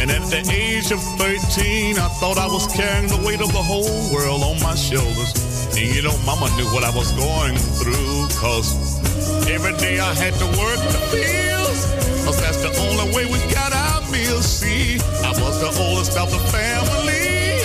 [0.00, 3.62] And at the age of 13, I thought I was carrying the weight of the
[3.62, 5.34] whole world on my shoulders.
[5.76, 8.99] And you know, Mama knew what I was going through, cause
[9.48, 11.82] every day I had to work the fields.
[12.24, 14.46] Cause that's the only way we got our meals.
[14.46, 17.64] See, I was the oldest of the family,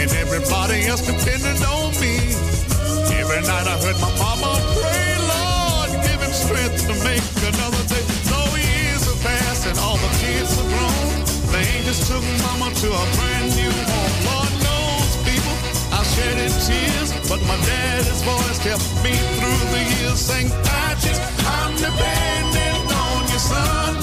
[0.00, 2.34] and everybody else depended on me.
[3.20, 8.04] Every night I heard my mama pray, Lord, give him strength to make another day.
[8.30, 11.08] Though years have passed and all the kids are grown,
[11.50, 13.95] the angels took mama to a brand new home.
[17.28, 23.28] But my daddy's voice kept me through the years saying, I just, I'm depending on
[23.28, 23.94] your son.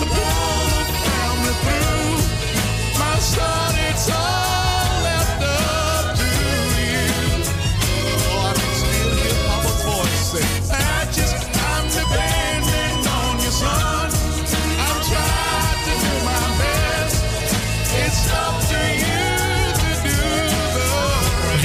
[0.00, 4.59] The pull the family through, my son, it's all.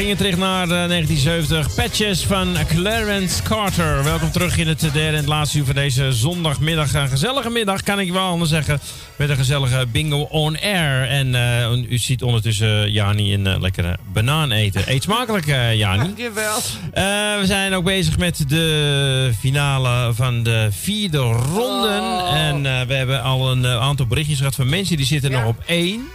[0.05, 1.75] Gingen terug naar eh, 1970.
[1.75, 4.03] Patches van Clarence Carter.
[4.03, 6.93] Welkom terug in het derde en het laatste uur van deze zondagmiddag.
[6.93, 8.79] Een gezellige middag, kan ik wel anders zeggen.
[9.15, 11.07] Met een gezellige bingo on air.
[11.07, 14.83] En eh, u ziet ondertussen Jani een eh, lekkere banaan eten.
[14.85, 16.03] Eet smakelijk, eh Jani.
[16.03, 16.57] Dankjewel.
[16.91, 17.03] Eh,
[17.39, 22.25] we zijn ook bezig met de finale van de vierde ronden.
[22.33, 25.45] En eh, we hebben al een eh, aantal berichtjes gehad van mensen die zitten nog
[25.45, 26.07] op één.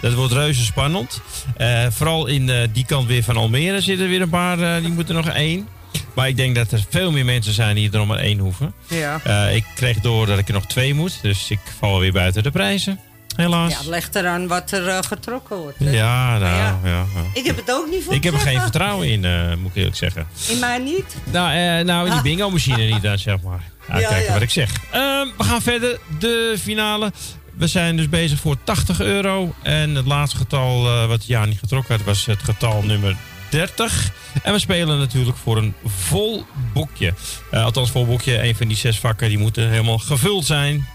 [0.00, 1.20] Dat wordt reuze spannend.
[1.56, 4.82] Eh, vooral in eh, die kant weer van Almere zitten er weer een paar, eh,
[4.82, 5.68] die moeten nog één.
[6.14, 8.72] Maar ik denk dat er veel meer mensen zijn die er nog maar één hoeven.
[8.86, 9.48] Ja.
[9.48, 12.50] Ik kreeg door dat ik er nog twee moet, dus ik val weer buiten de
[12.50, 13.00] prijzen.
[13.36, 13.72] Helaas.
[13.72, 15.78] Ja, ligt eraan wat er getrokken wordt.
[15.78, 15.90] hè.
[15.90, 16.78] Ja, nou, ja.
[16.84, 17.04] ja.
[17.32, 19.20] Ik heb het ook niet voor Ik heb er geen vertrouwen in,
[19.60, 20.26] moet ik eerlijk zeggen.
[20.48, 21.16] In mij niet?
[21.24, 23.62] Nou, nou in die bingo-machine niet dan, zeg maar.
[23.88, 24.70] Ja, kijken wat ik zeg.
[24.90, 25.98] Ehm, we gaan verder.
[26.18, 27.12] De finale.
[27.56, 29.54] We zijn dus bezig voor 80 euro.
[29.62, 33.16] En het laatste getal eh, wat Jani getrokken had was het getal nummer
[33.50, 34.10] 30.
[34.42, 37.14] En we spelen natuurlijk voor een vol boekje.
[37.50, 38.42] Eh, althans, vol boekje.
[38.42, 40.86] Een van die zes vakken die moeten helemaal gevuld zijn.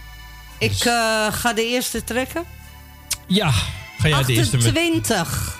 [0.59, 2.43] Ik eh, ga de eerste trekken.
[3.27, 3.51] Ja,
[3.99, 5.59] ga jij de eerste met 28.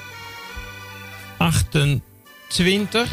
[1.37, 3.09] 28.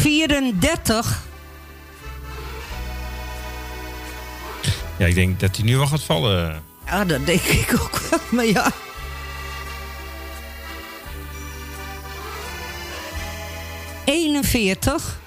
[0.00, 1.18] Vierendertig.
[4.98, 6.62] Ja, ik denk dat hij nu wel gaat vallen.
[6.86, 8.18] Ja, dat denk ik ook wel.
[8.30, 8.70] Maar ja.
[14.04, 15.18] Eenenveertig.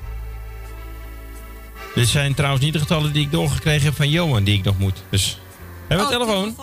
[1.96, 4.78] Dit zijn trouwens niet de getallen die ik doorgekregen heb van Johan, die ik nog
[4.80, 5.04] moet.
[5.10, 5.40] Dus,
[5.88, 6.56] hebben we Oh, telefoon?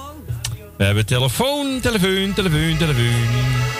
[0.76, 3.79] We hebben telefoon, telefoon, telefoon, telefoon.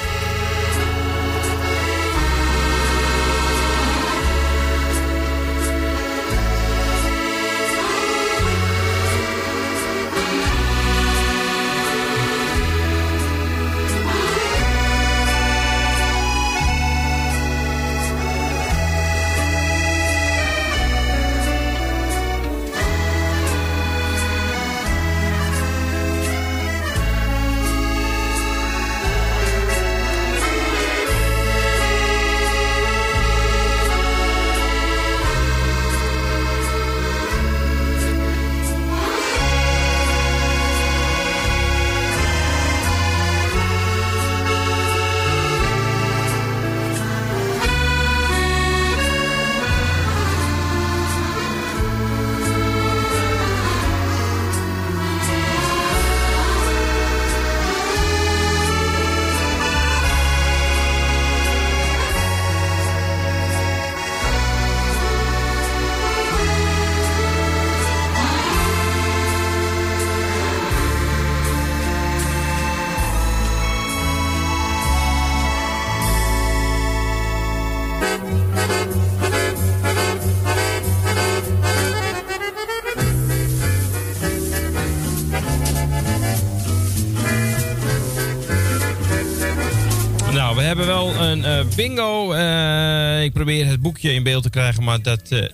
[91.82, 92.32] Bingo.
[92.32, 95.20] Eh, ik probeer het boekje in beeld te krijgen, maar dat...
[95.28, 95.48] eh,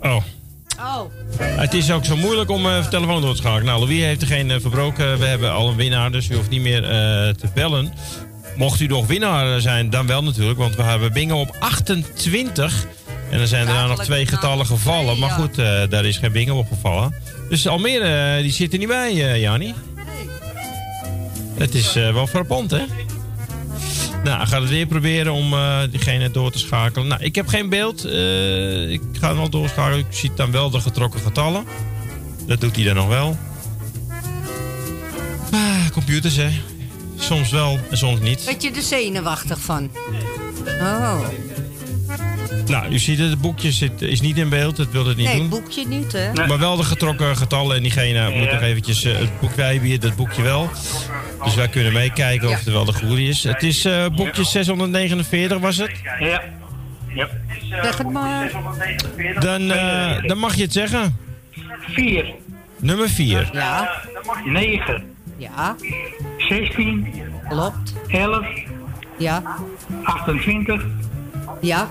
[0.00, 0.22] Oh.
[0.80, 1.00] Oh.
[1.38, 3.64] Het is ook zo moeilijk om eh telefoon door te schakelen.
[3.64, 5.18] Nou, Louis heeft er geen verbroken.
[5.18, 6.82] We hebben al een winnaar, dus u hoeft niet meer
[7.36, 7.92] te bellen.
[8.56, 10.58] Mocht u nog winnaar zijn, dan wel natuurlijk.
[10.58, 12.86] Want we hebben bingo op 28.
[13.30, 15.18] En er zijn daarna nog twee getallen gevallen.
[15.18, 15.54] Maar goed,
[15.90, 17.14] daar is geen bingo op gevallen.
[17.48, 19.74] Dus Almere, die zit er niet bij, Jani.
[21.54, 22.84] Het is wel frappant, hè?
[24.24, 27.06] Nou, ik ga het weer proberen om eh, diegene door te schakelen.
[27.06, 28.04] Nou, ik heb geen beeld.
[28.04, 29.98] Eh, ik ga hem wel doorschakelen.
[29.98, 31.64] Ik zie dan wel de getrokken getallen.
[32.46, 33.36] Dat doet hij dan nog wel.
[35.50, 36.48] Ah, computers, hè.
[37.16, 38.44] Soms wel en soms niet.
[38.44, 39.90] Werd je er zenuwachtig van?
[40.80, 41.20] Oh.
[42.66, 44.76] Nou, u ziet het, het boekje zit, is niet in beeld.
[44.76, 45.48] Dat wil het niet Nee, doen.
[45.48, 46.32] boekje niet, hè?
[46.46, 47.76] Maar wel de getrokken getallen.
[47.76, 50.70] En diegene moet nog eventjes eh, het boek, wij hebben hier dat boekje wel.
[51.44, 53.44] Dus wij kunnen meekijken of het wel de goede is.
[53.44, 55.90] Het is eh, boekje 649, was het?
[56.18, 56.42] Ja.
[57.14, 57.28] ja.
[57.82, 58.50] Zeg het maar.
[59.40, 61.16] Dan, eh, dan mag je het zeggen.
[61.88, 62.26] Vier.
[62.80, 63.50] Nummer 4.
[63.52, 64.02] Ja.
[64.44, 65.02] 9,
[65.36, 65.76] Ja.
[66.38, 67.12] 16,
[67.48, 67.94] Klopt.
[68.08, 68.46] 11,
[69.18, 69.42] Ja.
[70.04, 70.82] 28,
[71.64, 71.88] Ja.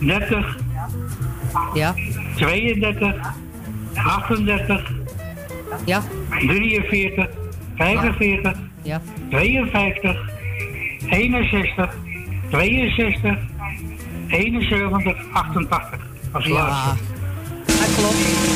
[0.00, 0.44] 30,
[1.74, 1.94] Ja.
[2.36, 3.14] 32,
[3.94, 4.82] 38,
[5.84, 6.02] Ja.
[6.46, 7.28] 43,
[7.76, 9.00] 45, Ja.
[9.30, 10.16] 52,
[11.10, 11.88] 61,
[12.50, 13.36] 62,
[14.28, 15.98] 71, 88.
[16.32, 16.52] Als Ja.
[16.52, 16.94] laatste.
[17.66, 18.55] Dat klopt.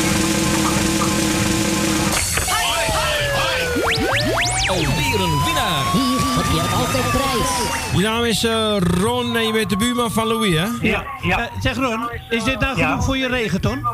[4.71, 5.85] Alweer een winnaar.
[5.93, 7.49] Hier heb je altijd prijs.
[7.97, 10.67] Je naam is eh, Ron en je bent de buurman van Louis, hè?
[10.81, 11.39] Ja, ja.
[11.39, 12.89] Eh, zeg Ron, is dit nou Ja.
[12.89, 13.87] genoeg voor je regenton?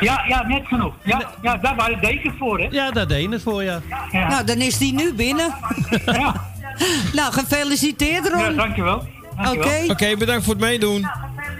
[0.00, 0.92] Ja, ja, net genoeg.
[1.02, 2.66] Ja, ja daar waren de deken voor, hè?
[2.70, 3.78] Ja, daar deed het voor je.
[4.12, 4.28] Ja.
[4.28, 5.54] Nou, dan is die nu binnen.
[6.06, 6.34] Ja.
[7.12, 8.56] nou, gefeliciteerd, Ja, Ron.
[8.56, 8.96] dankjewel.
[8.96, 9.42] Oké.
[9.44, 9.88] Dankjewel.
[9.90, 11.06] Oké, bedankt voor het meedoen.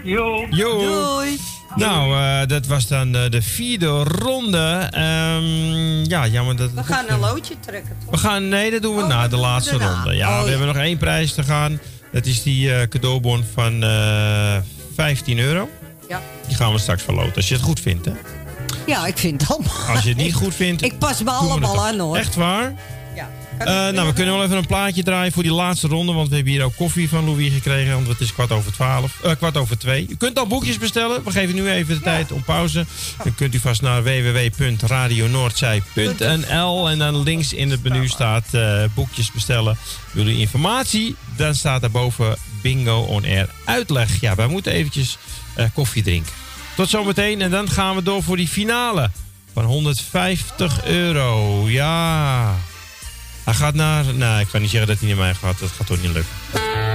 [0.03, 0.45] Jo.
[0.49, 0.79] Jo.
[0.79, 1.39] Doei.
[1.75, 4.87] Nou, eh, dat was dan eh, de vierde ronde.
[4.91, 6.71] Ehm, ja, jammer dat...
[6.71, 7.91] We gaan een loodje trekken.
[8.05, 8.11] toch?
[8.11, 9.95] We gaan, nee, dat doen we na de laatste daarna.
[9.95, 10.15] ronde.
[10.15, 10.49] Ja, Oh, we ja.
[10.49, 11.79] hebben nog één prijs te gaan.
[12.11, 14.57] Dat is die eh, cadeaubon van eh
[14.95, 15.69] 15 euro.
[16.09, 16.21] Ja.
[16.47, 18.11] Die gaan we straks verloten, als je het goed vindt, hè?
[18.85, 19.73] Ja, ik vind het allemaal.
[19.95, 20.81] Als je het niet goed vindt...
[20.81, 22.17] Ik pas me allemaal aan, hoor.
[22.17, 22.73] Echt waar?
[23.59, 26.13] Eh, nou, we kunnen wel even een plaatje draaien voor die laatste ronde.
[26.13, 27.93] Want we hebben hier ook koffie van Louis gekregen.
[27.93, 29.19] Want het is kwart over twaalf.
[29.23, 30.05] eh, kwart over twee.
[30.09, 31.23] U kunt al boekjes bestellen.
[31.23, 32.85] We geven nu even de tijd om pauze.
[33.23, 39.31] Dan kunt u vast naar www.radionoordzij.nl En dan links in het menu staat eh, boekjes
[39.31, 39.77] bestellen.
[40.11, 41.15] Wil u informatie?
[41.37, 44.19] Dan staat daarboven bingo on air uitleg.
[44.21, 45.17] Ja, wij moeten eventjes
[45.73, 46.31] koffie drinken.
[46.75, 47.41] Tot zometeen.
[47.41, 49.09] En dan gaan we door voor die finale.
[49.53, 51.63] Van 150 euro.
[51.69, 52.55] Ja.
[53.45, 54.13] Hij gaat naar...
[54.13, 55.59] Nou, ik kan niet zeggen dat hij naar mij gaat.
[55.59, 56.94] Dat gaat toch niet lukken.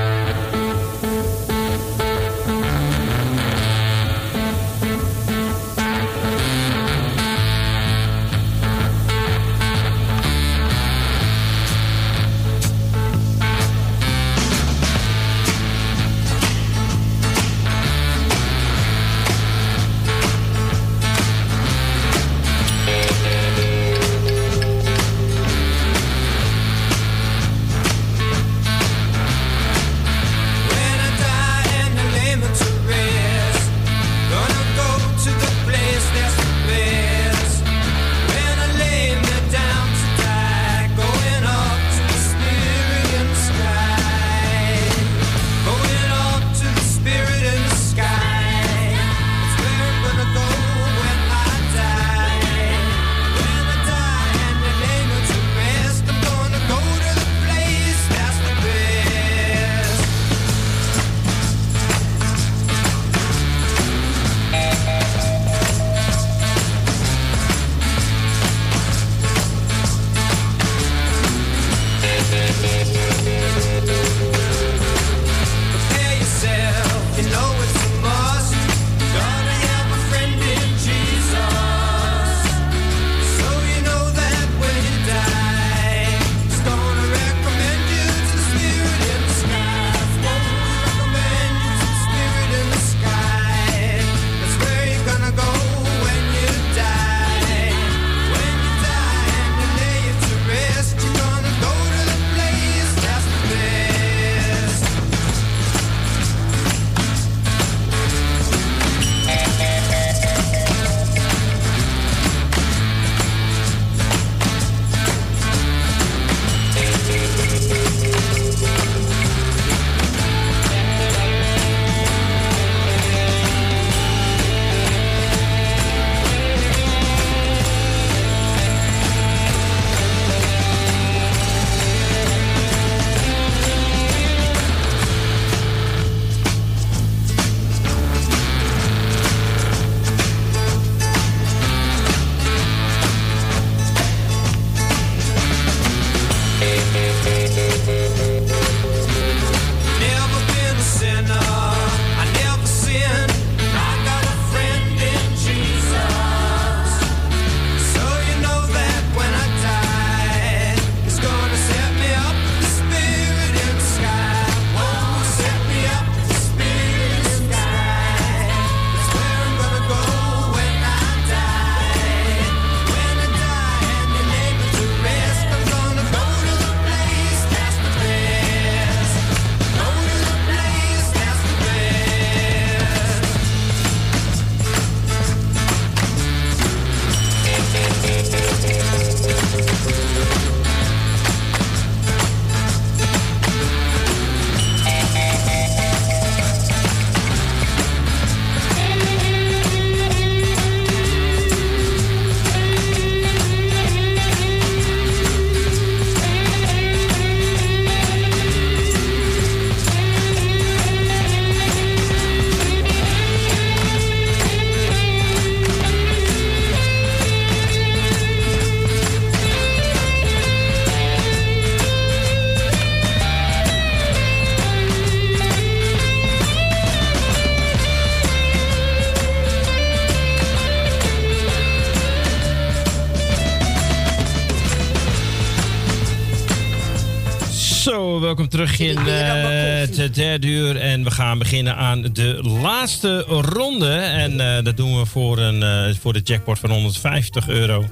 [238.36, 240.76] Welkom terug in eh, het derde uur.
[240.76, 243.90] En we gaan beginnen aan de laatste ronde.
[243.94, 247.84] En eh, dat doen we voor, een, eh, voor de jackpot van 150 euro.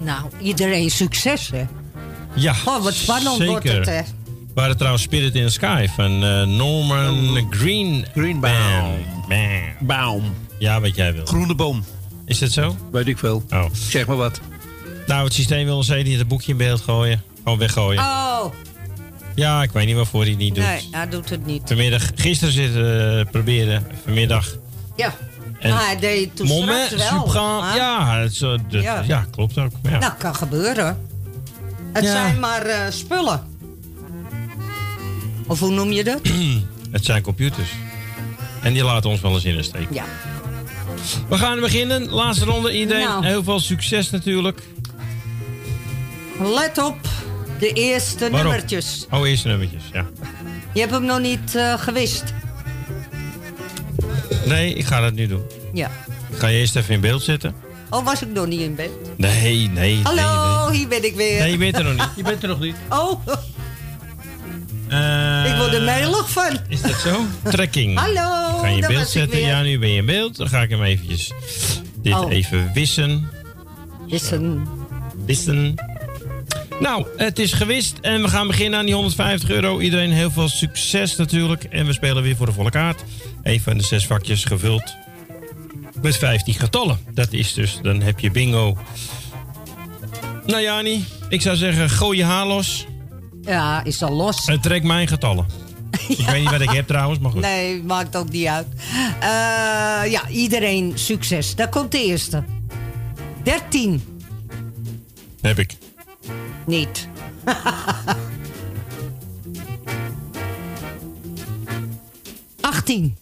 [0.00, 1.64] Nou, iedereen succes, hè?
[2.34, 3.46] Ja, Oh, wat spannend zeker.
[3.46, 4.00] wordt het, hè?
[4.54, 9.04] We hadden trouwens Spirit in the Sky van eh, Norman Green Greenbaum.
[9.80, 10.22] Baum.
[10.58, 11.26] Ja, wat jij wil.
[11.26, 11.84] Groene boom.
[12.26, 12.76] Is dat zo?
[12.92, 13.42] Weet ik veel.
[13.50, 13.64] Oh.
[13.72, 14.40] Zeg maar wat.
[15.06, 17.22] Nou, het systeem wil ons even niet het boekje in beeld gooien.
[17.42, 18.00] Gewoon weggooien.
[18.00, 18.44] Oh,
[19.38, 20.64] Ja, ik weet niet waarvoor hij het niet doet.
[20.64, 21.62] nee, hij doet het niet.
[21.64, 24.56] Vanmiddag, gisteren zitten eh, proberen, vanmiddag.
[24.96, 25.14] Ja.
[25.58, 27.34] En maar hij deed toen Moment, wel.
[27.74, 29.02] Ja, het, is, eh, Ja.
[29.06, 29.26] ja.
[29.30, 29.70] klopt ook.
[29.82, 29.98] Ja.
[29.98, 31.06] Nou, kan gebeuren.
[31.92, 32.10] Het Ja.
[32.10, 33.46] zijn maar eh, spullen.
[35.46, 36.20] Of hoe noem je dat?
[36.92, 37.70] het zijn computers.
[38.62, 39.86] En die laten ons wel eens in de steek.
[39.90, 40.04] Ja.
[41.28, 42.08] We gaan beginnen.
[42.10, 42.78] Laatste ronde.
[42.78, 43.26] Iedereen Nou.
[43.26, 44.62] heel veel succes natuurlijk.
[46.40, 46.98] Let op,
[47.58, 49.06] de eerste nummertjes.
[49.10, 50.06] Oh, eerste nummertjes, ja.
[50.74, 52.24] Je hebt hem nog niet eh, gewist.
[54.44, 55.42] Nee, ik ga dat nu doen.
[55.72, 55.90] Ja.
[56.32, 57.54] Ik ga je eerst even in beeld zetten.
[57.90, 59.18] Oh, was ik nog niet in beeld?
[59.18, 60.00] Nee, nee.
[60.02, 61.30] Hallo, Nee, hier ben ik weer.
[61.30, 61.40] nee.
[61.40, 62.08] nee, je bent er nog niet.
[62.16, 62.76] Je bent er nog niet.
[62.88, 63.26] Oh,
[64.88, 66.58] Eh, ik word er melig van.
[66.68, 67.20] Is dat zo?
[67.50, 67.98] Trekking.
[67.98, 69.38] Hallo, Ik ga je in beeld zetten.
[69.40, 70.36] Ja, nu ben je in beeld.
[70.36, 71.32] Dan ga ik hem eventjes
[72.02, 72.32] dit Oh.
[72.32, 73.28] even wissen.
[74.06, 74.66] Is een...
[75.26, 75.74] Wissen.
[76.80, 79.80] Nou, het is gewist en we gaan beginnen aan die 150 euro.
[79.80, 81.64] Iedereen heel veel succes natuurlijk.
[81.64, 83.04] En we spelen weer voor de volle kaart.
[83.42, 84.96] Een van de zes vakjes gevuld
[86.02, 86.98] met 15 getallen.
[87.14, 88.76] Dat is dus, dan heb je bingo.
[90.46, 92.86] Nou Jani, ik zou zeggen, gooi je haar los.
[93.42, 94.44] Ja, is al los.
[94.44, 95.46] En trek mijn getallen.
[96.08, 97.40] Ik weet niet wat ik heb trouwens, maar goed.
[97.40, 98.66] Nee, maakt ook niet uit.
[99.20, 101.54] Eh, ja, iedereen succes.
[101.54, 102.44] Daar komt de eerste.
[103.42, 104.20] 13.
[105.40, 105.76] Heb ik.
[106.68, 107.08] Niet.
[112.60, 113.16] Achttien.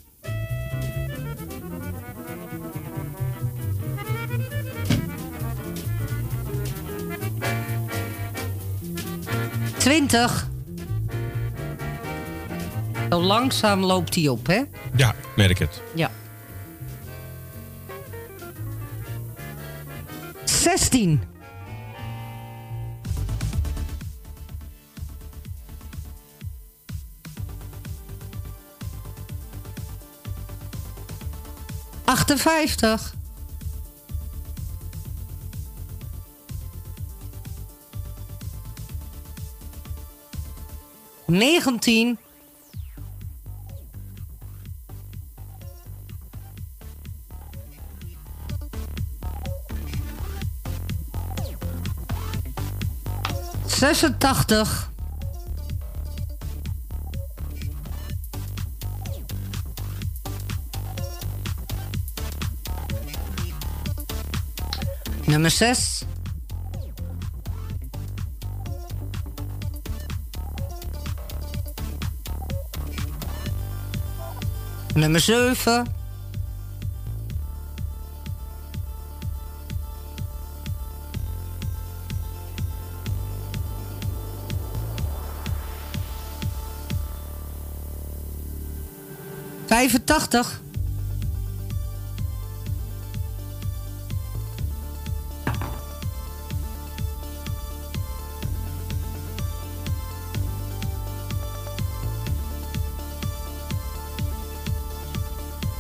[9.77, 10.49] Twintig.
[13.11, 14.63] Zo langzaam loopt hij op, hè?
[14.97, 15.83] Ja, merk het.
[15.95, 16.11] Ja.
[20.45, 21.21] 16.
[32.07, 33.15] Achtenvijftig.
[41.27, 42.19] Negentien.
[53.67, 54.86] Zesentachtig.
[65.27, 66.05] Nummer zes.
[74.95, 75.87] Nummer zeven.
[89.67, 90.61] Vijfentachtig.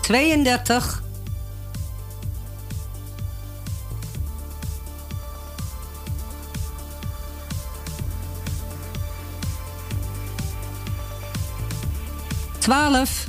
[0.06, 1.02] Tweeëndertig.
[12.58, 13.26] Twaalf.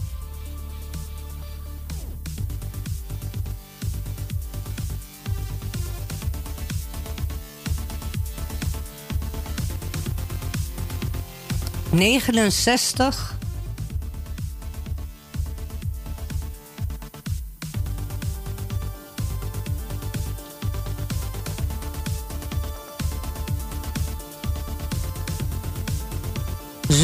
[11.91, 13.36] Negenenzestig.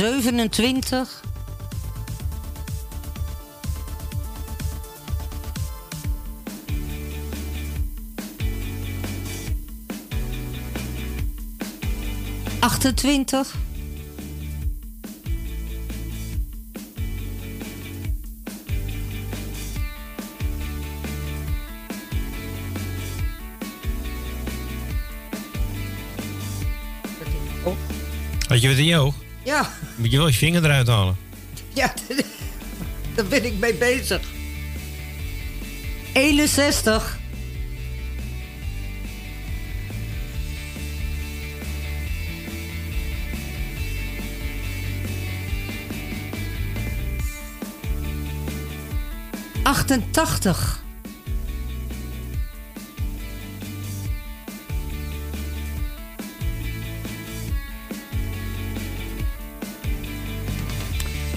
[0.04, 1.22] Zevenentwintig.
[12.60, 13.56] Achtentwintig.
[27.66, 29.14] Oog?
[29.44, 31.18] Ja, Moet je wel je vinger eruit halen.
[31.74, 31.94] ja
[33.16, 34.22] daar ben ik mee bezig.
[36.14, 37.18] 61.
[49.64, 50.83] Achtentachtig.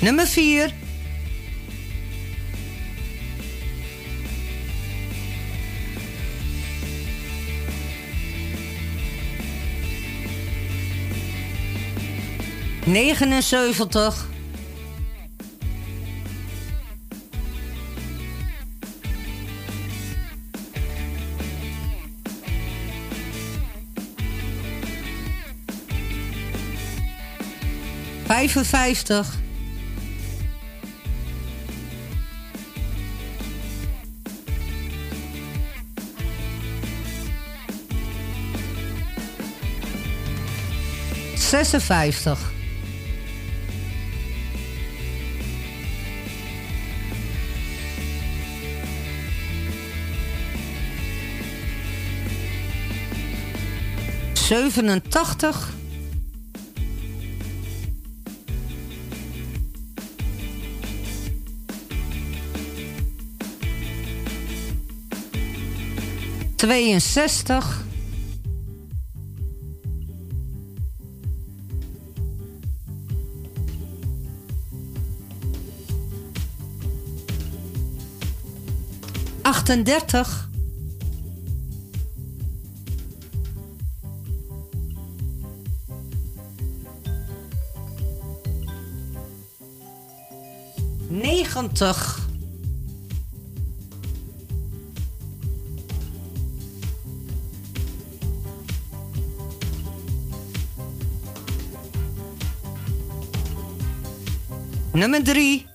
[0.06, 0.70] Nummer 4.
[12.84, 14.14] Negenenzeventig.
[28.26, 29.44] Vijfenvijftig.
[41.56, 42.38] Zesenvijftig.
[54.32, 55.74] Zevenentachtig.
[66.56, 67.85] Tweeënzestig.
[79.66, 80.48] Achtendertig.
[91.08, 91.96] Negentig.
[104.92, 105.65] Nummer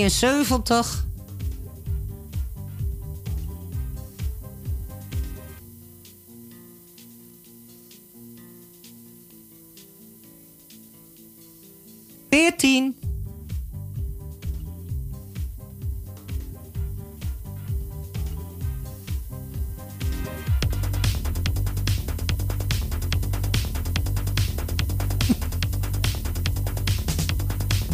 [0.00, 0.08] drie.
[0.08, 1.08] Tweeënzeventig.
[12.30, 12.94] Veertien.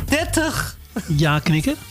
[0.09, 0.77] Dertig.
[1.17, 1.86] Ja, knikken.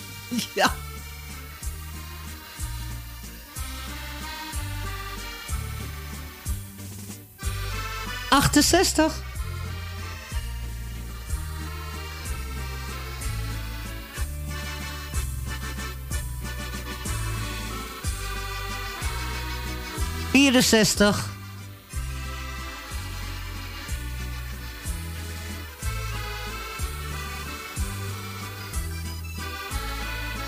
[8.62, 9.12] 68.
[20.32, 21.16] Vierenzestig.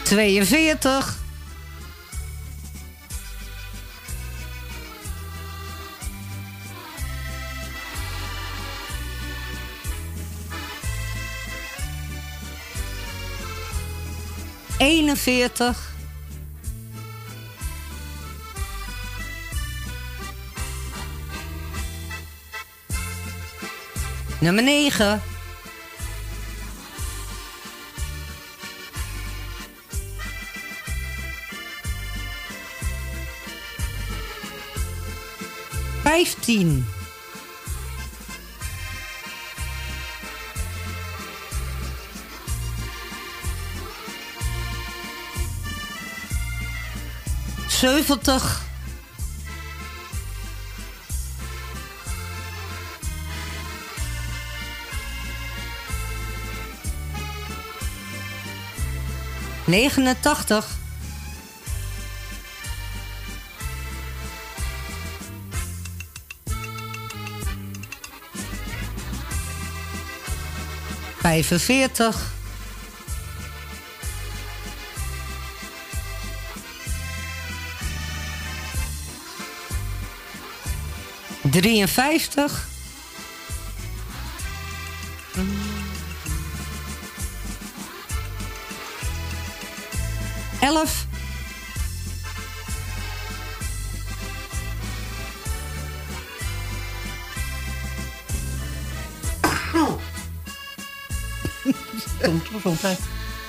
[0.03, 1.26] Tweeënveertig.
[15.17, 15.77] Eenenveertig.
[24.39, 25.21] Nummer negen.
[36.03, 36.96] Vijftien.
[47.77, 48.61] Zeventig.
[59.65, 60.65] Negenentachtig.
[71.19, 72.36] Vijfenveertig.
[81.61, 82.67] Drieënvijftig.
[90.59, 91.05] 11.
[102.53, 102.99] Gezondheid.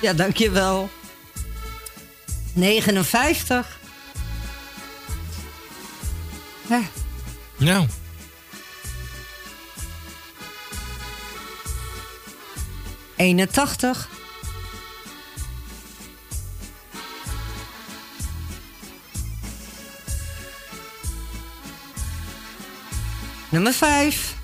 [0.01, 0.89] Ja, dankjewel.
[2.53, 3.78] 59.
[7.69, 7.87] Nou,
[13.17, 14.09] eenentachtig.
[23.51, 24.35] Nummer vijf.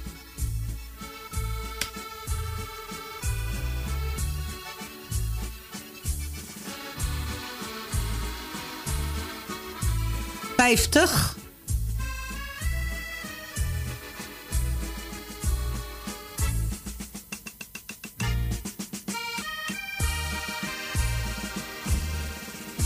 [10.57, 11.33] Vijftig.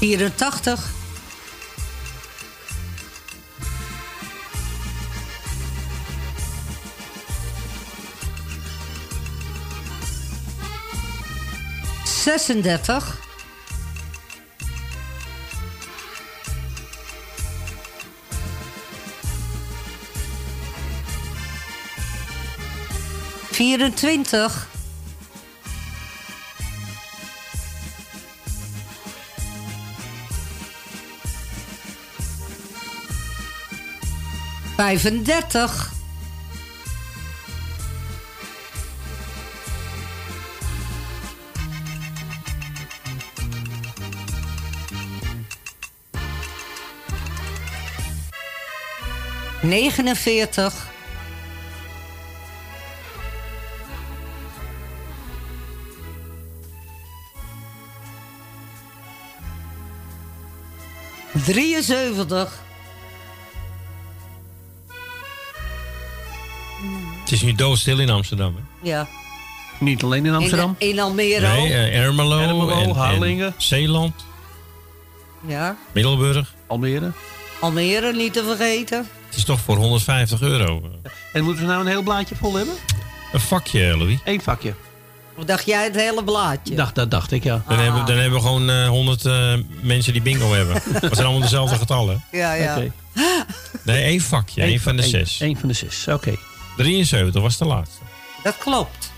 [0.08, 0.80] Vierentachtig.
[12.06, 13.04] Zesendertig.
[23.52, 24.68] Vierentwintig.
[34.78, 35.90] 35.
[49.62, 50.72] Negenenveertig.
[61.34, 62.67] 73.
[67.38, 68.54] Is nu doodstil in Amsterdam.
[68.56, 68.88] Hè?
[68.90, 69.08] Ja.
[69.78, 70.74] Niet alleen in Amsterdam.
[70.78, 73.54] In, in Almere Nee, eh, Ermelo, Ermelo, en, en Harlingen.
[73.56, 74.14] Zeeland,
[75.46, 75.76] Ja.
[75.92, 76.54] Middelburg.
[76.66, 77.12] Almere.
[77.60, 79.06] Almere niet te vergeten.
[79.26, 80.82] Het is toch voor 150 euro.
[81.32, 82.74] En moeten we nou een heel blaadje vol hebben?
[83.32, 84.18] Een vakje, Louis.
[84.24, 84.74] Eén vakje.
[85.36, 86.74] Of dacht jij het hele blaadje?
[86.74, 87.62] Dacht, dat dacht ik, ja.
[87.68, 90.74] Dan, hebben, dan hebben we gewoon eh 100 eh, mensen die bingo hebben.
[91.00, 92.24] Dat zijn allemaal dezelfde getallen.
[92.32, 92.76] Ja, ja.
[92.76, 92.92] Oké.
[93.82, 94.62] Nee, één vakje.
[94.62, 95.40] één van de één- zes.
[95.40, 96.34] één van de zes, oké.
[96.78, 98.02] 73 was de laatste.
[98.42, 99.12] Dat klopt.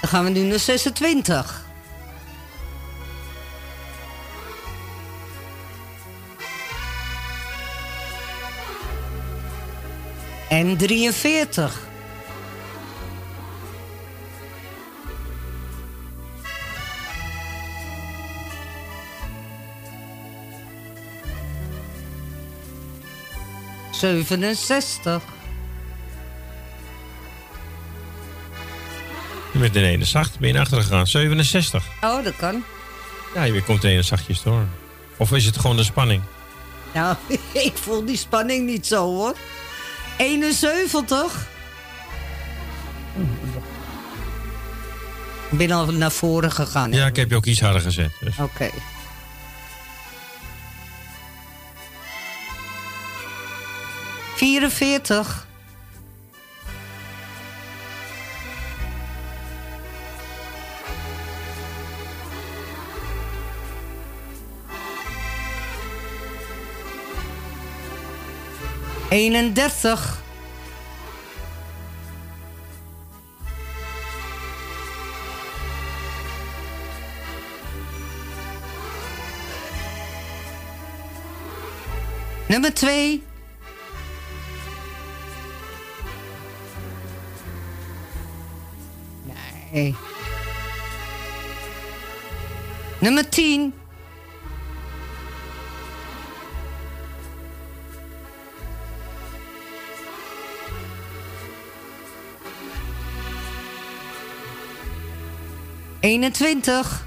[0.00, 1.64] Dan gaan we nu naar 26.
[10.48, 11.80] En 43.
[23.90, 25.33] Zevenenzestig.
[29.54, 31.06] Met een ene zacht ben je naar achteren gegaan.
[31.06, 31.84] 67.
[32.00, 32.64] Oh, dat kan.
[33.34, 34.64] Ja, je komt de ene zachtjes door.
[35.16, 36.22] Of is het gewoon de spanning?
[36.94, 37.16] Nou,
[37.52, 39.34] ik voel die spanning niet zo hoor.
[40.16, 41.46] 71.
[45.50, 46.92] Ik ben al naar voren gegaan.
[46.92, 46.98] hè?
[46.98, 48.10] Ja, ik heb je ook iets harder gezet.
[48.20, 48.38] Dus.
[48.38, 48.70] Oké.
[54.36, 55.46] Vierenveertig.
[69.14, 70.22] Eenendertig.
[82.46, 83.22] Nummer twee.
[89.72, 89.94] Nee.
[93.00, 93.74] Nummer tien.
[106.04, 107.06] Eenentwintig.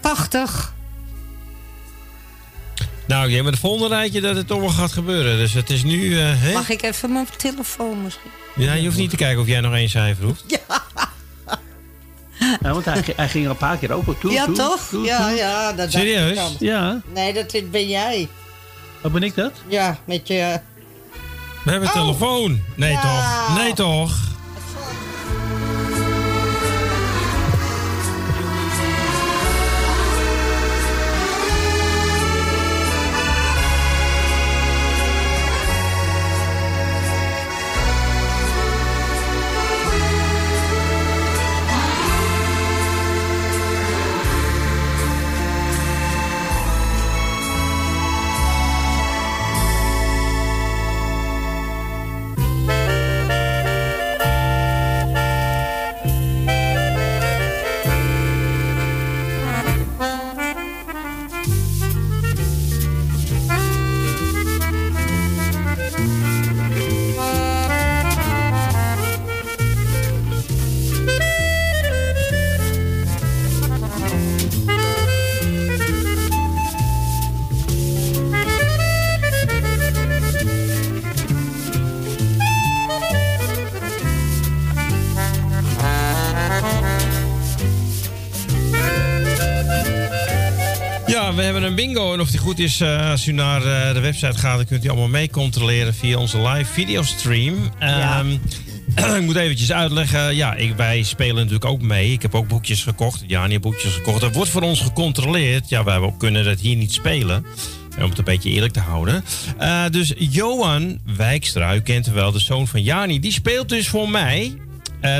[0.00, 0.74] Tachtig.
[3.06, 5.36] Nou, jij met het volgende rijtje dat het toch wel gaat gebeuren.
[5.36, 6.18] Dus het is nu...
[6.18, 6.52] eh, hè?
[6.52, 8.30] Mag ik even mijn telefoon misschien?
[8.56, 10.44] Ja, je hoeft niet te kijken of jij nog één cijfer hoeft.
[10.68, 10.82] Ja,
[12.60, 14.18] want hij, hij ging er een paar keer open.
[14.18, 14.86] Toe, ja, toe, toch?
[14.88, 15.36] toe, ja, toe.
[15.36, 15.66] ja.
[15.66, 16.56] Dat dacht Serieus?
[16.58, 17.00] Ja.
[17.14, 18.28] Nee, dat ben jij.
[19.00, 19.52] Wat ben ik dat?
[19.68, 20.60] Ja, met je
[21.64, 22.00] We hebben een Oh.
[22.06, 22.60] telefoon.
[22.74, 23.00] Nee Ja.
[23.00, 23.56] toch?
[23.58, 24.12] Nee toch?
[91.36, 92.12] We hebben een bingo.
[92.12, 94.84] En of die goed is, eh, als u naar eh, de website gaat, dan kunt
[94.84, 97.54] u allemaal mee controleren via onze live videostream.
[97.78, 98.30] Ehm,
[99.16, 100.36] ik moet eventjes uitleggen.
[100.36, 102.12] Ja, ik, wij spelen natuurlijk ook mee.
[102.12, 103.24] Ik heb ook boekjes gekocht.
[103.26, 104.20] Jani heeft boekjes gekocht.
[104.20, 105.68] Dat wordt voor ons gecontroleerd.
[105.68, 107.44] Ja, wij kunnen dat hier niet spelen.
[107.98, 109.24] Om het een beetje eerlijk te houden.
[109.58, 113.88] Eh, dus Johan Wijkstra, u kent hem wel, de zoon van Jani, die speelt dus
[113.88, 114.54] voor mij.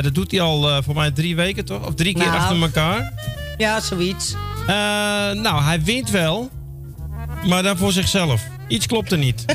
[0.01, 1.87] Dat doet hij al voor mij drie weken, toch?
[1.87, 2.37] Of drie keer Nou.
[2.37, 3.13] achter elkaar.
[3.57, 4.35] Ja, zoiets.
[4.67, 4.73] Eh,
[5.41, 6.49] nou, hij wint wel.
[7.45, 8.41] Maar dan voor zichzelf.
[8.67, 9.45] Iets klopt er niet.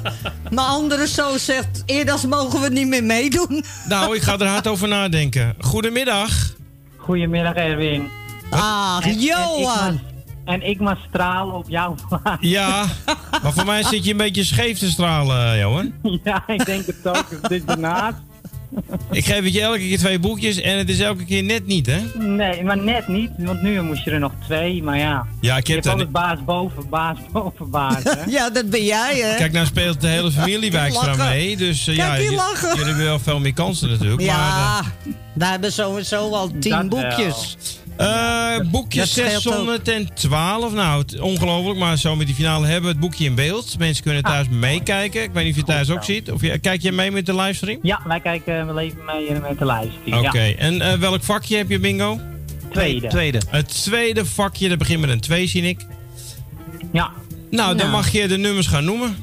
[0.50, 3.64] Mijn andere zoon zegt, eerder mogen we niet meer meedoen.
[3.88, 5.54] nou, ik ga er hard over nadenken.
[5.60, 6.52] Goedemiddag.
[6.96, 8.08] Goedemiddag Erwin.
[8.50, 9.62] Ah, En- en ik Johan.
[9.64, 10.08] maar-
[10.44, 12.36] En ik maar stralen op jouw plaats.
[12.40, 12.84] Ja,
[13.42, 15.92] maar voor mij zit je een beetje scheef te stralen, Johan.
[16.24, 17.48] Ja, ik denk het ook.
[17.48, 18.16] Dit ernaast.
[19.10, 21.86] Ik geef het je elke keer twee boekjes en het is elke keer net niet,
[21.86, 22.00] hè?
[22.18, 23.30] Nee, maar net niet.
[23.38, 24.82] Want nu moest je er nog twee.
[24.82, 25.26] Maar ja.
[25.40, 28.02] Ja, ik je heb hebt dat altijd baas boven, baas boven baas.
[28.02, 28.10] Hè?
[28.26, 29.36] Ja, dat ben jij, hè?
[29.36, 31.28] Kijk, nou speelt de hele familie Wijkstra Lachen.
[31.28, 31.56] mee.
[31.56, 32.68] Dus eh, Kijk, ja, die j- lachen.
[32.68, 34.22] jullie hebben wel veel meer kansen natuurlijk.
[34.22, 34.92] Ja, Maar,
[35.32, 37.56] we hebben sowieso al tien Dat boekjes.
[37.58, 39.64] eh, eh, boekje Dat scheelt ook.
[39.84, 40.72] 612.
[40.72, 43.78] Nou, ongelooflijk, maar zo met die finale hebben we het boekje in beeld.
[43.78, 45.22] Mensen kunnen thuis meekijken.
[45.22, 46.30] Ik weet niet of je thuis ook ziet.
[46.32, 47.78] Of je, kijk je mee met de livestream?
[47.82, 50.26] Ja, wij kijken we leven mee eh, met de livestream.
[50.26, 50.54] Oké, Ja.
[50.56, 52.20] en eh, welk vakje heb je bingo?
[52.72, 53.06] Tweede.
[53.08, 53.40] Tweede.
[53.48, 55.86] Het tweede vakje, dat begint met een 2, zie ik.
[56.92, 57.10] Ja.
[57.50, 59.16] Nou, dan mag je de nummers gaan noemen.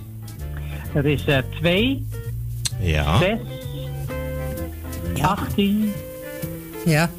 [0.93, 2.07] Dat is eh 2,
[2.81, 3.17] Ja.
[3.19, 3.37] 6,
[5.21, 5.91] 18,
[6.85, 7.09] Ja.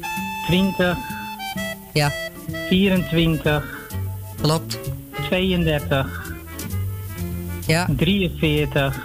[0.47, 0.97] 20,
[1.93, 2.11] Ja.
[2.69, 3.63] 24,
[4.41, 4.79] Klopt.
[5.29, 6.05] 32,
[7.67, 7.87] Ja.
[7.97, 8.99] 43,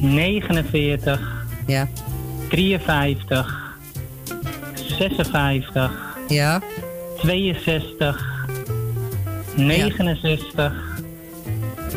[0.00, 1.20] 49,
[1.66, 1.88] Ja.
[2.48, 3.72] 53,
[4.98, 5.90] 56,
[6.28, 6.60] Ja.
[7.18, 8.44] 62,
[9.56, 10.72] 69,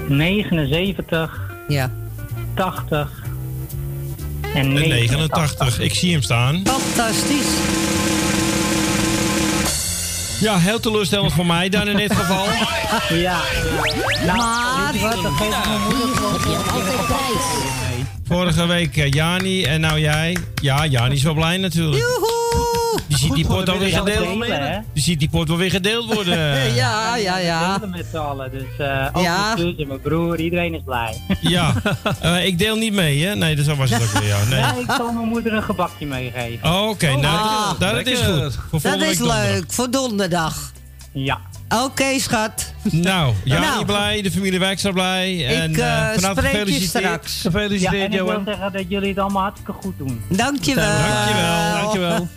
[0.07, 1.91] 79, Ja.
[2.55, 3.23] 80
[4.53, 5.29] en En 89.
[5.29, 5.79] 89.
[5.79, 6.61] Ik zie hem staan.
[6.65, 7.47] Fantastisch.
[10.43, 12.45] Ja, heel teleurstellend voor mij dan in dit geval.
[13.09, 13.39] Ja.
[14.25, 17.43] Nou, Maar- weet je wat, moeder altijd prijs.
[18.27, 20.37] Vorige week eh, Jani en nou jij.
[20.61, 21.97] Ja, Jani is wel blij natuurlijk.
[22.03, 22.32] Joehoe!
[23.07, 24.45] Die ziet die pot alweer gedeeld?
[24.93, 26.37] Die ziet die pot wel weer gedeeld worden.
[26.73, 27.79] Ja, ja, ja.
[27.91, 28.51] met z'n allen.
[28.51, 29.45] Dus eh ook Ja.
[29.55, 31.17] mijn zus en mijn broer, iedereen is blij.
[31.41, 31.73] Ja,
[32.21, 33.35] Eh, ik deel niet mee, hè?
[33.35, 34.27] Nee, dat was het ook weer.
[34.27, 34.59] Ja, nee.
[34.59, 36.69] Ja, ik zal mijn moeder een gebakje meegeven.
[36.69, 37.79] Oh, Oké, nou, Ah.
[37.79, 38.57] dat is goed.
[38.69, 40.71] Voor Dat is leuk, voor donderdag.
[41.11, 41.39] Ja.
[41.83, 42.73] Oké, schat.
[42.91, 43.85] Nou, Jani Nou.
[43.85, 45.45] blij, de familie Wijkstra blij.
[45.47, 47.29] En ik eh, eh, vanavond spreek je gefeliciteerd.
[47.29, 47.41] straks.
[47.81, 48.43] Ja, en ik wil Johan.
[48.45, 50.21] zeggen dat jullie het allemaal hartstikke goed doen.
[50.29, 50.85] Dankjewel.
[50.97, 51.81] Dankjewel.
[51.81, 52.27] Dankjewel.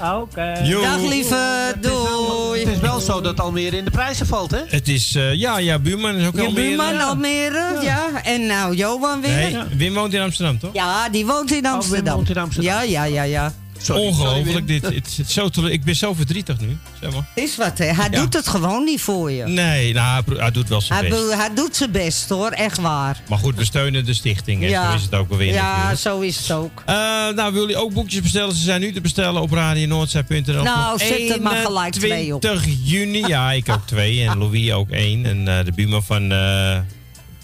[0.00, 0.52] Oké.
[0.82, 2.60] Dag lieve, doei.
[2.60, 4.60] Het is wel zo dat Almere in de prijzen valt, hè?
[4.68, 6.66] Het is, eh, ja, ja, buurman is ook Je Almere.
[6.66, 8.22] buurman Almere, ja.
[8.24, 9.30] En nou, Johan weer.
[9.34, 10.70] Nee, Wim woont in Amsterdam, toch?
[10.72, 12.14] Ja, die woont in Amsterdam.
[12.14, 12.72] woont in Amsterdam.
[12.72, 13.52] Ja, ja, ja, ja.
[13.86, 14.66] Sorry, Ongelooflijk.
[14.66, 16.76] Dit, het, is zo ik ben zo verdrietig nu.
[17.00, 17.24] Zeg maar.
[17.34, 17.84] Is wat, hè.
[17.84, 18.20] Hij Ja.
[18.20, 19.44] doet het gewoon niet voor je.
[19.44, 21.34] Nee, nou, hij doet wel zijn Hij, best.
[21.34, 22.50] hij doet zijn best, hoor.
[22.50, 23.22] Echt waar.
[23.28, 24.62] Maar goed, we steunen de stichting.
[24.62, 24.90] En Ja.
[24.90, 26.00] zo is het ook alweer Ja, natuurlijk.
[26.00, 26.82] zo is het ook.
[26.86, 26.94] Eh,
[27.34, 28.54] nou, wil je ook boekjes bestellen?
[28.54, 30.62] Ze zijn nu te bestellen op radionoordzij.nl.
[30.62, 32.44] Nou, zet er maar gelijk twee op.
[32.44, 33.26] 21 juni.
[33.26, 34.28] Ja, ik ook twee.
[34.28, 35.26] En Louis ook één.
[35.26, 36.78] En eh, de buurman van eh,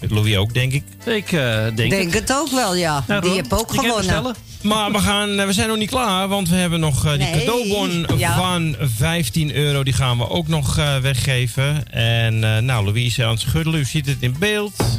[0.09, 0.83] Louis ook, denk ik.
[1.05, 3.03] Ik eh, denk, Denk het ook wel, ja.
[3.07, 4.35] Nou, die heb ook kan gewonnen.
[4.63, 7.19] Maar we, gaan, eh, we zijn nog niet klaar, want we hebben nog eh, die
[7.19, 8.35] Nee, cadeaubon ja.
[8.37, 9.83] van 15 euro.
[9.83, 11.89] Die gaan we ook nog eh, weggeven.
[11.91, 14.97] En nou, Louise aan het schuddelen, u ziet het in beeld.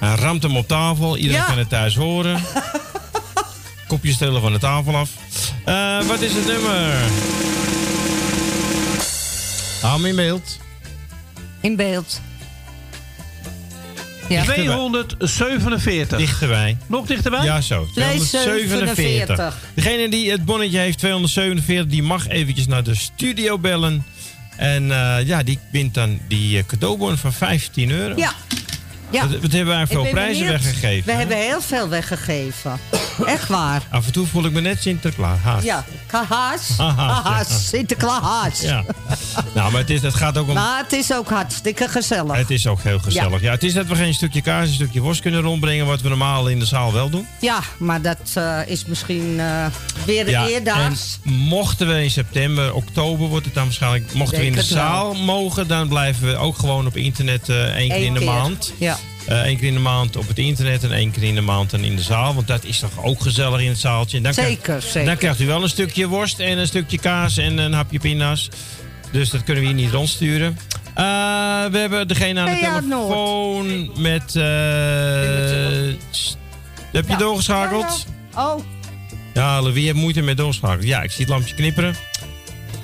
[0.00, 1.16] Hij ramt hem op tafel.
[1.16, 1.46] Iedereen Ja.
[1.46, 2.40] kan het thuis horen.
[3.88, 5.10] Kopjes tillen van de tafel af.
[6.06, 6.94] Wat is het nummer?
[9.80, 10.58] Hou hem in beeld.
[11.60, 12.20] In beeld.
[14.28, 14.42] Ja.
[14.42, 16.18] 247.
[16.18, 16.76] Dichterbij.
[16.86, 17.44] Nog dichterbij?
[17.44, 17.86] Ja, zo.
[17.94, 19.56] 247.
[19.74, 24.04] Degene die het bonnetje heeft, 247, die mag eventjes naar de studio bellen.
[24.56, 28.14] En eh, ja, die wint dan die eh, cadeaubon van 15 euro.
[28.16, 28.32] Ja.
[29.12, 29.28] Ja.
[29.28, 30.62] Wat, wat hebben wij veel prijzen benieuwd.
[30.62, 31.04] weggegeven?
[31.06, 31.18] We hè?
[31.18, 32.78] hebben heel veel weggegeven.
[33.26, 33.82] Echt waar.
[33.90, 35.62] Af en toe voel ik me net Sinterklaas.
[35.62, 36.60] Ja, Kahaas.
[36.76, 37.68] Kahaas.
[37.68, 38.60] Sinterklaas.
[38.60, 38.84] Ja.
[39.54, 40.54] Nou, maar het, is, het gaat ook om...
[40.54, 42.36] Maar het is ook hartstikke gezellig.
[42.36, 43.40] Het is ook heel gezellig.
[43.40, 43.50] Ja.
[43.50, 46.48] het is dat we geen stukje kaas, een stukje worst kunnen rondbrengen, wat we normaal
[46.48, 47.26] in de zaal wel doen.
[47.40, 49.66] Ja, maar dat eh, is misschien eh,
[50.06, 51.18] weer Ja, eerdaags.
[51.24, 54.64] en mochten we in september, oktober wordt het dan waarschijnlijk, mochten we in de wel.
[54.66, 58.18] zaal mogen, dan blijven we ook gewoon op internet eh één keer Eén in de
[58.18, 58.28] keer.
[58.28, 58.72] maand.
[58.78, 58.98] Ja.
[59.26, 61.80] Eén keer in de maand op het internet en één keer in de maand dan
[61.80, 62.34] in de zaal.
[62.34, 64.20] Want dat is toch ook gezellig in het zaaltje.
[64.20, 65.04] Dan Zeker, krijgt, zeker.
[65.04, 68.48] Dan krijgt u wel een stukje worst en een stukje kaas en een hapje pinda's.
[69.12, 70.58] Dus dat kunnen we hier niet rondsturen.
[70.94, 71.04] Eh,
[71.70, 74.36] we hebben degene aan de Hey, ja, telefoon met...
[74.36, 74.42] eh,
[76.92, 78.06] heb je doorgeschakeld?
[78.36, 78.60] Oh,
[79.34, 80.86] Ja, wie heeft moeite met doorschakelen?
[80.86, 81.96] Ja, ik zie het lampje knipperen.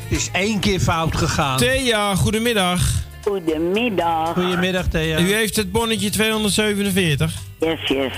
[0.08, 1.58] Het is één keer fout gegaan.
[1.58, 2.90] Thea, goedemiddag.
[3.24, 4.32] Goedemiddag.
[4.32, 5.18] Goedemiddag, Thea.
[5.18, 7.32] U heeft het bonnetje 247.
[7.60, 8.12] Yes, yes.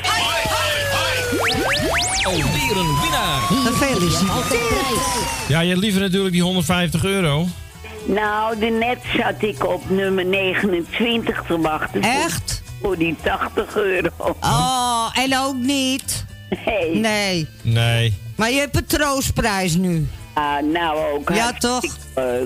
[2.23, 3.41] Alweer een winnaar.
[3.41, 5.49] gefeliciteerd.
[5.49, 7.47] Ja, je liever natuurlijk die 150 euro.
[8.05, 12.03] Nou, net zat ik op nummer 29 te wachten.
[12.03, 12.63] Echt?
[12.83, 14.37] Voor die 80 euro.
[14.41, 16.25] Oh, en ook niet.
[16.67, 16.95] Nee.
[16.95, 17.47] Nee.
[17.63, 18.15] Nee.
[18.37, 20.09] Maar je hebt een troostprijs nu.
[20.41, 21.31] Ah, nou ook.
[21.35, 21.85] Ja, toch?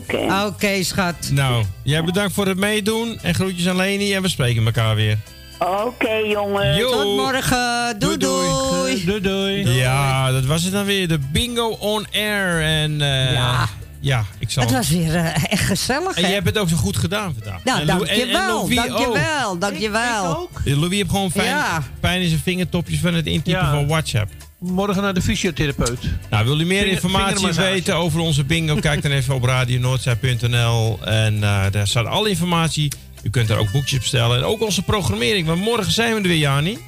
[0.07, 0.47] Hè?
[0.47, 1.15] Oké, schat.
[1.31, 3.19] Nou, jij bedankt voor het meedoen.
[3.23, 5.19] En groetjes aan Leni en we spreken elkaar weer.
[5.59, 6.77] Oké, jongen.
[6.77, 6.91] Jo.
[6.91, 7.99] Tot morgen.
[7.99, 9.05] Doei, doei.
[9.05, 9.69] Doei, doei.
[9.75, 11.09] Ja, dat was het dan weer.
[11.09, 12.63] De bingo on air.
[12.63, 13.69] En eh, Ja.
[14.01, 14.63] ja, ik zal...
[14.63, 17.65] Het was weer eh, echt gezellig, En je hebt het ook zo goed gedaan vandaag.
[17.65, 18.59] Nou, En en- en dankjewel.
[18.63, 18.87] Louis ook.
[18.89, 19.59] Dankjewel.
[19.59, 20.51] Dankjewel.
[20.65, 21.83] Louis heeft gewoon fijn, Ja.
[22.01, 23.71] pijn in zijn vingertopjes van het intypen Ja.
[23.71, 24.31] van WhatsApp.
[24.59, 25.99] Morgen naar de fysiotherapeut.
[26.31, 28.75] Nou, wil u meer informatie weten over onze bingo?
[28.75, 30.99] Kijk dan even op radionoordzij.nl.
[31.05, 32.93] En eh, daar staat alle informatie.
[33.23, 34.37] U kunt er ook boekjes bestellen.
[34.37, 35.47] En ook onze programmering.
[35.47, 36.79] Want morgen zijn we er weer, Jani.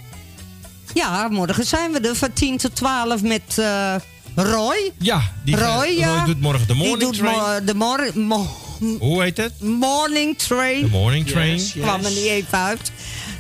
[0.95, 3.95] Ja, morgen zijn we er van 10 tot 12 met eh,
[4.35, 4.93] Roy.
[4.99, 6.17] Ja, die Roy, gaat- ja.
[6.17, 7.37] Roy doet morgen de Die morning doet train.
[7.37, 8.57] mo- de mor- mo-
[8.99, 9.53] Hoe heet het?
[9.61, 10.81] morning train.
[10.83, 11.53] De morning train.
[11.53, 11.83] Yes, yes.
[11.83, 12.93] kwam er niet even uit.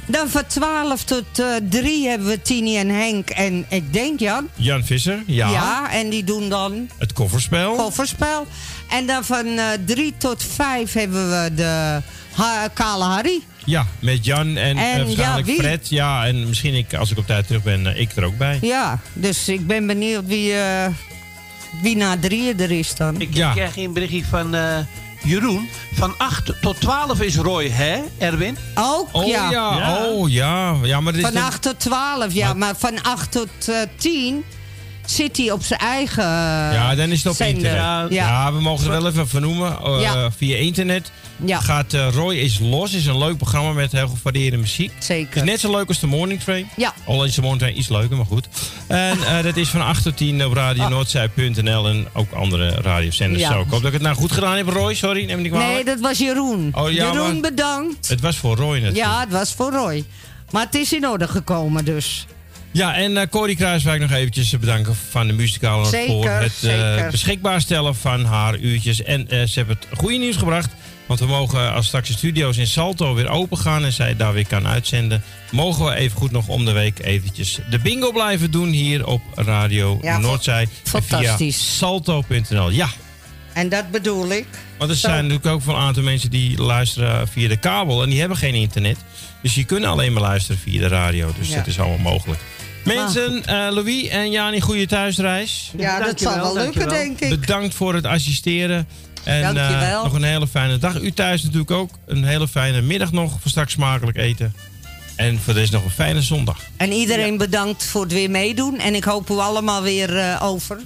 [0.07, 4.49] Dan van 12 tot eh 3 hebben we Tini en Henk en ik denk Jan.
[4.55, 5.51] Jan Visser, ja.
[5.51, 7.75] Ja, en die doen dan Het kofferspel.
[7.75, 8.47] kofferspel.
[8.91, 12.01] En dan van eh 3 tot 5 hebben we de
[12.33, 13.41] ha Kale Harry.
[13.65, 15.55] Ja, met Jan en, eh, En, waarschijnlijk ja?
[15.55, 15.89] Fred.
[15.89, 18.59] Ja, en misschien ik, als ik op tijd terug ben, eh, ik er ook bij.
[18.63, 20.87] Ja, dus ik ben benieuwd wie, eh,
[21.83, 23.21] wie na drieën er is dan.
[23.21, 23.53] Ik Ja.
[23.53, 24.79] krijg een berichtje van eh,
[25.27, 25.69] Jeroen.
[25.95, 28.57] Van 8 tot 12 is Roy, hè, Erwin?
[28.75, 30.05] Ook, Oh ja, ja.
[30.07, 30.75] oh ja.
[30.83, 32.53] ja maar dit is Van dan- 8 tot 12, ja.
[32.55, 34.45] Maar van 8 tot eh 10
[35.07, 36.25] zit hij op zijn eigen
[36.73, 37.55] Ja, dan is het op zender.
[37.57, 38.13] internet.
[38.13, 38.27] Ja.
[38.29, 38.53] Ja.
[38.53, 39.79] we mogen het wel even vernoemen.
[39.85, 40.31] eh, Ja.
[40.37, 41.11] Via internet.
[41.45, 41.61] Ja.
[41.61, 42.93] Gaat eh, Roy is los.
[42.93, 44.93] is een leuk programma met heel gevarieerde muziek.
[44.99, 45.35] Zeker.
[45.35, 46.69] Het is net zo leuk als de Morning Train.
[46.77, 46.95] Ja.
[47.07, 48.49] Alleen is de Morning Train iets leuker, maar goed.
[48.87, 53.43] En eh, dat is van 8 tot 10 op radionoordzij.nl en ook andere radiozenders.
[53.43, 53.53] Ja.
[53.53, 54.95] Zo, ik hoop dat ik het nou goed gedaan heb, Roy.
[54.95, 55.73] Sorry, neem kwalijk.
[55.73, 56.71] Nee, dat was Jeroen.
[56.75, 58.09] Oh, ja, Jeroen, maar- bedankt.
[58.09, 58.97] Het was voor Roy natuurlijk.
[58.97, 60.05] Ja, het was voor Roy.
[60.51, 62.27] Maar het is in orde gekomen dus.
[62.71, 67.95] Ja, en eh Corrie Kruiswijk nog eventjes bedanken van de muzikale voor het beschikbaar stellen
[67.95, 69.03] van haar uurtjes.
[69.03, 70.71] En ze hebben het goede nieuws gebracht.
[71.07, 74.33] Want we mogen, als straks de studio's in Salto weer open gaan en zij daar
[74.33, 78.51] weer kan uitzenden, mogen we even goed nog om de week eventjes de bingo blijven
[78.51, 80.69] doen hier op Radio Ja, Noordzij.
[80.83, 81.57] Fantastisch.
[81.57, 82.71] Via salto.nl.
[82.71, 82.89] Ja,
[83.53, 84.47] En dat bedoel ik.
[84.79, 88.11] want er zijn natuurlijk ook wel een aantal mensen die luisteren via de kabel en
[88.11, 88.97] die hebben geen internet.
[89.43, 91.33] Dus die kunnen alleen maar luisteren via de radio.
[91.39, 91.57] Dus Ja.
[91.57, 92.41] dat is allemaal mogelijk.
[92.85, 95.71] Mensen, eh, Louis en Jani, goede thuisreis.
[95.77, 97.41] Ja, dat zal wel lukken, denk ik.
[97.41, 98.89] Bedankt voor het assisteren.
[99.27, 100.03] En eh, Dankjewel.
[100.05, 101.01] nog een hele fijne dag.
[101.01, 101.91] U thuis natuurlijk ook.
[102.07, 103.41] Een hele fijne middag nog.
[103.41, 104.55] Voor straks smakelijk eten.
[105.17, 106.61] En voor deze nog een fijne zondag.
[106.77, 108.79] En iedereen bedankt voor het weer meedoen.
[108.79, 110.81] En ik hoop u allemaal weer eh, over.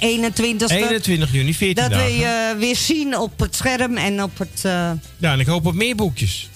[0.00, 0.74] De 21ste.
[0.74, 2.06] 21 juni, 14 dat dagen.
[2.06, 4.60] we je weer zien op het scherm en op het.
[4.64, 6.48] eh, Ja, en ik hoop op meer boekjes.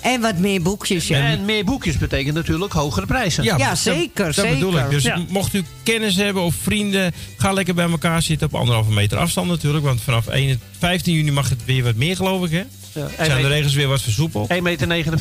[0.00, 1.06] en wat meer boekjes.
[1.08, 3.44] Ja, En meer boekjes betekent natuurlijk hogere prijzen.
[3.44, 4.50] Ja, dat- zeker, Dat, zeker.
[4.54, 4.90] bedoel ik.
[4.90, 5.20] Dus Ja.
[5.28, 9.48] mocht u kennis hebben of vrienden, ga lekker bij elkaar zitten op anderhalve meter afstand
[9.48, 9.84] natuurlijk.
[9.84, 12.62] Want vanaf 1 15 juni mag het weer wat meer, geloof ik, hè?
[12.96, 14.48] Ja, Zijn de regels weer wat versoepeld?
[14.52, 14.58] 1,49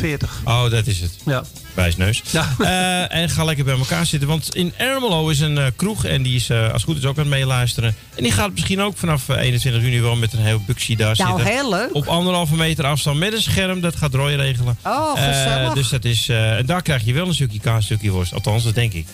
[0.02, 0.30] meter.
[0.44, 1.12] Oh, dat is het.
[1.26, 1.44] Ja.
[1.74, 2.22] wijsneus.
[2.60, 4.28] Eh, en ga lekker bij elkaar zitten.
[4.30, 7.06] Want in Ermelo is een eh, kroeg en die is eh, als het goed is
[7.06, 7.96] ook aan het meeluisteren.
[8.16, 11.16] En die gaat misschien ook vanaf eh, 21 juni wel met een heel buxie daar
[11.18, 11.54] Nou, zitten.
[11.56, 11.90] heel leuk.
[11.96, 13.82] Op anderhalve meter afstand met een scherm.
[13.82, 14.78] Dat gaat Roy regelen.
[14.86, 15.74] Oh, gezellig.
[15.74, 18.34] dus dat is, eh, en daar krijg je wel een stukje kaas, een stukje worst.
[18.34, 19.06] Althans, dat denk ik.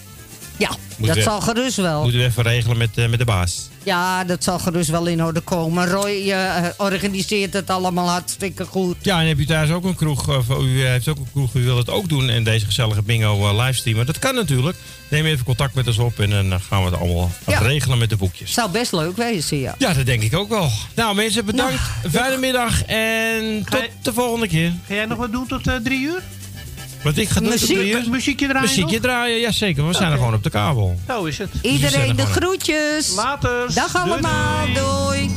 [0.57, 2.01] Ja, Moet dat we- zal gerust wel.
[2.01, 3.69] Moeten we even regelen met, eh, met de baas.
[3.83, 5.87] Ja, dat zal gerust wel in orde komen.
[5.87, 8.95] Roy eh, organiseert het allemaal hartstikke goed.
[9.01, 11.63] Ja, en heb je thuis ook een kroeg, of u heeft ook een kroeg, u
[11.63, 14.05] wil het ook doen en deze gezellige bingo eh, livestreamen.
[14.05, 14.77] Dat kan natuurlijk.
[15.09, 17.59] Neem even contact met ons op en dan eh, gaan we het allemaal Ja.
[17.59, 18.53] regelen met de boekjes.
[18.53, 19.75] Zou best leuk wezen, ja.
[19.77, 20.69] Ja, dat denk ik ook wel.
[20.95, 21.81] Nou, mensen, bedankt.
[22.11, 24.73] Fijne middag en tot de volgende keer.
[24.87, 26.21] Ga jij nog wat doen tot eh, drie uur?
[27.03, 28.07] Wat ik ga Muziek?
[28.07, 29.01] Muziekje draaien Muziekje nog?
[29.01, 29.87] draaien, ja zeker.
[29.87, 30.99] We zijn er gewoon op de kabel.
[31.07, 31.49] Zo is het.
[31.61, 33.15] Iedereen de groetjes.
[33.15, 33.73] Later.
[33.73, 34.65] Dag allemaal.
[34.73, 35.29] Doei.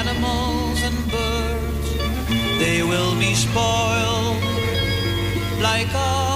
[0.00, 1.88] Animals and birds.
[2.58, 4.42] They will be spoiled
[5.60, 6.29] like all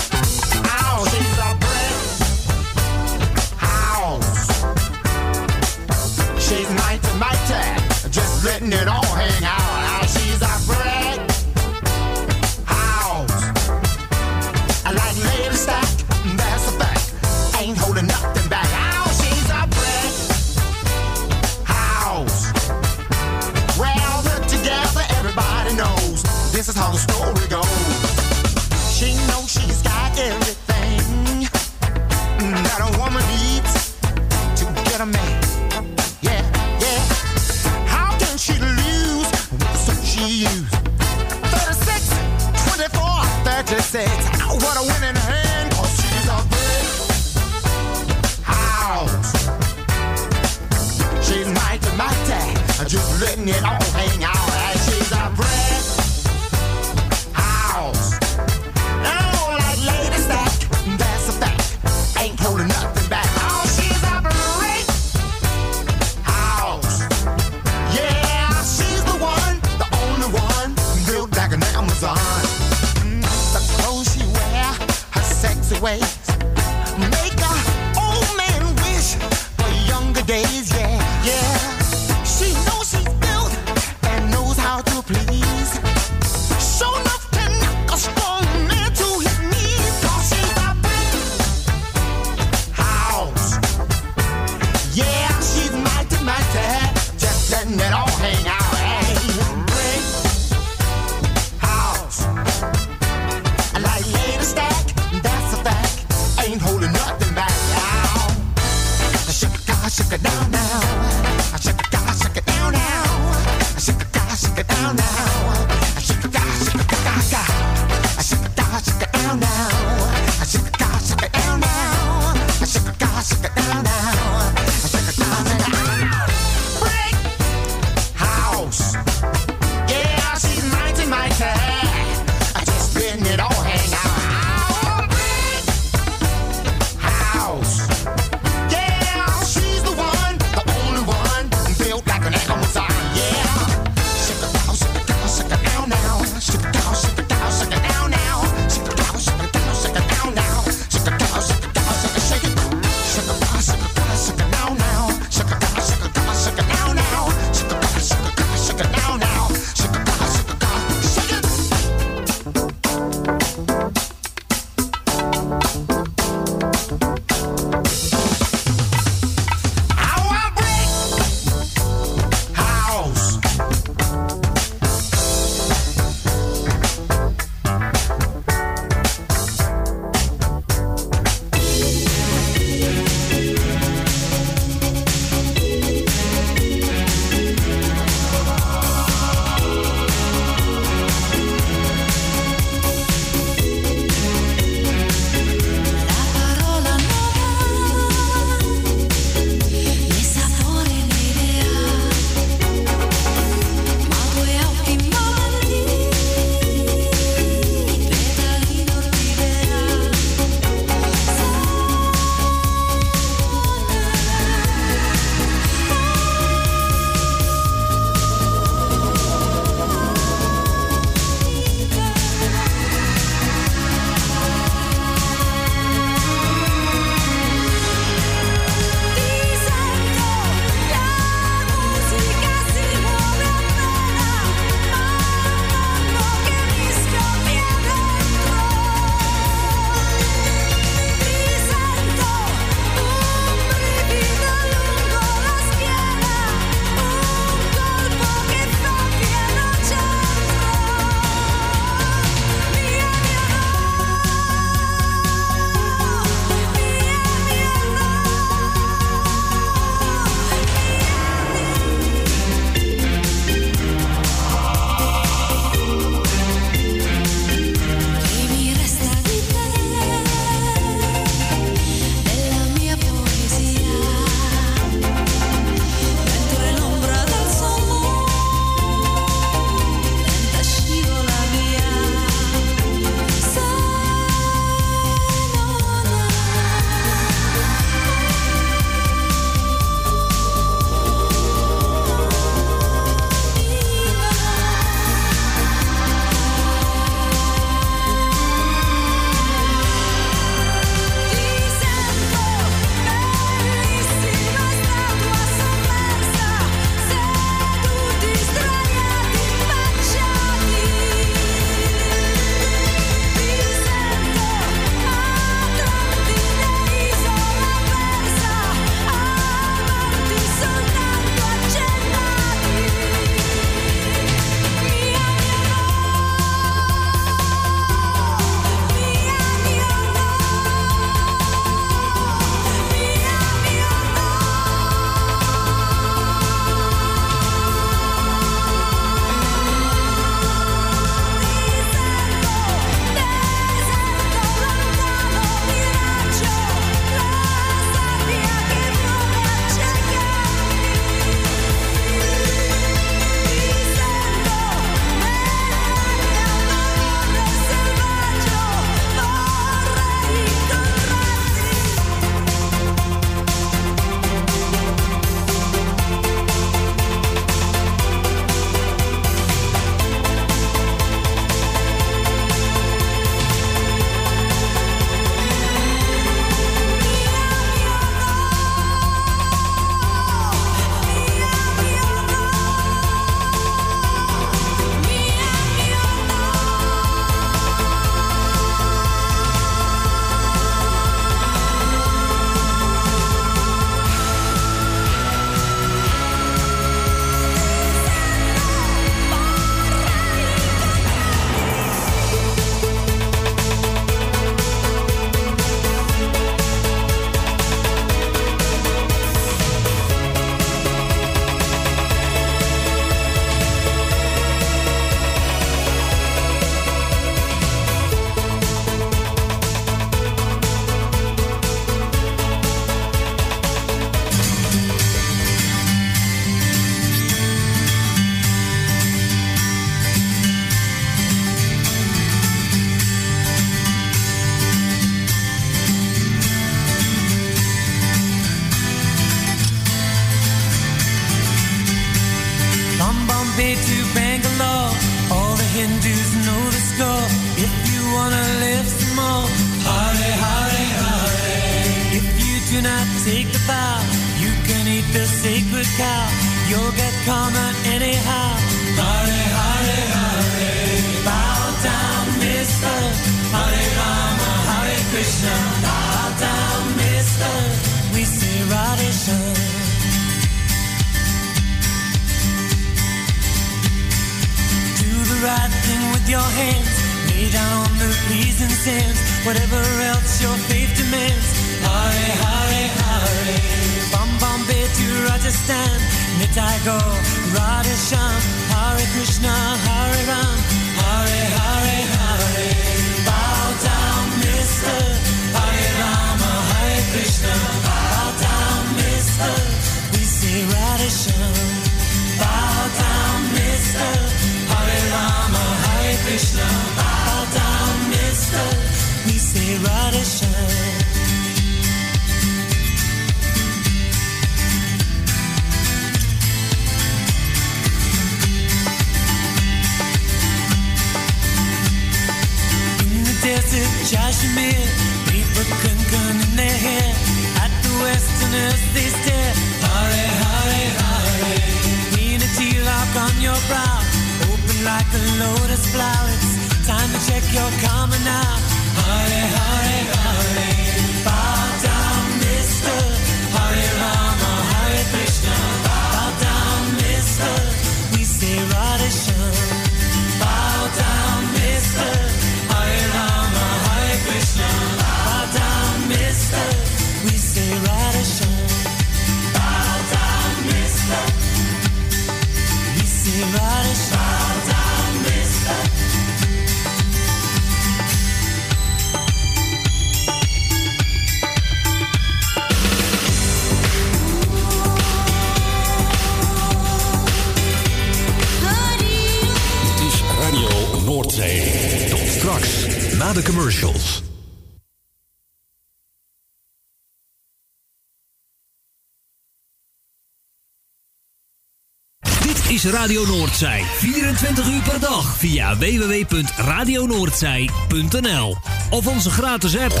[592.90, 593.82] Radio Noordzij.
[593.82, 598.56] 24 uur per dag via www.radionoordzij.nl
[598.90, 600.00] of onze gratis app.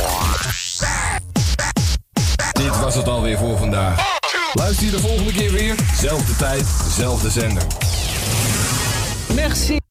[2.52, 4.16] Dit was het alweer voor vandaag.
[4.52, 5.74] Luister je de volgende keer weer.
[6.00, 7.62] Zelfde tijd, zelfde zender.
[9.34, 9.78] Merci.